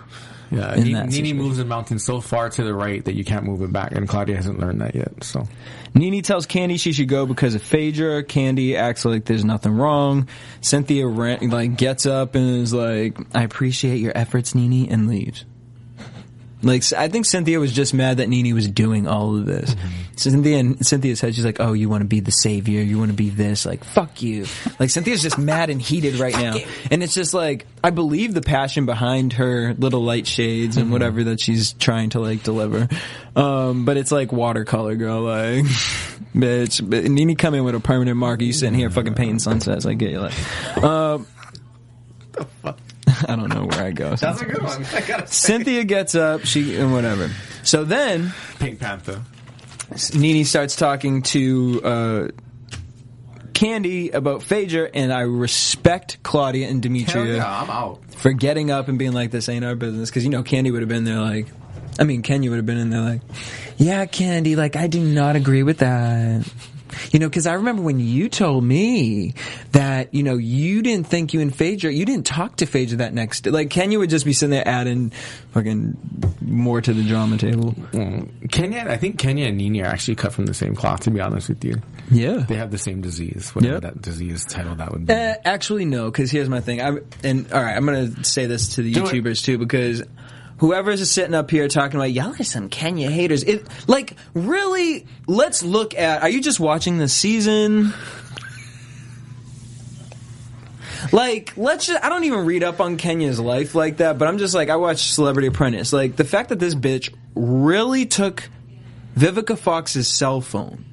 Yeah, 0.50 0.74
in 0.74 0.84
Nene 0.84 1.10
situation. 1.10 1.38
moves 1.38 1.58
the 1.58 1.64
mountain 1.64 1.98
so 1.98 2.20
far 2.20 2.50
to 2.50 2.64
the 2.64 2.74
right 2.74 3.04
that 3.04 3.14
you 3.14 3.24
can't 3.24 3.44
move 3.44 3.62
it 3.62 3.72
back, 3.72 3.92
and 3.92 4.08
Claudia 4.08 4.36
hasn't 4.36 4.58
learned 4.58 4.80
that 4.80 4.94
yet. 4.94 5.22
So 5.22 5.46
Nene 5.94 6.22
tells 6.22 6.46
Kandi 6.46 6.78
she 6.80 6.92
should 6.92 7.08
go 7.08 7.24
because 7.26 7.54
of 7.54 7.62
Phaedra. 7.62 8.24
Kandi 8.24 8.76
acts 8.76 9.04
like 9.04 9.24
there's 9.26 9.44
nothing 9.44 9.72
wrong. 9.72 10.28
Cynthia 10.60 11.06
ran, 11.06 11.50
like 11.50 11.76
gets 11.76 12.04
up 12.06 12.34
and 12.34 12.62
is 12.62 12.74
like, 12.74 13.16
"I 13.34 13.44
appreciate 13.44 13.98
your 13.98 14.12
efforts, 14.16 14.54
Nene," 14.54 14.90
and 14.90 15.08
leaves. 15.08 15.44
Like 16.62 16.92
I 16.92 17.08
think 17.08 17.24
Cynthia 17.26 17.58
was 17.58 17.72
just 17.72 17.94
mad 17.94 18.18
that 18.18 18.28
Nene 18.28 18.54
was 18.54 18.68
doing 18.68 19.06
all 19.08 19.36
of 19.36 19.46
this. 19.46 19.74
Cynthia 20.16 20.58
and 20.58 20.86
Cynthia 20.86 21.16
said 21.16 21.34
she's 21.34 21.44
like, 21.44 21.58
"Oh, 21.58 21.72
you 21.72 21.88
want 21.88 22.02
to 22.02 22.06
be 22.06 22.20
the 22.20 22.30
savior? 22.30 22.82
You 22.82 22.98
want 22.98 23.10
to 23.10 23.16
be 23.16 23.30
this? 23.30 23.64
Like, 23.64 23.82
fuck 23.82 24.20
you!" 24.20 24.46
Like 24.78 24.90
Cynthia's 24.90 25.22
just 25.22 25.38
mad 25.38 25.70
and 25.70 25.80
heated 25.80 26.16
right 26.16 26.34
now, 26.34 26.56
and 26.90 27.02
it's 27.02 27.14
just 27.14 27.32
like 27.32 27.66
I 27.82 27.90
believe 27.90 28.34
the 28.34 28.42
passion 28.42 28.84
behind 28.84 29.34
her 29.34 29.74
little 29.74 30.02
light 30.02 30.26
shades 30.26 30.76
and 30.76 30.92
whatever 30.92 31.24
that 31.24 31.40
she's 31.40 31.72
trying 31.72 32.10
to 32.10 32.20
like 32.20 32.42
deliver, 32.42 32.88
um, 33.34 33.86
but 33.86 33.96
it's 33.96 34.12
like 34.12 34.30
watercolor, 34.30 34.96
girl. 34.96 35.22
Like, 35.22 35.64
bitch, 36.34 36.82
Nene 36.82 37.36
come 37.36 37.54
in 37.54 37.64
with 37.64 37.74
a 37.74 37.80
permanent 37.80 38.18
marker. 38.18 38.44
You 38.44 38.52
sitting 38.52 38.78
here 38.78 38.90
fucking 38.90 39.14
painting 39.14 39.38
sunsets. 39.38 39.86
I 39.86 39.94
get 39.94 40.10
you. 40.10 40.20
Like, 40.20 40.82
um, 40.84 41.26
I 43.28 43.36
don't 43.36 43.48
know 43.48 43.66
where 43.66 43.82
I 43.82 43.90
go. 43.90 44.16
that's 44.16 44.40
a 44.40 44.44
good 44.44 44.62
one. 44.62 44.84
I 44.92 45.00
gotta 45.00 45.26
Cynthia 45.26 45.84
gets 45.84 46.14
up, 46.14 46.44
she 46.44 46.76
and 46.76 46.92
whatever. 46.92 47.30
So 47.62 47.84
then 47.84 48.32
Pink 48.58 48.80
Panther. 48.80 49.22
Nene 50.14 50.44
starts 50.44 50.76
talking 50.76 51.22
to 51.22 51.80
uh, 51.82 52.28
Kandi 53.52 54.14
about 54.14 54.42
Phaedra, 54.42 54.88
and 54.94 55.12
I 55.12 55.22
respect 55.22 56.22
Claudia 56.22 56.68
and 56.68 56.84
Hell 56.84 56.92
Demetria 56.92 57.36
yeah, 57.36 57.60
I'm 57.62 57.70
out. 57.70 58.00
for 58.14 58.32
getting 58.32 58.70
up 58.70 58.88
and 58.88 58.98
being 58.98 59.12
like, 59.12 59.32
"This 59.32 59.48
ain't 59.48 59.64
our 59.64 59.74
business," 59.74 60.08
because 60.10 60.24
you 60.24 60.30
know 60.30 60.42
Kandi 60.42 60.70
would 60.72 60.82
have 60.82 60.88
been 60.88 61.04
there 61.04 61.20
like. 61.20 61.46
I 61.98 62.04
mean, 62.04 62.22
Kenya 62.22 62.48
would 62.48 62.56
have 62.56 62.64
been 62.64 62.78
in 62.78 62.88
there 62.88 63.00
like, 63.00 63.20
yeah, 63.76 64.06
Kandi, 64.06 64.56
like, 64.56 64.74
I 64.74 64.86
do 64.86 65.00
not 65.02 65.36
agree 65.36 65.62
with 65.62 65.78
that. 65.78 66.50
You 67.12 67.18
know, 67.18 67.28
because 67.28 67.46
I 67.46 67.54
remember 67.54 67.82
when 67.82 68.00
you 68.00 68.28
told 68.28 68.64
me 68.64 69.34
that, 69.72 70.12
you 70.14 70.22
know, 70.22 70.36
you 70.36 70.82
didn't 70.82 71.06
think 71.06 71.32
you 71.34 71.40
and 71.40 71.54
Phaedra, 71.54 71.92
you 71.92 72.04
didn't 72.04 72.26
talk 72.26 72.56
to 72.56 72.66
Phaedra 72.66 72.98
that 72.98 73.14
next 73.14 73.42
day. 73.42 73.50
Like, 73.50 73.70
Kenya 73.70 73.98
would 73.98 74.10
just 74.10 74.24
be 74.24 74.32
sitting 74.32 74.50
there 74.50 74.66
adding 74.66 75.10
fucking 75.52 75.96
more 76.40 76.80
to 76.80 76.92
the 76.92 77.02
drama 77.04 77.36
table. 77.38 77.74
Kenya, 78.50 78.86
I 78.88 78.96
think 78.96 79.18
Kenya 79.18 79.46
and 79.46 79.56
Nene 79.58 79.82
are 79.82 79.86
actually 79.86 80.16
cut 80.16 80.32
from 80.32 80.46
the 80.46 80.54
same 80.54 80.74
cloth. 80.74 81.00
To 81.00 81.10
be 81.10 81.20
honest 81.20 81.48
with 81.48 81.64
you, 81.64 81.80
Yeah. 82.10 82.44
they 82.48 82.56
have 82.56 82.70
the 82.70 82.78
same 82.78 83.00
disease. 83.00 83.50
Whatever 83.54 83.74
Yeah. 83.74 83.80
that 83.80 84.02
disease 84.02 84.44
title 84.44 84.74
that 84.76 84.92
would 84.92 85.06
be. 85.06 85.12
Uh, 85.12 85.34
actually, 85.44 85.84
no, 85.84 86.10
because 86.10 86.30
here's 86.30 86.48
my 86.48 86.60
thing. 86.60 86.80
I 86.80 86.98
and 87.24 87.50
all 87.52 87.62
right, 87.62 87.76
I'm 87.76 87.84
gonna 87.86 88.24
say 88.24 88.46
this 88.46 88.74
to 88.76 88.82
the 88.82 88.92
Do 88.92 89.04
it. 89.06 89.12
YouTubers 89.12 89.44
too, 89.44 89.58
because 89.58 90.02
whoever's 90.60 91.10
sitting 91.10 91.34
up 91.34 91.50
here 91.50 91.66
talking 91.68 91.98
about 91.98 92.12
y'all 92.12 92.34
are 92.38 92.44
some 92.44 92.68
Kenya 92.68 93.10
haters. 93.10 93.42
It 93.42 93.66
like 93.88 94.14
really. 94.34 95.06
Let's 95.26 95.62
look 95.62 95.94
at. 95.94 96.22
Are 96.22 96.28
you 96.28 96.40
just 96.40 96.60
watching 96.60 96.98
the 96.98 97.08
season? 97.08 97.92
Like, 101.12 101.56
let's 101.56 101.86
just, 101.86 102.04
I 102.04 102.10
don't 102.10 102.24
even 102.24 102.44
read 102.44 102.62
up 102.62 102.78
on 102.80 102.98
Kenya's 102.98 103.40
life 103.40 103.74
like 103.74 103.96
that, 103.96 104.18
but 104.18 104.28
I'm 104.28 104.38
just 104.38 104.54
like, 104.54 104.68
I 104.68 104.76
watch 104.76 105.12
Celebrity 105.12 105.48
Apprentice. 105.48 105.92
Like, 105.94 106.16
the 106.16 106.24
fact 106.24 106.50
that 106.50 106.58
this 106.58 106.74
bitch 106.74 107.12
really 107.34 108.04
took 108.06 108.48
Vivica 109.16 109.58
Fox's 109.58 110.08
cell 110.08 110.40
phone 110.40 110.84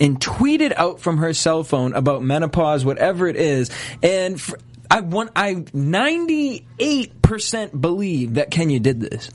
and 0.00 0.18
tweeted 0.18 0.72
out 0.76 1.00
from 1.00 1.18
her 1.18 1.32
cell 1.34 1.62
phone 1.62 1.94
about 1.94 2.22
menopause, 2.22 2.84
whatever 2.84 3.28
it 3.28 3.36
is, 3.36 3.70
and 4.02 4.40
I 4.90 5.00
want, 5.00 5.30
I 5.36 5.54
98% 5.54 7.80
believe 7.80 8.34
that 8.34 8.50
Kenya 8.50 8.80
did 8.80 9.00
this. 9.00 9.30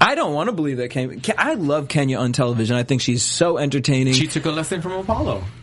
I 0.00 0.14
don't 0.14 0.32
want 0.34 0.48
to 0.48 0.52
believe 0.52 0.76
that 0.78 0.90
Kenya, 0.90 1.18
I 1.36 1.54
love 1.54 1.88
Kenya 1.88 2.18
on 2.18 2.32
television. 2.32 2.76
I 2.76 2.82
think 2.84 3.00
she's 3.02 3.22
so 3.22 3.58
entertaining. 3.58 4.14
she 4.14 4.26
took 4.26 4.46
a 4.46 4.50
lesson 4.50 4.80
from 4.82 4.92
Apollo. 4.92 5.44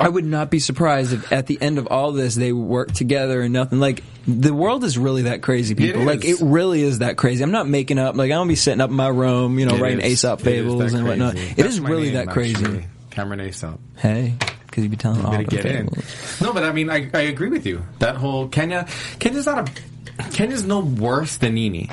I 0.00 0.08
would 0.08 0.24
not 0.24 0.50
be 0.50 0.58
surprised 0.58 1.12
if 1.12 1.32
at 1.32 1.46
the 1.46 1.62
end 1.62 1.78
of 1.78 1.86
all 1.86 2.10
this 2.10 2.34
they 2.34 2.52
work 2.52 2.90
together 2.92 3.40
and 3.42 3.52
nothing. 3.52 3.78
Like 3.78 4.02
the 4.26 4.52
world 4.52 4.82
is 4.82 4.98
really 4.98 5.22
that 5.22 5.42
crazy, 5.42 5.76
people. 5.76 6.02
It 6.02 6.04
like 6.04 6.24
it 6.24 6.38
really 6.40 6.82
is 6.82 6.98
that 6.98 7.16
crazy. 7.16 7.44
I'm 7.44 7.52
not 7.52 7.68
making 7.68 8.00
up. 8.00 8.16
Like 8.16 8.32
I 8.32 8.34
don't 8.34 8.48
be 8.48 8.56
sitting 8.56 8.80
up 8.80 8.90
in 8.90 8.96
my 8.96 9.06
room, 9.08 9.60
you 9.60 9.66
know, 9.66 9.76
It 9.76 9.80
writing 9.80 10.00
is- 10.00 10.14
Aesop 10.14 10.40
fables 10.40 10.92
and 10.92 11.06
whatnot. 11.06 11.36
It 11.36 11.56
That's 11.56 11.74
is 11.74 11.80
really 11.80 12.06
name, 12.06 12.14
that 12.14 12.28
crazy. 12.30 12.64
actually. 12.64 12.86
Cameron 13.10 13.40
Aesop. 13.42 13.78
Hey, 13.96 14.34
because 14.76 14.84
you'd 14.84 14.90
be 14.90 14.96
telling 14.98 15.24
all 15.24 15.32
the 15.32 15.38
to 15.38 15.44
get 15.44 15.64
in. 15.64 15.88
fables. 15.88 16.40
No, 16.42 16.52
but 16.52 16.62
I 16.64 16.72
mean, 16.72 16.90
I, 16.90 17.08
I 17.14 17.20
agree 17.22 17.48
with 17.48 17.64
you. 17.64 17.82
That 18.00 18.16
whole 18.16 18.46
Kenya, 18.48 18.86
Kenya's 19.18 19.46
not 19.46 19.68
a, 19.70 20.22
Kenya's 20.32 20.64
no 20.64 20.80
worse 20.80 21.38
than 21.38 21.54
Nene. 21.54 21.88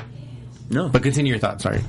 No, 0.68 0.88
But 0.90 1.02
continue 1.02 1.30
your 1.32 1.38
thought. 1.40 1.60
Sorry. 1.62 1.80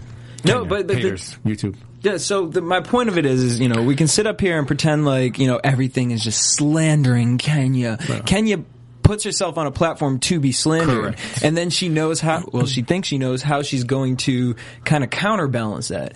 No, 0.46 0.64
Kenya, 0.64 0.70
but 0.70 0.88
the- 0.88 0.94
the- 0.96 1.12
YouTube. 1.50 1.76
Yeah, 2.02 2.18
so 2.18 2.46
the, 2.46 2.62
my 2.62 2.80
point 2.82 3.10
of 3.10 3.18
it 3.18 3.26
is, 3.26 3.42
is 3.44 3.60
you 3.60 3.68
know, 3.68 3.82
we 3.82 3.96
can 3.96 4.08
sit 4.08 4.26
up 4.28 4.40
here 4.40 4.58
and 4.60 4.68
pretend 4.68 5.06
like 5.06 5.38
you 5.40 5.48
know 5.48 5.60
everything 5.64 6.12
is 6.12 6.24
just 6.24 6.56
slandering 6.56 7.38
Kenya. 7.40 7.98
Kenya 8.28 8.60
puts 9.02 9.24
herself 9.24 9.58
on 9.58 9.66
a 9.66 9.72
platform 9.72 10.20
to 10.20 10.40
be 10.40 10.52
slandered, 10.52 11.16
Correct. 11.18 11.44
and 11.44 11.58
then 11.58 11.72
she 11.72 11.90
knows 11.90 12.20
how. 12.22 12.44
Well, 12.54 12.68
she 12.68 12.84
thinks 12.84 13.08
she 13.08 13.18
knows 13.18 13.42
how 13.42 13.64
she's 13.64 13.84
going 13.86 14.18
to 14.18 14.56
kind 14.84 15.04
of 15.04 15.10
counterbalance 15.10 15.88
that. 15.88 16.14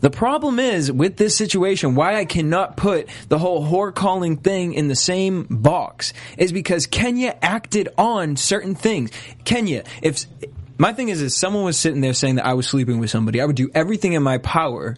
The 0.00 0.10
problem 0.10 0.58
is 0.58 0.90
with 0.92 1.16
this 1.16 1.36
situation, 1.36 1.94
why 1.94 2.16
I 2.16 2.24
cannot 2.24 2.76
put 2.76 3.08
the 3.28 3.38
whole 3.38 3.64
whore 3.64 3.94
calling 3.94 4.36
thing 4.36 4.74
in 4.74 4.88
the 4.88 4.96
same 4.96 5.46
box 5.48 6.12
is 6.36 6.52
because 6.52 6.86
Kenya 6.86 7.36
acted 7.42 7.88
on 7.96 8.36
certain 8.36 8.74
things. 8.74 9.10
Kenya, 9.44 9.84
if 10.02 10.26
my 10.78 10.92
thing 10.92 11.08
is, 11.08 11.22
if 11.22 11.32
someone 11.32 11.64
was 11.64 11.78
sitting 11.78 12.00
there 12.00 12.12
saying 12.12 12.36
that 12.36 12.46
I 12.46 12.54
was 12.54 12.66
sleeping 12.66 12.98
with 12.98 13.10
somebody, 13.10 13.40
I 13.40 13.46
would 13.46 13.56
do 13.56 13.70
everything 13.74 14.12
in 14.12 14.22
my 14.22 14.38
power 14.38 14.96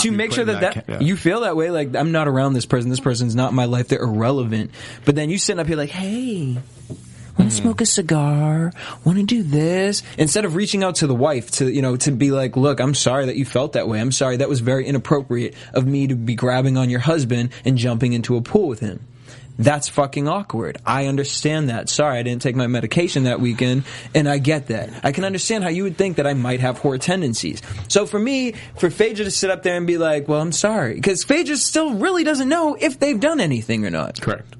To 0.00 0.10
be 0.10 0.16
make 0.16 0.32
sure 0.32 0.44
that, 0.44 0.60
that 0.60 0.74
that, 0.74 0.88
yeah. 0.88 1.00
you 1.00 1.16
feel 1.16 1.40
that 1.40 1.56
way. 1.56 1.70
Like 1.70 1.94
I'm 1.94 2.12
not 2.12 2.26
around 2.26 2.54
this 2.54 2.66
person. 2.66 2.90
This 2.90 3.00
person's 3.00 3.34
not 3.34 3.50
in 3.50 3.56
my 3.56 3.66
life. 3.66 3.88
They're 3.88 4.02
irrelevant. 4.02 4.72
But 5.04 5.14
then 5.14 5.30
you 5.30 5.38
sitting 5.38 5.60
up 5.60 5.66
here 5.66 5.76
like, 5.76 5.90
hey. 5.90 6.58
Want 7.40 7.52
to 7.52 7.56
mm-hmm. 7.56 7.64
smoke 7.64 7.80
a 7.80 7.86
cigar? 7.86 8.72
Want 9.02 9.18
to 9.18 9.24
do 9.24 9.42
this? 9.42 10.02
Instead 10.18 10.44
of 10.44 10.56
reaching 10.56 10.84
out 10.84 10.96
to 10.96 11.06
the 11.06 11.14
wife 11.14 11.50
to, 11.52 11.72
you 11.72 11.80
know, 11.80 11.96
to 11.96 12.10
be 12.10 12.32
like, 12.32 12.54
look, 12.54 12.80
I'm 12.80 12.94
sorry 12.94 13.24
that 13.26 13.36
you 13.36 13.46
felt 13.46 13.72
that 13.72 13.88
way. 13.88 13.98
I'm 13.98 14.12
sorry 14.12 14.36
that 14.36 14.48
was 14.50 14.60
very 14.60 14.86
inappropriate 14.86 15.54
of 15.72 15.86
me 15.86 16.06
to 16.08 16.14
be 16.16 16.34
grabbing 16.34 16.76
on 16.76 16.90
your 16.90 17.00
husband 17.00 17.48
and 17.64 17.78
jumping 17.78 18.12
into 18.12 18.36
a 18.36 18.42
pool 18.42 18.68
with 18.68 18.80
him. 18.80 19.06
That's 19.58 19.88
fucking 19.88 20.28
awkward. 20.28 20.78
I 20.84 21.06
understand 21.06 21.70
that. 21.70 21.88
Sorry, 21.88 22.18
I 22.18 22.22
didn't 22.22 22.42
take 22.42 22.56
my 22.56 22.66
medication 22.66 23.24
that 23.24 23.40
weekend, 23.40 23.84
and 24.14 24.28
I 24.28 24.36
get 24.36 24.66
that. 24.66 24.90
I 25.02 25.12
can 25.12 25.24
understand 25.24 25.64
how 25.64 25.70
you 25.70 25.84
would 25.84 25.96
think 25.96 26.18
that 26.18 26.26
I 26.26 26.34
might 26.34 26.60
have 26.60 26.80
whore 26.80 27.00
tendencies. 27.00 27.62
So 27.88 28.04
for 28.04 28.18
me, 28.18 28.52
for 28.76 28.90
Phaedra 28.90 29.24
to 29.24 29.30
sit 29.30 29.50
up 29.50 29.62
there 29.62 29.76
and 29.76 29.86
be 29.86 29.96
like, 29.96 30.28
well, 30.28 30.42
I'm 30.42 30.52
sorry, 30.52 30.94
because 30.94 31.24
Phaedra 31.24 31.56
still 31.56 31.94
really 31.94 32.22
doesn't 32.22 32.50
know 32.50 32.76
if 32.78 32.98
they've 32.98 33.20
done 33.20 33.40
anything 33.40 33.86
or 33.86 33.90
not. 33.90 34.20
Correct. 34.20 34.56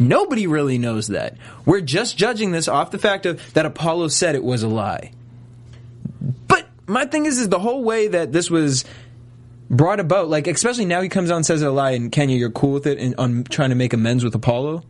Nobody 0.00 0.46
really 0.46 0.78
knows 0.78 1.08
that. 1.08 1.36
We're 1.66 1.82
just 1.82 2.16
judging 2.16 2.52
this 2.52 2.68
off 2.68 2.90
the 2.90 2.98
fact 2.98 3.26
of 3.26 3.52
that 3.52 3.66
Apollo 3.66 4.08
said 4.08 4.34
it 4.34 4.42
was 4.42 4.62
a 4.62 4.68
lie. 4.68 5.12
But 6.48 6.66
my 6.86 7.04
thing 7.04 7.26
is, 7.26 7.38
is 7.38 7.50
the 7.50 7.58
whole 7.58 7.84
way 7.84 8.08
that 8.08 8.32
this 8.32 8.50
was 8.50 8.86
brought 9.68 10.00
about, 10.00 10.28
like 10.28 10.46
especially 10.46 10.86
now 10.86 11.02
he 11.02 11.10
comes 11.10 11.30
out 11.30 11.36
and 11.36 11.46
says 11.46 11.60
it's 11.60 11.68
a 11.68 11.70
lie, 11.70 11.90
and 11.90 12.10
Kenya, 12.10 12.36
you're 12.36 12.50
cool 12.50 12.72
with 12.72 12.86
it, 12.86 12.98
and 12.98 13.14
on 13.16 13.44
trying 13.44 13.68
to 13.68 13.76
make 13.76 13.92
amends 13.92 14.24
with 14.24 14.34
Apollo. 14.34 14.84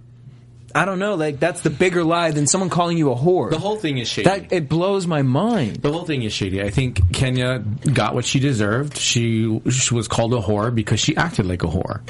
I 0.74 0.84
don't 0.84 0.98
know, 0.98 1.14
like 1.14 1.40
that's 1.40 1.62
the 1.62 1.70
bigger 1.70 2.04
lie 2.04 2.30
than 2.30 2.46
someone 2.46 2.70
calling 2.70 2.96
you 2.96 3.10
a 3.10 3.16
whore. 3.16 3.50
The 3.50 3.58
whole 3.58 3.76
thing 3.76 3.98
is 3.98 4.08
shady. 4.08 4.28
that 4.28 4.52
it 4.52 4.68
blows 4.68 5.06
my 5.06 5.22
mind. 5.22 5.76
The 5.76 5.92
whole 5.92 6.04
thing 6.04 6.22
is 6.22 6.32
shady. 6.32 6.62
I 6.62 6.70
think 6.70 7.12
Kenya 7.12 7.58
got 7.92 8.14
what 8.14 8.24
she 8.24 8.38
deserved. 8.40 8.96
She 8.96 9.60
she 9.70 9.94
was 9.94 10.06
called 10.08 10.32
a 10.34 10.40
whore 10.40 10.74
because 10.74 11.00
she 11.00 11.16
acted 11.16 11.46
like 11.46 11.62
a 11.62 11.66
whore. 11.66 12.00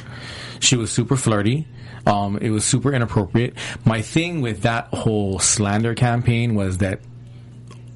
She 0.61 0.76
was 0.76 0.90
super 0.90 1.16
flirty. 1.16 1.66
Um, 2.06 2.38
it 2.38 2.50
was 2.50 2.64
super 2.64 2.92
inappropriate. 2.92 3.54
My 3.84 4.02
thing 4.02 4.40
with 4.40 4.62
that 4.62 4.86
whole 4.88 5.38
slander 5.38 5.94
campaign 5.94 6.54
was 6.54 6.78
that 6.78 7.00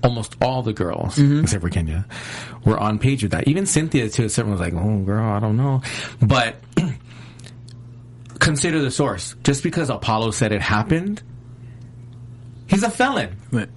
almost 0.03 0.37
all 0.43 0.63
the 0.63 0.75
girls, 0.75 1.19
except 1.19 1.63
for 1.63 1.71
Kenya, 1.71 2.07
were 2.65 2.79
on 2.79 2.99
page 2.99 3.23
with 3.23 3.33
that. 3.33 3.49
Even 3.49 3.65
Cynthia 3.67 4.09
to 4.11 4.25
a 4.25 4.29
certain 4.29 4.53
was 4.53 4.61
like, 4.61 4.75
"Oh, 4.75 4.99
girl, 4.99 5.25
I 5.25 5.41
don't 5.41 5.57
know," 5.57 5.83
but. 6.21 6.57
Consider 8.39 8.81
the 8.81 8.91
source. 8.91 9.35
Just 9.45 9.63
because 9.63 9.91
Apollo 9.91 10.33
said 10.33 10.53
it 10.53 10.61
happened, 10.61 11.23
he's 12.67 12.83
a 12.83 12.91
felon. 12.91 13.37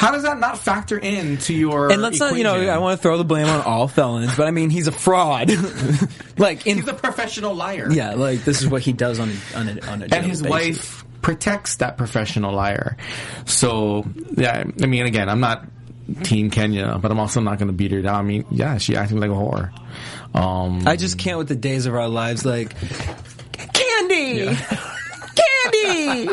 How 0.00 0.12
does 0.12 0.22
that 0.22 0.38
not 0.38 0.56
factor 0.56 0.96
into 0.96 1.52
your? 1.52 1.92
And 1.92 2.00
let's 2.00 2.18
not, 2.18 2.34
you 2.34 2.42
know. 2.42 2.54
I 2.54 2.78
want 2.78 2.98
to 2.98 3.02
throw 3.02 3.18
the 3.18 3.24
blame 3.24 3.46
on 3.48 3.60
all 3.60 3.86
felons, 3.86 4.34
but 4.34 4.46
I 4.46 4.50
mean, 4.50 4.70
he's 4.70 4.86
a 4.86 4.92
fraud. 4.92 5.50
like 6.38 6.66
in 6.66 6.78
He's 6.78 6.88
a 6.88 6.94
professional 6.94 7.54
liar. 7.54 7.92
Yeah, 7.92 8.14
like 8.14 8.42
this 8.44 8.62
is 8.62 8.68
what 8.68 8.80
he 8.80 8.94
does 8.94 9.20
on 9.20 9.30
a, 9.30 9.58
on 9.58 9.68
a, 9.68 9.86
on 9.90 10.02
a 10.02 10.06
and 10.06 10.24
his 10.24 10.40
basis. 10.40 10.50
wife 10.50 11.04
protects 11.20 11.76
that 11.76 11.98
professional 11.98 12.54
liar. 12.54 12.96
So 13.44 14.06
yeah, 14.38 14.64
I 14.82 14.86
mean, 14.86 15.04
again, 15.04 15.28
I'm 15.28 15.40
not 15.40 15.66
Team 16.22 16.50
Kenya, 16.50 16.98
but 16.98 17.10
I'm 17.10 17.20
also 17.20 17.40
not 17.40 17.58
going 17.58 17.68
to 17.68 17.74
beat 17.74 17.92
her 17.92 18.00
down. 18.00 18.14
I 18.14 18.22
mean, 18.22 18.46
yeah, 18.50 18.78
she 18.78 18.96
acting 18.96 19.20
like 19.20 19.30
a 19.30 19.34
whore. 19.34 19.70
Um, 20.34 20.86
I 20.86 20.96
just 20.96 21.18
can't 21.18 21.38
with 21.38 21.48
the 21.48 21.56
days 21.56 21.86
of 21.86 21.94
our 21.94 22.08
lives 22.08 22.44
like 22.44 22.74
Kandi, 23.52 24.46
Kandi, 24.54 26.26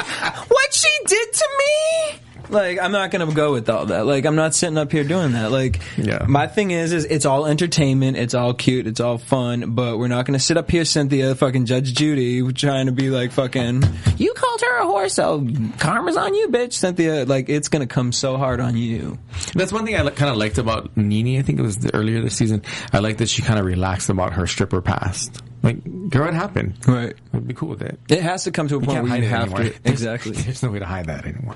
what 0.49 0.73
she 0.73 0.89
did 1.05 1.33
to 1.33 1.47
me. 1.59 2.19
Like 2.49 2.79
I'm 2.79 2.91
not 2.91 3.11
gonna 3.11 3.31
go 3.33 3.51
with 3.53 3.69
all 3.69 3.85
that. 3.87 4.05
Like 4.05 4.25
I'm 4.25 4.35
not 4.35 4.55
sitting 4.55 4.77
up 4.77 4.91
here 4.91 5.03
doing 5.03 5.33
that. 5.33 5.51
Like 5.51 5.81
Yeah. 5.97 6.25
my 6.27 6.47
thing 6.47 6.71
is, 6.71 6.93
is 6.93 7.05
it's 7.05 7.25
all 7.25 7.45
entertainment, 7.45 8.17
it's 8.17 8.33
all 8.33 8.53
cute, 8.53 8.87
it's 8.87 8.99
all 8.99 9.17
fun, 9.17 9.71
but 9.75 9.97
we're 9.97 10.07
not 10.07 10.25
gonna 10.25 10.39
sit 10.39 10.55
up 10.57 10.71
here, 10.71 10.85
Cynthia, 10.85 11.35
fucking 11.35 11.65
Judge 11.65 11.93
Judy, 11.93 12.41
trying 12.53 12.85
to 12.85 12.91
be 12.91 13.09
like 13.09 13.31
fucking. 13.31 13.83
You 14.17 14.33
called 14.33 14.61
her 14.61 14.77
a 14.79 14.85
whore, 14.85 15.09
so 15.11 15.45
karma's 15.79 16.15
on 16.17 16.33
you, 16.35 16.47
bitch, 16.49 16.73
Cynthia. 16.73 17.25
Like 17.25 17.49
it's 17.49 17.67
gonna 17.69 17.87
come 17.87 18.11
so 18.11 18.37
hard 18.37 18.59
on 18.59 18.77
you. 18.77 19.17
That's 19.53 19.73
one 19.73 19.85
thing 19.85 19.95
I 19.95 20.09
kind 20.09 20.31
of 20.31 20.37
liked 20.37 20.57
about 20.57 20.95
Nene. 20.95 21.39
I 21.39 21.41
think 21.41 21.59
it 21.59 21.63
was 21.63 21.77
the, 21.77 21.93
earlier 21.93 22.21
this 22.21 22.35
season. 22.37 22.61
I 22.93 22.99
like 22.99 23.17
that 23.17 23.29
she 23.29 23.41
kind 23.41 23.59
of 23.59 23.65
relaxed 23.65 24.09
about 24.09 24.33
her 24.33 24.47
stripper 24.47 24.81
past. 24.81 25.41
Like, 25.67 26.09
girl, 26.09 26.27
it 26.29 26.33
happened. 26.33 26.75
Right. 26.87 27.13
I'd 27.33 27.47
be 27.47 27.53
cool 27.53 27.69
with 27.69 27.81
it. 27.81 27.99
It 28.09 28.21
has 28.23 28.45
to 28.45 28.51
come 28.51 28.67
to 28.69 28.77
a 28.77 28.79
You 28.79 28.85
point 28.85 28.95
can't 28.95 29.03
where 29.03 29.11
hide 29.11 29.19
you 29.23 29.27
it 29.27 29.29
have 29.29 29.41
anymore. 29.53 29.63
to. 29.63 29.73
Exactly. 29.91 30.31
There's 30.31 30.63
no 30.63 30.71
way 30.71 30.79
to 30.79 30.85
hide 30.85 31.05
that 31.07 31.25
anymore. 31.25 31.55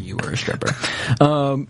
you 0.00 0.16
were 0.16 0.30
a 0.30 0.36
stripper. 0.36 0.74
Um, 1.20 1.68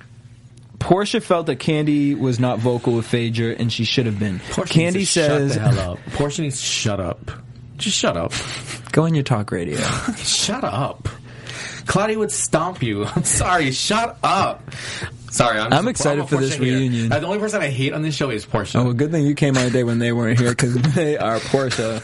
Porsha 0.78 1.22
felt 1.22 1.46
that 1.46 1.58
Kandi 1.58 2.18
was 2.18 2.38
not 2.40 2.58
vocal 2.58 2.94
with 2.94 3.06
Phaedra, 3.06 3.52
and 3.58 3.72
she 3.72 3.84
should 3.84 4.06
have 4.06 4.18
been. 4.18 4.38
Porsha 4.40 4.66
Kandi 4.90 4.94
needs 4.94 5.14
to 5.14 5.20
says, 5.24 5.54
shut 5.54 5.62
the 5.62 5.70
hell 5.80 5.92
up. 5.92 5.98
Porsha 6.10 6.40
needs 6.40 6.58
to 6.60 6.64
shut 6.66 7.00
up. 7.00 7.30
Just 7.78 7.96
shut 7.98 8.16
up. 8.16 8.32
"Go 8.92 9.04
on 9.04 9.14
your 9.14 9.24
talk 9.24 9.50
radio." 9.50 9.76
shut 10.16 10.62
up. 10.64 11.08
Claudia 11.86 12.18
would 12.18 12.30
stomp 12.30 12.80
you. 12.82 13.04
I'm 13.16 13.24
sorry. 13.24 13.72
Shut 13.72 14.18
up. 14.22 14.70
Sorry, 15.32 15.58
I'm, 15.58 15.72
I'm 15.72 15.88
excited 15.88 16.28
for 16.28 16.36
this 16.36 16.52
hater. 16.56 16.64
reunion. 16.64 17.10
Uh, 17.10 17.18
the 17.18 17.26
only 17.26 17.38
person 17.38 17.62
I 17.62 17.68
hate 17.68 17.94
on 17.94 18.02
this 18.02 18.14
show 18.14 18.28
is 18.28 18.44
Porsha. 18.44 18.76
oh, 18.80 18.84
well, 18.84 18.92
good 18.92 19.10
thing 19.10 19.26
you 19.26 19.34
came 19.34 19.56
on 19.56 19.64
a 19.64 19.70
day 19.70 19.82
when 19.82 19.98
they 19.98 20.12
weren't 20.12 20.38
here 20.38 20.50
because 20.50 20.74
they 20.94 21.16
are 21.16 21.38
Porsha. 21.38 22.02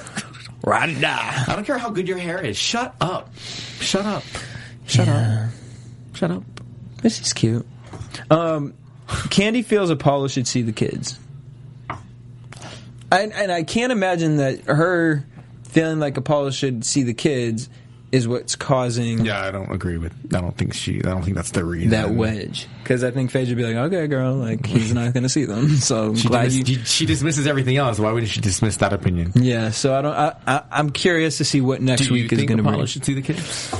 Ride 0.64 0.96
or 0.96 1.00
die. 1.00 1.44
I 1.46 1.54
don't 1.54 1.64
care 1.64 1.76
how 1.76 1.90
good 1.90 2.08
your 2.08 2.16
hair 2.16 2.42
is. 2.42 2.56
Shut 2.56 2.94
up. 3.02 3.30
Shut 3.80 4.06
up. 4.06 4.24
Shut 4.86 5.08
up. 5.08 5.50
Shut 6.14 6.30
up. 6.30 6.42
This 7.02 7.20
is 7.20 7.34
cute. 7.34 7.66
Um, 8.30 8.72
Kandi 9.06 9.62
feels 9.62 9.90
Apollo 9.90 10.28
should 10.28 10.48
see 10.48 10.62
the 10.62 10.72
kids. 10.72 11.18
And, 13.12 13.32
and 13.34 13.52
I 13.52 13.62
can't 13.62 13.92
imagine 13.92 14.38
that 14.38 14.64
her 14.64 15.24
feeling 15.64 15.98
like 15.98 16.16
Apollo 16.16 16.50
should 16.52 16.84
see 16.84 17.02
the 17.02 17.14
kids 17.14 17.68
is 18.10 18.26
what's 18.26 18.56
causing 18.56 19.24
Yeah, 19.24 19.42
I 19.44 19.50
don't 19.50 19.70
agree 19.70 19.98
with. 19.98 20.12
I 20.34 20.40
don't 20.40 20.56
think 20.56 20.72
she. 20.74 20.98
I 20.98 21.10
don't 21.10 21.22
think 21.22 21.36
that's 21.36 21.50
the 21.50 21.64
reason. 21.64 21.90
that 21.90 22.10
wedge. 22.10 22.66
Because 22.82 23.04
I 23.04 23.10
think 23.10 23.30
Phaedra 23.30 23.54
would 23.54 23.58
be 23.58 23.64
like, 23.64 23.76
okay, 23.92 24.06
girl, 24.06 24.34
like, 24.34 24.64
he's 24.64 24.94
not 24.94 25.12
going 25.12 25.24
to 25.24 25.28
see 25.28 25.44
them. 25.44 25.68
So 25.76 26.14
She, 26.14 26.28
glad 26.28 26.46
dismiss- 26.50 26.68
you. 26.68 26.84
she 26.84 27.06
dismisses 27.06 27.46
everything 27.46 27.76
else. 27.76 27.98
Why 27.98 28.10
wouldn't 28.12 28.30
she 28.32 28.40
dismiss 28.40 28.78
that 28.78 28.92
opinion? 28.92 29.32
Yeah, 29.34 29.70
so 29.70 29.94
I 29.94 30.02
don't. 30.02 30.14
I, 30.14 30.34
I, 30.46 30.62
I'm 30.70 30.90
curious 30.90 31.38
to 31.38 31.44
see 31.44 31.60
what 31.60 31.82
next 31.82 32.06
Do 32.08 32.14
week 32.14 32.32
is 32.32 32.38
going 32.44 32.48
to 32.48 32.54
be. 32.56 32.60
Apollo 32.60 32.76
bring. 32.78 32.86
should 32.86 33.04
see 33.04 33.14
the 33.14 33.22
kids? 33.22 33.74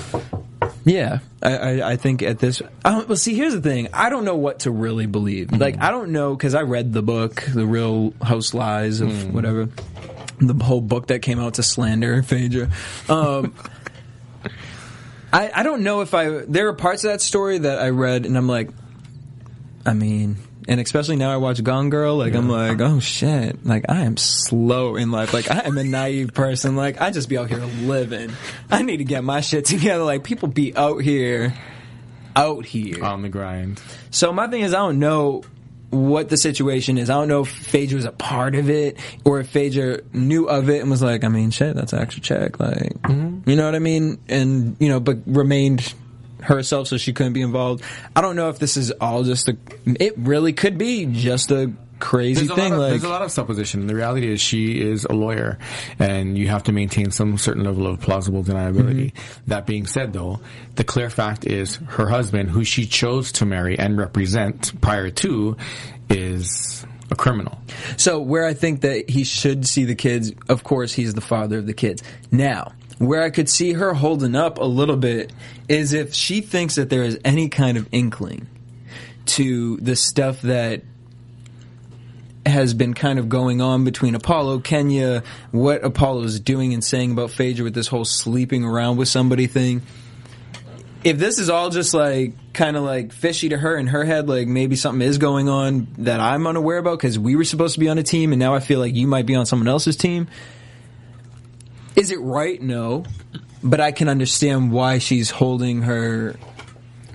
Yeah, 0.85 1.19
I, 1.43 1.57
I, 1.57 1.91
I 1.93 1.97
think 1.97 2.23
at 2.23 2.39
this. 2.39 2.63
I 2.85 3.03
well, 3.05 3.17
see, 3.17 3.35
here's 3.35 3.53
the 3.55 3.61
thing. 3.61 3.89
I 3.93 4.09
don't 4.09 4.25
know 4.25 4.37
what 4.37 4.61
to 4.61 4.71
really 4.71 5.07
believe. 5.07 5.53
Like, 5.53 5.79
I 5.83 5.91
don't 5.91 6.13
know 6.13 6.35
because 6.35 6.55
I 6.55 6.63
read 6.63 6.93
the 6.95 7.03
book, 7.03 7.43
the 7.53 7.67
Real 7.67 8.15
House 8.23 8.55
Lies 8.55 9.01
of 9.01 9.35
whatever, 9.35 9.69
the 10.39 10.55
whole 10.65 10.81
book 10.81 11.09
that 11.09 11.21
came 11.21 11.41
out 11.41 11.55
to 11.55 11.63
slander 11.63 12.23
Phaedra. 12.23 12.71
Um, 13.09 13.55
I 15.33 15.51
I 15.55 15.63
don't 15.63 15.83
know 15.83 16.01
if 16.01 16.15
I. 16.15 16.29
There 16.29 16.69
are 16.69 16.73
parts 16.75 17.05
of 17.05 17.11
that 17.11 17.21
story 17.21 17.59
that 17.59 17.79
I 17.79 17.91
read, 17.91 18.27
and 18.27 18.37
I'm 18.37 18.49
like, 18.49 18.71
I 19.85 19.95
mean. 19.95 20.37
And 20.71 20.81
especially 20.81 21.17
now 21.17 21.33
I 21.33 21.39
watch 21.39 21.65
Gone 21.65 21.89
Girl, 21.89 22.19
like 22.19 22.35
I'm 22.35 22.51
like, 22.51 22.79
oh 22.83 23.01
shit, 23.01 23.65
like 23.65 23.87
I 23.89 24.03
am 24.03 24.19
slow 24.19 24.97
in 24.97 25.11
life, 25.11 25.33
like 25.33 25.51
I 25.51 25.61
am 25.61 25.79
a 25.79 25.83
naive 25.83 26.35
person, 26.35 26.77
like 26.77 27.01
I 27.01 27.11
just 27.11 27.31
be 27.31 27.39
out 27.39 27.49
here 27.49 27.57
living. 27.59 28.33
I 28.71 28.83
need 28.83 28.99
to 28.99 29.05
get 29.05 29.25
my 29.25 29.41
shit 29.41 29.65
together. 29.65 30.05
Like 30.05 30.25
people 30.25 30.47
be 30.47 30.77
out 30.77 30.99
here, 30.99 31.55
out 32.37 32.67
here. 32.67 33.03
On 33.03 33.23
the 33.23 33.31
grind. 33.31 33.81
So 34.11 34.31
my 34.31 34.47
thing 34.49 34.61
is, 34.61 34.75
I 34.75 34.81
don't 34.81 34.99
know 34.99 35.43
what 35.91 36.29
the 36.29 36.37
situation 36.37 36.99
is. 36.99 37.11
I 37.11 37.15
don't 37.15 37.29
know 37.29 37.43
if 37.43 37.49
Phaedra 37.49 37.97
was 37.97 38.05
a 38.05 38.13
part 38.13 38.55
of 38.55 38.69
it 38.69 38.99
or 39.25 39.41
if 39.41 39.49
Phaedra 39.49 40.01
knew 40.13 40.47
of 40.47 40.69
it 40.69 40.81
and 40.81 40.91
was 40.91 41.03
like, 41.03 41.25
I 41.25 41.29
mean, 41.29 41.51
shit, 41.51 41.75
that's 41.75 41.93
an 41.93 42.01
extra 42.01 42.23
check. 42.23 42.61
Like, 42.61 43.01
mm-hmm. 43.03 43.49
you 43.49 43.57
know 43.57 43.65
what 43.65 43.75
I 43.75 43.79
mean? 43.79 44.19
And, 44.29 44.77
you 44.81 44.89
know, 44.89 45.01
but 45.01 45.19
remained 45.27 45.95
herself 46.41 46.89
so 46.89 46.97
she 46.99 47.13
couldn't 47.13 47.33
be 47.33 47.43
involved. 47.43 47.83
I 48.15 48.21
don't 48.21 48.37
know 48.37 48.49
if 48.49 48.59
this 48.59 48.77
is 48.77 48.91
all 48.93 49.25
just 49.25 49.49
a, 49.49 49.57
it 49.87 50.15
really 50.19 50.53
could 50.53 50.79
be 50.79 51.07
just 51.07 51.51
a 51.51 51.73
crazy 51.99 52.47
There's 52.47 52.51
a, 52.51 52.55
thing. 52.57 52.73
of, 52.73 52.79
like 52.79 52.91
there's 52.91 53.05
a 53.05 53.09
lot 53.09 53.23
of 53.23 53.31
supposition. 53.31 53.87
The 53.87 53.95
reality 53.95 54.31
is 54.31 54.41
she 54.41 54.81
is 54.81 55.05
a 55.05 55.13
lawyer, 55.13 55.59
and 55.99 56.37
you 56.37 56.49
have 56.49 56.65
to 56.65 56.73
maintain 56.73 57.11
some 57.11 57.39
certain 57.39 57.65
level 57.65 57.87
of 57.87 58.01
plausible 58.01 58.43
deniability. 58.45 59.13
Mm-hmm. 59.13 59.43
That 59.49 59.67
being 59.67 59.87
said, 59.87 60.13
though, 60.13 60.41
the 60.77 60.85
clear 60.85 61.11
fact 61.11 61.47
is 61.47 61.77
her 61.77 62.09
husband, 62.09 62.51
who 62.51 62.65
she 62.65 62.87
chose 62.87 63.33
to 63.33 63.47
marry 63.47 63.79
and 63.79 63.97
represent 63.99 64.81
prior 64.81 65.11
to, 65.11 65.57
is 66.09 66.87
a 67.11 67.15
criminal. 67.15 67.61
So 67.97 68.21
where 68.21 68.47
I 68.47 68.55
think 68.55 68.83
that 68.83 69.09
he 69.09 69.25
should 69.25 69.67
see 69.67 69.85
the 69.85 69.95
kids, 69.95 70.33
of 70.49 70.63
course, 70.63 70.93
he's 70.93 71.15
the 71.15 71.21
father 71.21 71.59
of 71.59 71.67
the 71.67 71.75
kids. 71.75 72.03
Now, 72.31 72.73
where 72.99 73.23
I 73.23 73.31
could 73.31 73.49
see 73.49 73.73
her 73.73 73.95
holding 73.95 74.35
up 74.35 74.59
a 74.59 74.65
little 74.65 74.97
bit 74.97 75.33
is 75.69 75.93
if 75.93 76.15
she 76.15 76.41
thinks 76.41 76.75
that 76.75 76.91
there 76.91 77.05
is 77.05 77.19
any 77.25 77.49
kind 77.49 77.79
of 77.79 77.89
inkling 77.93 78.49
to 79.27 79.77
the 79.79 79.95
stuff 79.95 80.43
that 80.43 80.83
has 82.47 82.75
been 82.75 82.95
kind 82.95 83.19
of 83.19 83.29
going 83.29 83.61
on 83.61 83.85
between 83.85 84.15
Apollo, 84.15 84.61
Kenya, 84.61 85.23
what 85.51 85.85
Apollo 85.85 86.23
is 86.25 86.41
doing 86.41 86.73
and 86.75 86.83
saying 86.83 87.13
about 87.13 87.31
Phaedra 87.31 87.65
with 87.65 87.75
this 87.75 87.89
whole 87.89 88.05
sleeping 88.05 88.65
around 88.65 88.97
with 88.97 89.09
somebody 89.09 89.47
thing. 89.47 89.83
If 91.05 91.19
this 91.19 91.39
is 91.39 91.49
all 91.49 91.71
just 91.71 91.95
like 91.95 92.33
kind 92.53 92.77
of 92.77 92.83
like 92.83 93.13
fishy 93.13 93.51
to 93.51 93.57
her 93.57 93.77
in 93.77 93.87
her 93.89 94.05
head, 94.05 94.29
like 94.29 94.49
maybe 94.49 94.77
something 94.77 95.07
is 95.07 95.19
going 95.19 95.49
on 95.49 95.89
that 95.99 96.21
I'm 96.21 96.47
unaware 96.47 96.79
about 96.79 96.99
because 96.99 97.19
we 97.19 97.37
were 97.37 97.45
supposed 97.45 97.75
to 97.75 97.81
be 97.81 97.89
on 97.89 97.99
a 97.99 98.03
team 98.03 98.33
and 98.33 98.41
now 98.41 98.55
I 98.55 98.61
feel 98.61 98.81
like 98.81 98.95
you 98.95 99.07
might 99.07 99.27
be 99.27 99.35
on 99.35 99.47
someone 99.47 99.69
else's 99.69 99.97
team. 99.97 100.29
Is 101.95 102.11
it 102.11 102.21
right? 102.21 102.61
No. 102.61 103.05
But 103.63 103.81
I 103.81 103.93
can 103.93 104.09
understand 104.09 104.73
why 104.73 104.99
she's 104.99 105.31
holding 105.31 105.83
her. 105.83 106.37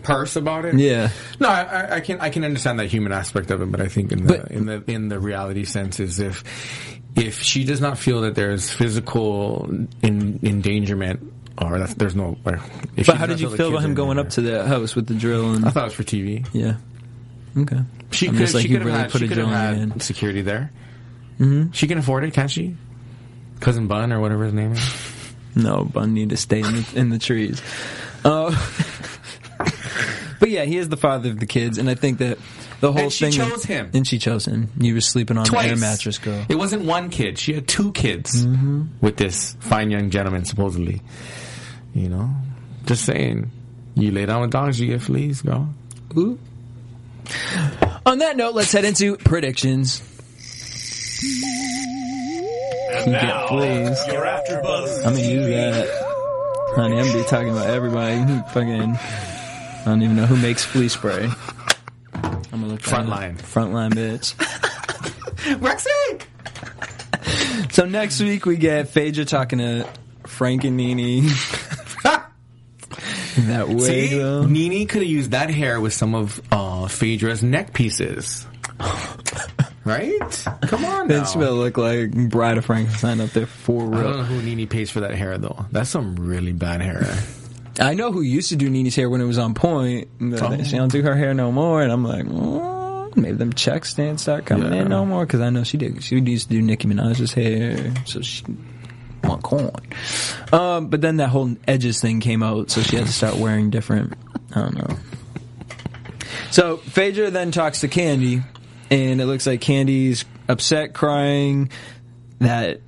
Purse 0.03 0.35
about 0.35 0.65
it. 0.65 0.75
Yeah. 0.75 1.09
No, 1.39 1.47
I, 1.49 1.95
I- 1.95 1.99
can 2.01 2.19
I 2.19 2.29
can 2.29 2.43
understand 2.43 2.79
that 2.79 2.87
human 2.87 3.11
aspect 3.11 3.49
of 3.51 3.61
it, 3.61 3.71
but 3.71 3.81
I 3.81 3.87
think 3.87 4.11
in 4.11 4.25
the 4.25 4.37
But- 4.37 4.51
in 4.51 4.65
the 4.65 4.83
in 4.87 5.07
the 5.09 5.19
reality 5.19 5.63
sense 5.65 5.99
is 5.99 6.19
if 6.19 6.43
if 7.15 7.41
she 7.41 7.63
does 7.63 7.79
not 7.79 7.97
feel 7.97 8.21
that 8.21 8.35
there's 8.35 8.69
physical 8.71 9.69
in, 10.01 10.39
endangerment 10.43 11.31
or 11.61 11.79
that 11.79 11.91
there's 11.97 12.15
no. 12.15 12.37
Or 12.45 12.59
But 13.05 13.17
how 13.17 13.25
did 13.27 13.39
you 13.39 13.55
feel 13.55 13.69
about 13.69 13.83
him 13.83 13.93
going 13.93 14.17
there- 14.17 14.25
up 14.25 14.31
to 14.31 14.41
the 14.41 14.65
house 14.67 14.95
with 14.95 15.07
the 15.07 15.13
drill 15.13 15.53
and 15.53 15.65
I 15.65 15.69
thought 15.69 15.83
it 15.83 15.85
was 15.85 15.93
for 15.93 16.03
TV. 16.03 16.45
yeah? 16.53 16.75
Okay. 17.55 17.79
She 18.11 18.27
I'm 18.27 18.33
could, 18.33 18.39
just 18.39 18.53
like, 18.55 18.63
she 18.63 18.69
could 18.69 18.77
have 18.79 18.87
really 18.87 18.97
had, 18.99 19.11
put 19.11 19.21
a 19.21 19.27
drill 19.27 19.51
in 19.53 19.99
security 19.99 20.41
there. 20.41 20.71
Mm-hmm. 21.39 21.71
She 21.71 21.87
can 21.87 21.97
afford 21.99 22.23
it, 22.23 22.33
can't 22.33 22.49
she? 22.49 22.75
Cousin 23.59 23.87
Bun 23.87 24.11
or 24.11 24.19
whatever 24.19 24.43
his 24.45 24.53
name 24.53 24.71
is. 24.73 24.99
No, 25.55 25.85
Bun 25.85 26.13
need 26.15 26.29
to 26.31 26.37
stay 26.37 26.59
in 26.61 26.73
the, 26.75 26.85
in 26.95 27.09
the 27.09 27.19
trees. 27.19 27.61
Uh, 28.25 28.49
but 30.39 30.49
yeah, 30.49 30.65
he 30.65 30.77
is 30.77 30.89
the 30.89 30.97
father 30.97 31.29
of 31.29 31.39
the 31.39 31.45
kids, 31.45 31.77
and 31.77 31.89
I 31.89 31.95
think 31.95 32.19
that 32.19 32.37
the 32.81 32.91
whole 32.91 33.03
And 33.03 33.13
she 33.13 33.25
thing. 33.25 33.33
chose 33.33 33.63
him. 33.63 33.89
And 33.93 34.05
she 34.07 34.17
chose 34.19 34.45
him. 34.45 34.69
You 34.79 34.93
were 34.95 35.01
sleeping 35.01 35.37
on 35.37 35.45
Twice. 35.45 35.63
the 35.65 35.69
air 35.71 35.77
mattress, 35.77 36.17
girl. 36.17 36.45
It 36.49 36.55
wasn't 36.55 36.83
one 36.85 37.09
kid. 37.09 37.37
She 37.39 37.53
had 37.53 37.67
two 37.67 37.91
kids 37.93 38.45
Mm-hmm. 38.45 38.83
with 39.01 39.17
this 39.17 39.55
fine 39.59 39.89
young 39.91 40.09
gentleman, 40.09 40.45
supposedly. 40.45 41.01
You 41.93 42.09
know? 42.09 42.29
Just 42.85 43.05
saying. 43.05 43.51
You 43.95 44.11
lay 44.11 44.25
down 44.25 44.41
with 44.41 44.51
dogs, 44.51 44.79
you 44.79 44.87
get 44.87 45.01
fleas, 45.01 45.41
girl. 45.43 45.73
Ooh. 46.17 46.39
On 48.05 48.17
that 48.17 48.35
note, 48.35 48.55
let's 48.55 48.71
head 48.71 48.85
into 48.85 49.15
predictions. 49.17 50.01
And 52.95 53.05
You 53.07 53.11
now, 53.13 53.21
get 53.21 53.47
fleas. 53.49 54.07
your 54.07 54.25
AfterBuzz 54.25 54.97
I'm 55.05 55.13
gonna 55.13 55.19
use 55.19 55.47
that. 55.47 55.87
Honey, 56.75 56.99
I'm 56.99 57.05
gonna 57.07 57.19
be 57.19 57.23
talking 57.29 57.49
about 57.49 57.69
everybody 57.69 58.17
who 58.21 58.41
fucking. 58.53 58.97
I 59.83 59.89
don't 59.89 60.01
even 60.01 60.15
know 60.15 60.25
who 60.25 60.37
makes 60.37 60.63
flea 60.63 60.87
spray. 60.87 61.29
I'm 62.13 62.41
gonna 62.51 62.67
look. 62.67 62.81
Frontline. 62.81 63.37
Frontline, 63.37 63.93
bitch. 63.93 64.33
Rexy! 65.59 66.23
So 67.73 67.85
next 67.85 68.21
week 68.21 68.45
we 68.45 68.55
get 68.55 68.87
Phaedra 68.89 69.25
talking 69.25 69.59
to 69.59 69.87
Frank 70.25 70.63
and 70.63 70.77
Nene. 70.77 71.25
that 72.03 73.67
way, 73.67 74.07
See? 74.07 74.17
though. 74.17 74.45
Nene 74.45 74.87
could 74.87 75.01
have 75.01 75.11
used 75.11 75.31
that 75.31 75.49
hair 75.49 75.81
with 75.81 75.91
some 75.93 76.15
of 76.15 76.41
uh, 76.51 76.87
Phaedra's 76.87 77.43
neck 77.43 77.73
pieces. 77.73 78.45
right? 79.85 80.45
Come 80.61 80.85
on 80.85 81.07
now. 81.07 81.15
Then 81.15 81.25
she 81.25 81.37
will 81.37 81.55
look 81.55 81.77
like 81.77 82.11
Bride 82.29 82.57
of 82.57 82.65
Frankenstein 82.65 83.19
up 83.19 83.31
there 83.31 83.47
for 83.47 83.83
real. 83.85 83.99
I 83.99 84.03
don't 84.03 84.17
know 84.17 84.23
who 84.23 84.41
Nene 84.41 84.67
pays 84.67 84.89
for 84.89 85.01
that 85.01 85.15
hair, 85.15 85.37
though. 85.37 85.65
That's 85.71 85.89
some 85.89 86.15
really 86.15 86.53
bad 86.53 86.81
hair. 86.81 87.05
I 87.79 87.93
know 87.95 88.11
who 88.11 88.21
used 88.21 88.49
to 88.49 88.55
do 88.55 88.69
Nene's 88.69 88.95
hair 88.95 89.09
when 89.09 89.19
it 89.21 89.25
was 89.25 89.37
on 89.37 89.53
point. 89.53 90.07
but 90.19 90.41
Oh. 90.41 90.63
She 90.63 90.75
don't 90.75 90.91
do 90.91 91.01
her 91.01 91.15
hair 91.15 91.33
no 91.33 91.51
more, 91.51 91.81
and 91.81 91.91
I'm 91.91 92.03
like, 92.03 92.25
mm, 92.25 93.15
maybe 93.15 93.35
them 93.37 93.53
checks 93.53 93.93
didn't 93.95 94.19
start 94.19 94.45
coming 94.45 94.71
Yeah. 94.73 94.81
in 94.83 94.89
no 94.89 95.05
more 95.05 95.25
because 95.25 95.41
I 95.41 95.49
know 95.49 95.63
she 95.63 95.77
did. 95.77 96.03
She 96.03 96.19
used 96.19 96.49
to 96.49 96.53
do 96.55 96.61
Nicki 96.61 96.87
Minaj's 96.87 97.33
hair, 97.33 97.93
so 98.05 98.21
she 98.21 98.43
want 99.23 99.41
corn. 99.41 99.71
Um, 100.51 100.87
but 100.89 101.01
then 101.01 101.17
that 101.17 101.29
whole 101.29 101.55
edges 101.67 101.99
thing 102.01 102.19
came 102.19 102.43
out, 102.43 102.69
so 102.69 102.81
she 102.81 102.95
had 102.97 103.05
to 103.07 103.11
start 103.11 103.35
wearing 103.37 103.69
different. 103.69 104.13
I 104.53 104.61
don't 104.61 104.75
know. 104.77 104.97
So 106.51 106.77
Phaedra 106.77 107.31
then 107.31 107.51
talks 107.51 107.81
to 107.81 107.87
Kandi, 107.87 108.43
and 108.91 109.19
it 109.21 109.25
looks 109.25 109.47
like 109.47 109.61
Kandi's 109.61 110.25
upset, 110.47 110.93
crying. 110.93 111.69
That 112.39 112.81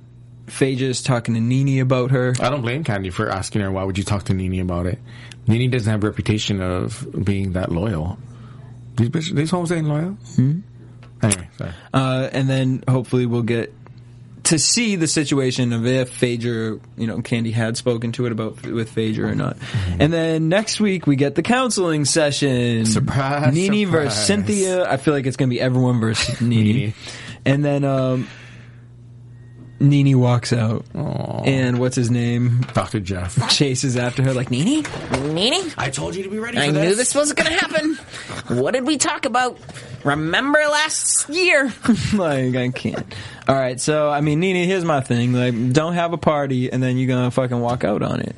Phaedra's 0.46 1.02
talking 1.02 1.34
to 1.34 1.40
Nene 1.40 1.80
about 1.80 2.10
her. 2.12 2.34
I 2.40 2.50
don't 2.50 2.62
blame 2.62 2.84
Kandi 2.84 3.12
for 3.12 3.28
asking 3.28 3.62
her 3.62 3.70
why 3.70 3.84
would 3.84 3.98
you 3.98 4.04
talk 4.04 4.24
to 4.24 4.34
Nene 4.34 4.60
about 4.60 4.86
it. 4.86 4.98
Nene 5.46 5.70
doesn't 5.70 5.90
have 5.90 6.02
a 6.02 6.06
reputation 6.06 6.60
of 6.60 7.06
being 7.24 7.52
that 7.52 7.70
loyal. 7.70 8.18
These 8.96 9.10
bitches, 9.10 9.34
these 9.34 9.50
homes 9.50 9.70
ain't 9.72 9.86
loyal. 9.86 10.12
Hmm? 10.36 10.60
Anyway, 11.22 11.48
sorry. 11.56 11.72
Uh, 11.92 12.28
and 12.32 12.48
then 12.48 12.84
hopefully 12.88 13.26
we'll 13.26 13.42
get 13.42 13.72
to 14.44 14.58
see 14.60 14.94
the 14.94 15.08
situation 15.08 15.72
of 15.72 15.84
if 15.86 16.10
Phaedra, 16.10 16.78
you 16.96 17.06
know, 17.06 17.18
Kandi 17.18 17.52
had 17.52 17.76
spoken 17.76 18.12
to 18.12 18.26
it 18.26 18.32
about 18.32 18.64
with 18.64 18.90
Phaedra 18.90 19.30
or 19.30 19.34
not. 19.34 19.56
And 19.98 20.12
then 20.12 20.48
next 20.48 20.78
week 20.78 21.06
we 21.06 21.16
get 21.16 21.34
the 21.34 21.42
counseling 21.42 22.04
session. 22.04 22.86
Surprise, 22.86 23.52
Nene 23.52 23.88
versus. 23.88 24.26
Cynthia. 24.26 24.88
I 24.88 24.98
feel 24.98 25.14
like 25.14 25.26
it's 25.26 25.36
going 25.36 25.48
to 25.50 25.54
be 25.54 25.60
everyone 25.60 25.98
versus 26.00 26.40
Nini. 26.40 26.72
Nene. 26.72 26.94
And 27.44 27.64
then 27.64 27.84
um, 27.84 28.28
Nene 29.78 30.18
walks 30.18 30.52
out. 30.52 30.84
Aw. 30.94 31.42
And 31.44 31.78
what's 31.78 31.96
his 31.96 32.10
name? 32.10 32.60
Dr. 32.72 33.00
Jeff. 33.00 33.48
Chases 33.50 33.96
after 33.96 34.22
her 34.22 34.32
like 34.32 34.50
Nene. 34.50 34.84
Nene, 35.34 35.72
I 35.76 35.90
told 35.90 36.14
you 36.14 36.22
to 36.24 36.30
be 36.30 36.38
ready 36.38 36.58
I 36.58 36.66
for 36.68 36.72
knew 36.72 36.80
this. 36.80 36.96
this 36.96 37.14
was 37.14 37.32
going 37.32 37.52
to 37.52 37.58
happen. 37.58 37.94
what 38.58 38.72
did 38.72 38.86
we 38.86 38.96
talk 38.96 39.24
about? 39.26 39.58
Remember 40.04 40.58
last 40.58 41.28
year? 41.28 41.72
like 42.14 42.54
I 42.56 42.70
can't. 42.70 43.14
All 43.48 43.54
right, 43.54 43.80
so 43.80 44.08
I 44.08 44.20
mean, 44.20 44.40
Nene, 44.40 44.66
here's 44.66 44.84
my 44.84 45.00
thing: 45.00 45.32
like, 45.32 45.72
don't 45.72 45.94
have 45.94 46.12
a 46.12 46.18
party 46.18 46.70
and 46.72 46.82
then 46.82 46.96
you're 46.96 47.08
gonna 47.08 47.30
fucking 47.30 47.60
walk 47.60 47.84
out 47.84 48.02
on 48.02 48.20
it. 48.20 48.36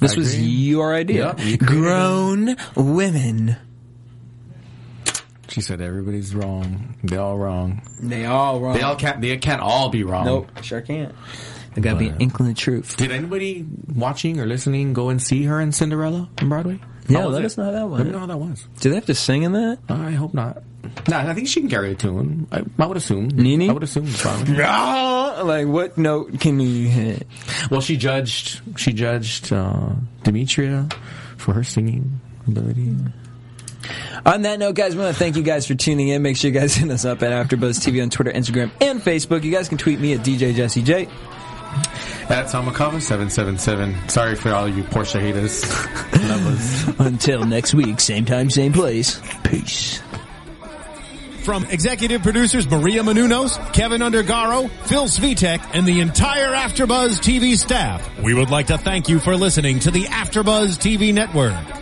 This 0.00 0.14
I 0.14 0.16
was 0.16 0.34
agree. 0.34 0.46
your 0.46 0.94
idea. 0.94 1.34
Yeah, 1.38 1.44
you 1.44 1.56
Grown 1.58 2.56
women. 2.74 3.56
She 5.52 5.60
said 5.60 5.80
everybody's 5.82 6.34
wrong. 6.34 6.96
They 7.04 7.16
all 7.18 7.36
wrong. 7.36 7.82
They 8.00 8.24
all 8.24 8.58
wrong. 8.60 8.74
They 8.74 8.80
all 8.82 8.96
can't. 8.96 9.20
They 9.20 9.36
can't 9.36 9.60
all 9.60 9.90
be 9.90 10.02
wrong. 10.02 10.24
Nope, 10.24 10.50
sure 10.62 10.80
can't. 10.80 11.14
There 11.74 11.82
gotta 11.84 11.98
be 11.98 12.08
an 12.08 12.20
inkling 12.20 12.50
of 12.50 12.56
truth. 12.56 12.96
Did 12.96 13.12
anybody 13.12 13.66
watching 13.94 14.40
or 14.40 14.46
listening 14.46 14.92
go 14.94 15.10
and 15.10 15.20
see 15.22 15.44
her 15.44 15.60
in 15.60 15.72
Cinderella 15.72 16.28
on 16.40 16.48
Broadway? 16.48 16.80
Yeah, 17.08 17.20
How 17.20 17.26
was 17.26 17.34
let 17.34 17.42
it? 17.42 17.46
us 17.46 17.58
know 17.58 17.64
how 17.64 17.70
that 17.72 17.86
went. 17.88 17.98
Let 17.98 18.06
me 18.06 18.12
know 18.12 18.18
how 18.20 18.26
that 18.26 18.38
was. 18.38 18.66
Do 18.80 18.88
they 18.90 18.94
have 18.94 19.06
to 19.06 19.14
sing 19.14 19.42
in 19.42 19.52
that? 19.52 19.78
I 19.88 20.12
hope 20.12 20.32
not. 20.34 20.62
Nah, 21.08 21.28
I 21.28 21.34
think 21.34 21.48
she 21.48 21.60
can 21.60 21.68
carry 21.70 21.92
a 21.92 21.94
tune. 21.94 22.46
I, 22.52 22.62
I 22.78 22.86
would 22.86 22.96
assume. 22.96 23.28
Nene? 23.28 23.68
I 23.70 23.72
would 23.72 23.82
assume. 23.82 24.06
Probably. 24.06 24.56
Like 25.42 25.66
what 25.66 25.96
note 25.98 26.38
can 26.40 26.60
you 26.60 26.88
hit? 26.88 27.26
Well, 27.70 27.80
she 27.80 27.96
judged. 27.96 28.60
She 28.78 28.92
judged 28.92 29.50
uh, 29.52 29.90
Demetria 30.22 30.88
for 31.38 31.54
her 31.54 31.64
singing 31.64 32.20
ability. 32.46 32.94
On 34.24 34.42
that 34.42 34.58
note, 34.58 34.74
guys, 34.74 34.94
we 34.94 35.02
want 35.02 35.14
to 35.14 35.18
thank 35.18 35.36
you 35.36 35.42
guys 35.42 35.66
for 35.66 35.74
tuning 35.74 36.08
in. 36.08 36.22
Make 36.22 36.36
sure 36.36 36.50
you 36.50 36.58
guys 36.58 36.74
hit 36.76 36.90
us 36.90 37.04
up 37.04 37.22
at 37.22 37.32
AfterBuzz 37.32 37.80
TV 37.80 38.02
on 38.02 38.10
Twitter, 38.10 38.32
Instagram, 38.32 38.70
and 38.80 39.00
Facebook. 39.00 39.42
You 39.42 39.52
guys 39.52 39.68
can 39.68 39.78
tweet 39.78 40.00
me 40.00 40.12
at 40.14 40.20
DJ 40.20 40.54
Jesse 40.54 40.82
J. 40.82 41.08
At 42.28 42.46
Samakava 42.46 43.00
seven 43.00 43.30
seven 43.30 43.58
seven. 43.58 43.96
Sorry 44.08 44.36
for 44.36 44.52
all 44.52 44.68
you 44.68 44.84
Porsha 44.84 45.20
haters. 45.20 45.62
Love 46.22 46.46
us. 46.46 46.98
Until 47.00 47.44
next 47.44 47.74
week, 47.74 47.98
same 48.00 48.24
time, 48.24 48.50
same 48.50 48.72
place. 48.72 49.20
Peace. 49.42 50.00
From 51.42 51.64
executive 51.64 52.22
producers 52.22 52.70
Maria 52.70 53.02
Menounos, 53.02 53.58
Kevin 53.72 54.00
Undergaro, 54.00 54.70
Phil 54.86 55.04
Svitek, 55.04 55.74
and 55.74 55.84
the 55.86 56.00
entire 56.00 56.52
Afterbuzz 56.52 57.18
TV 57.18 57.56
staff, 57.56 58.08
we 58.20 58.32
would 58.32 58.50
like 58.50 58.68
to 58.68 58.78
thank 58.78 59.08
you 59.08 59.18
for 59.18 59.36
listening 59.36 59.80
to 59.80 59.90
the 59.90 60.04
Afterbuzz 60.04 60.78
TV 60.78 61.12
network. 61.12 61.81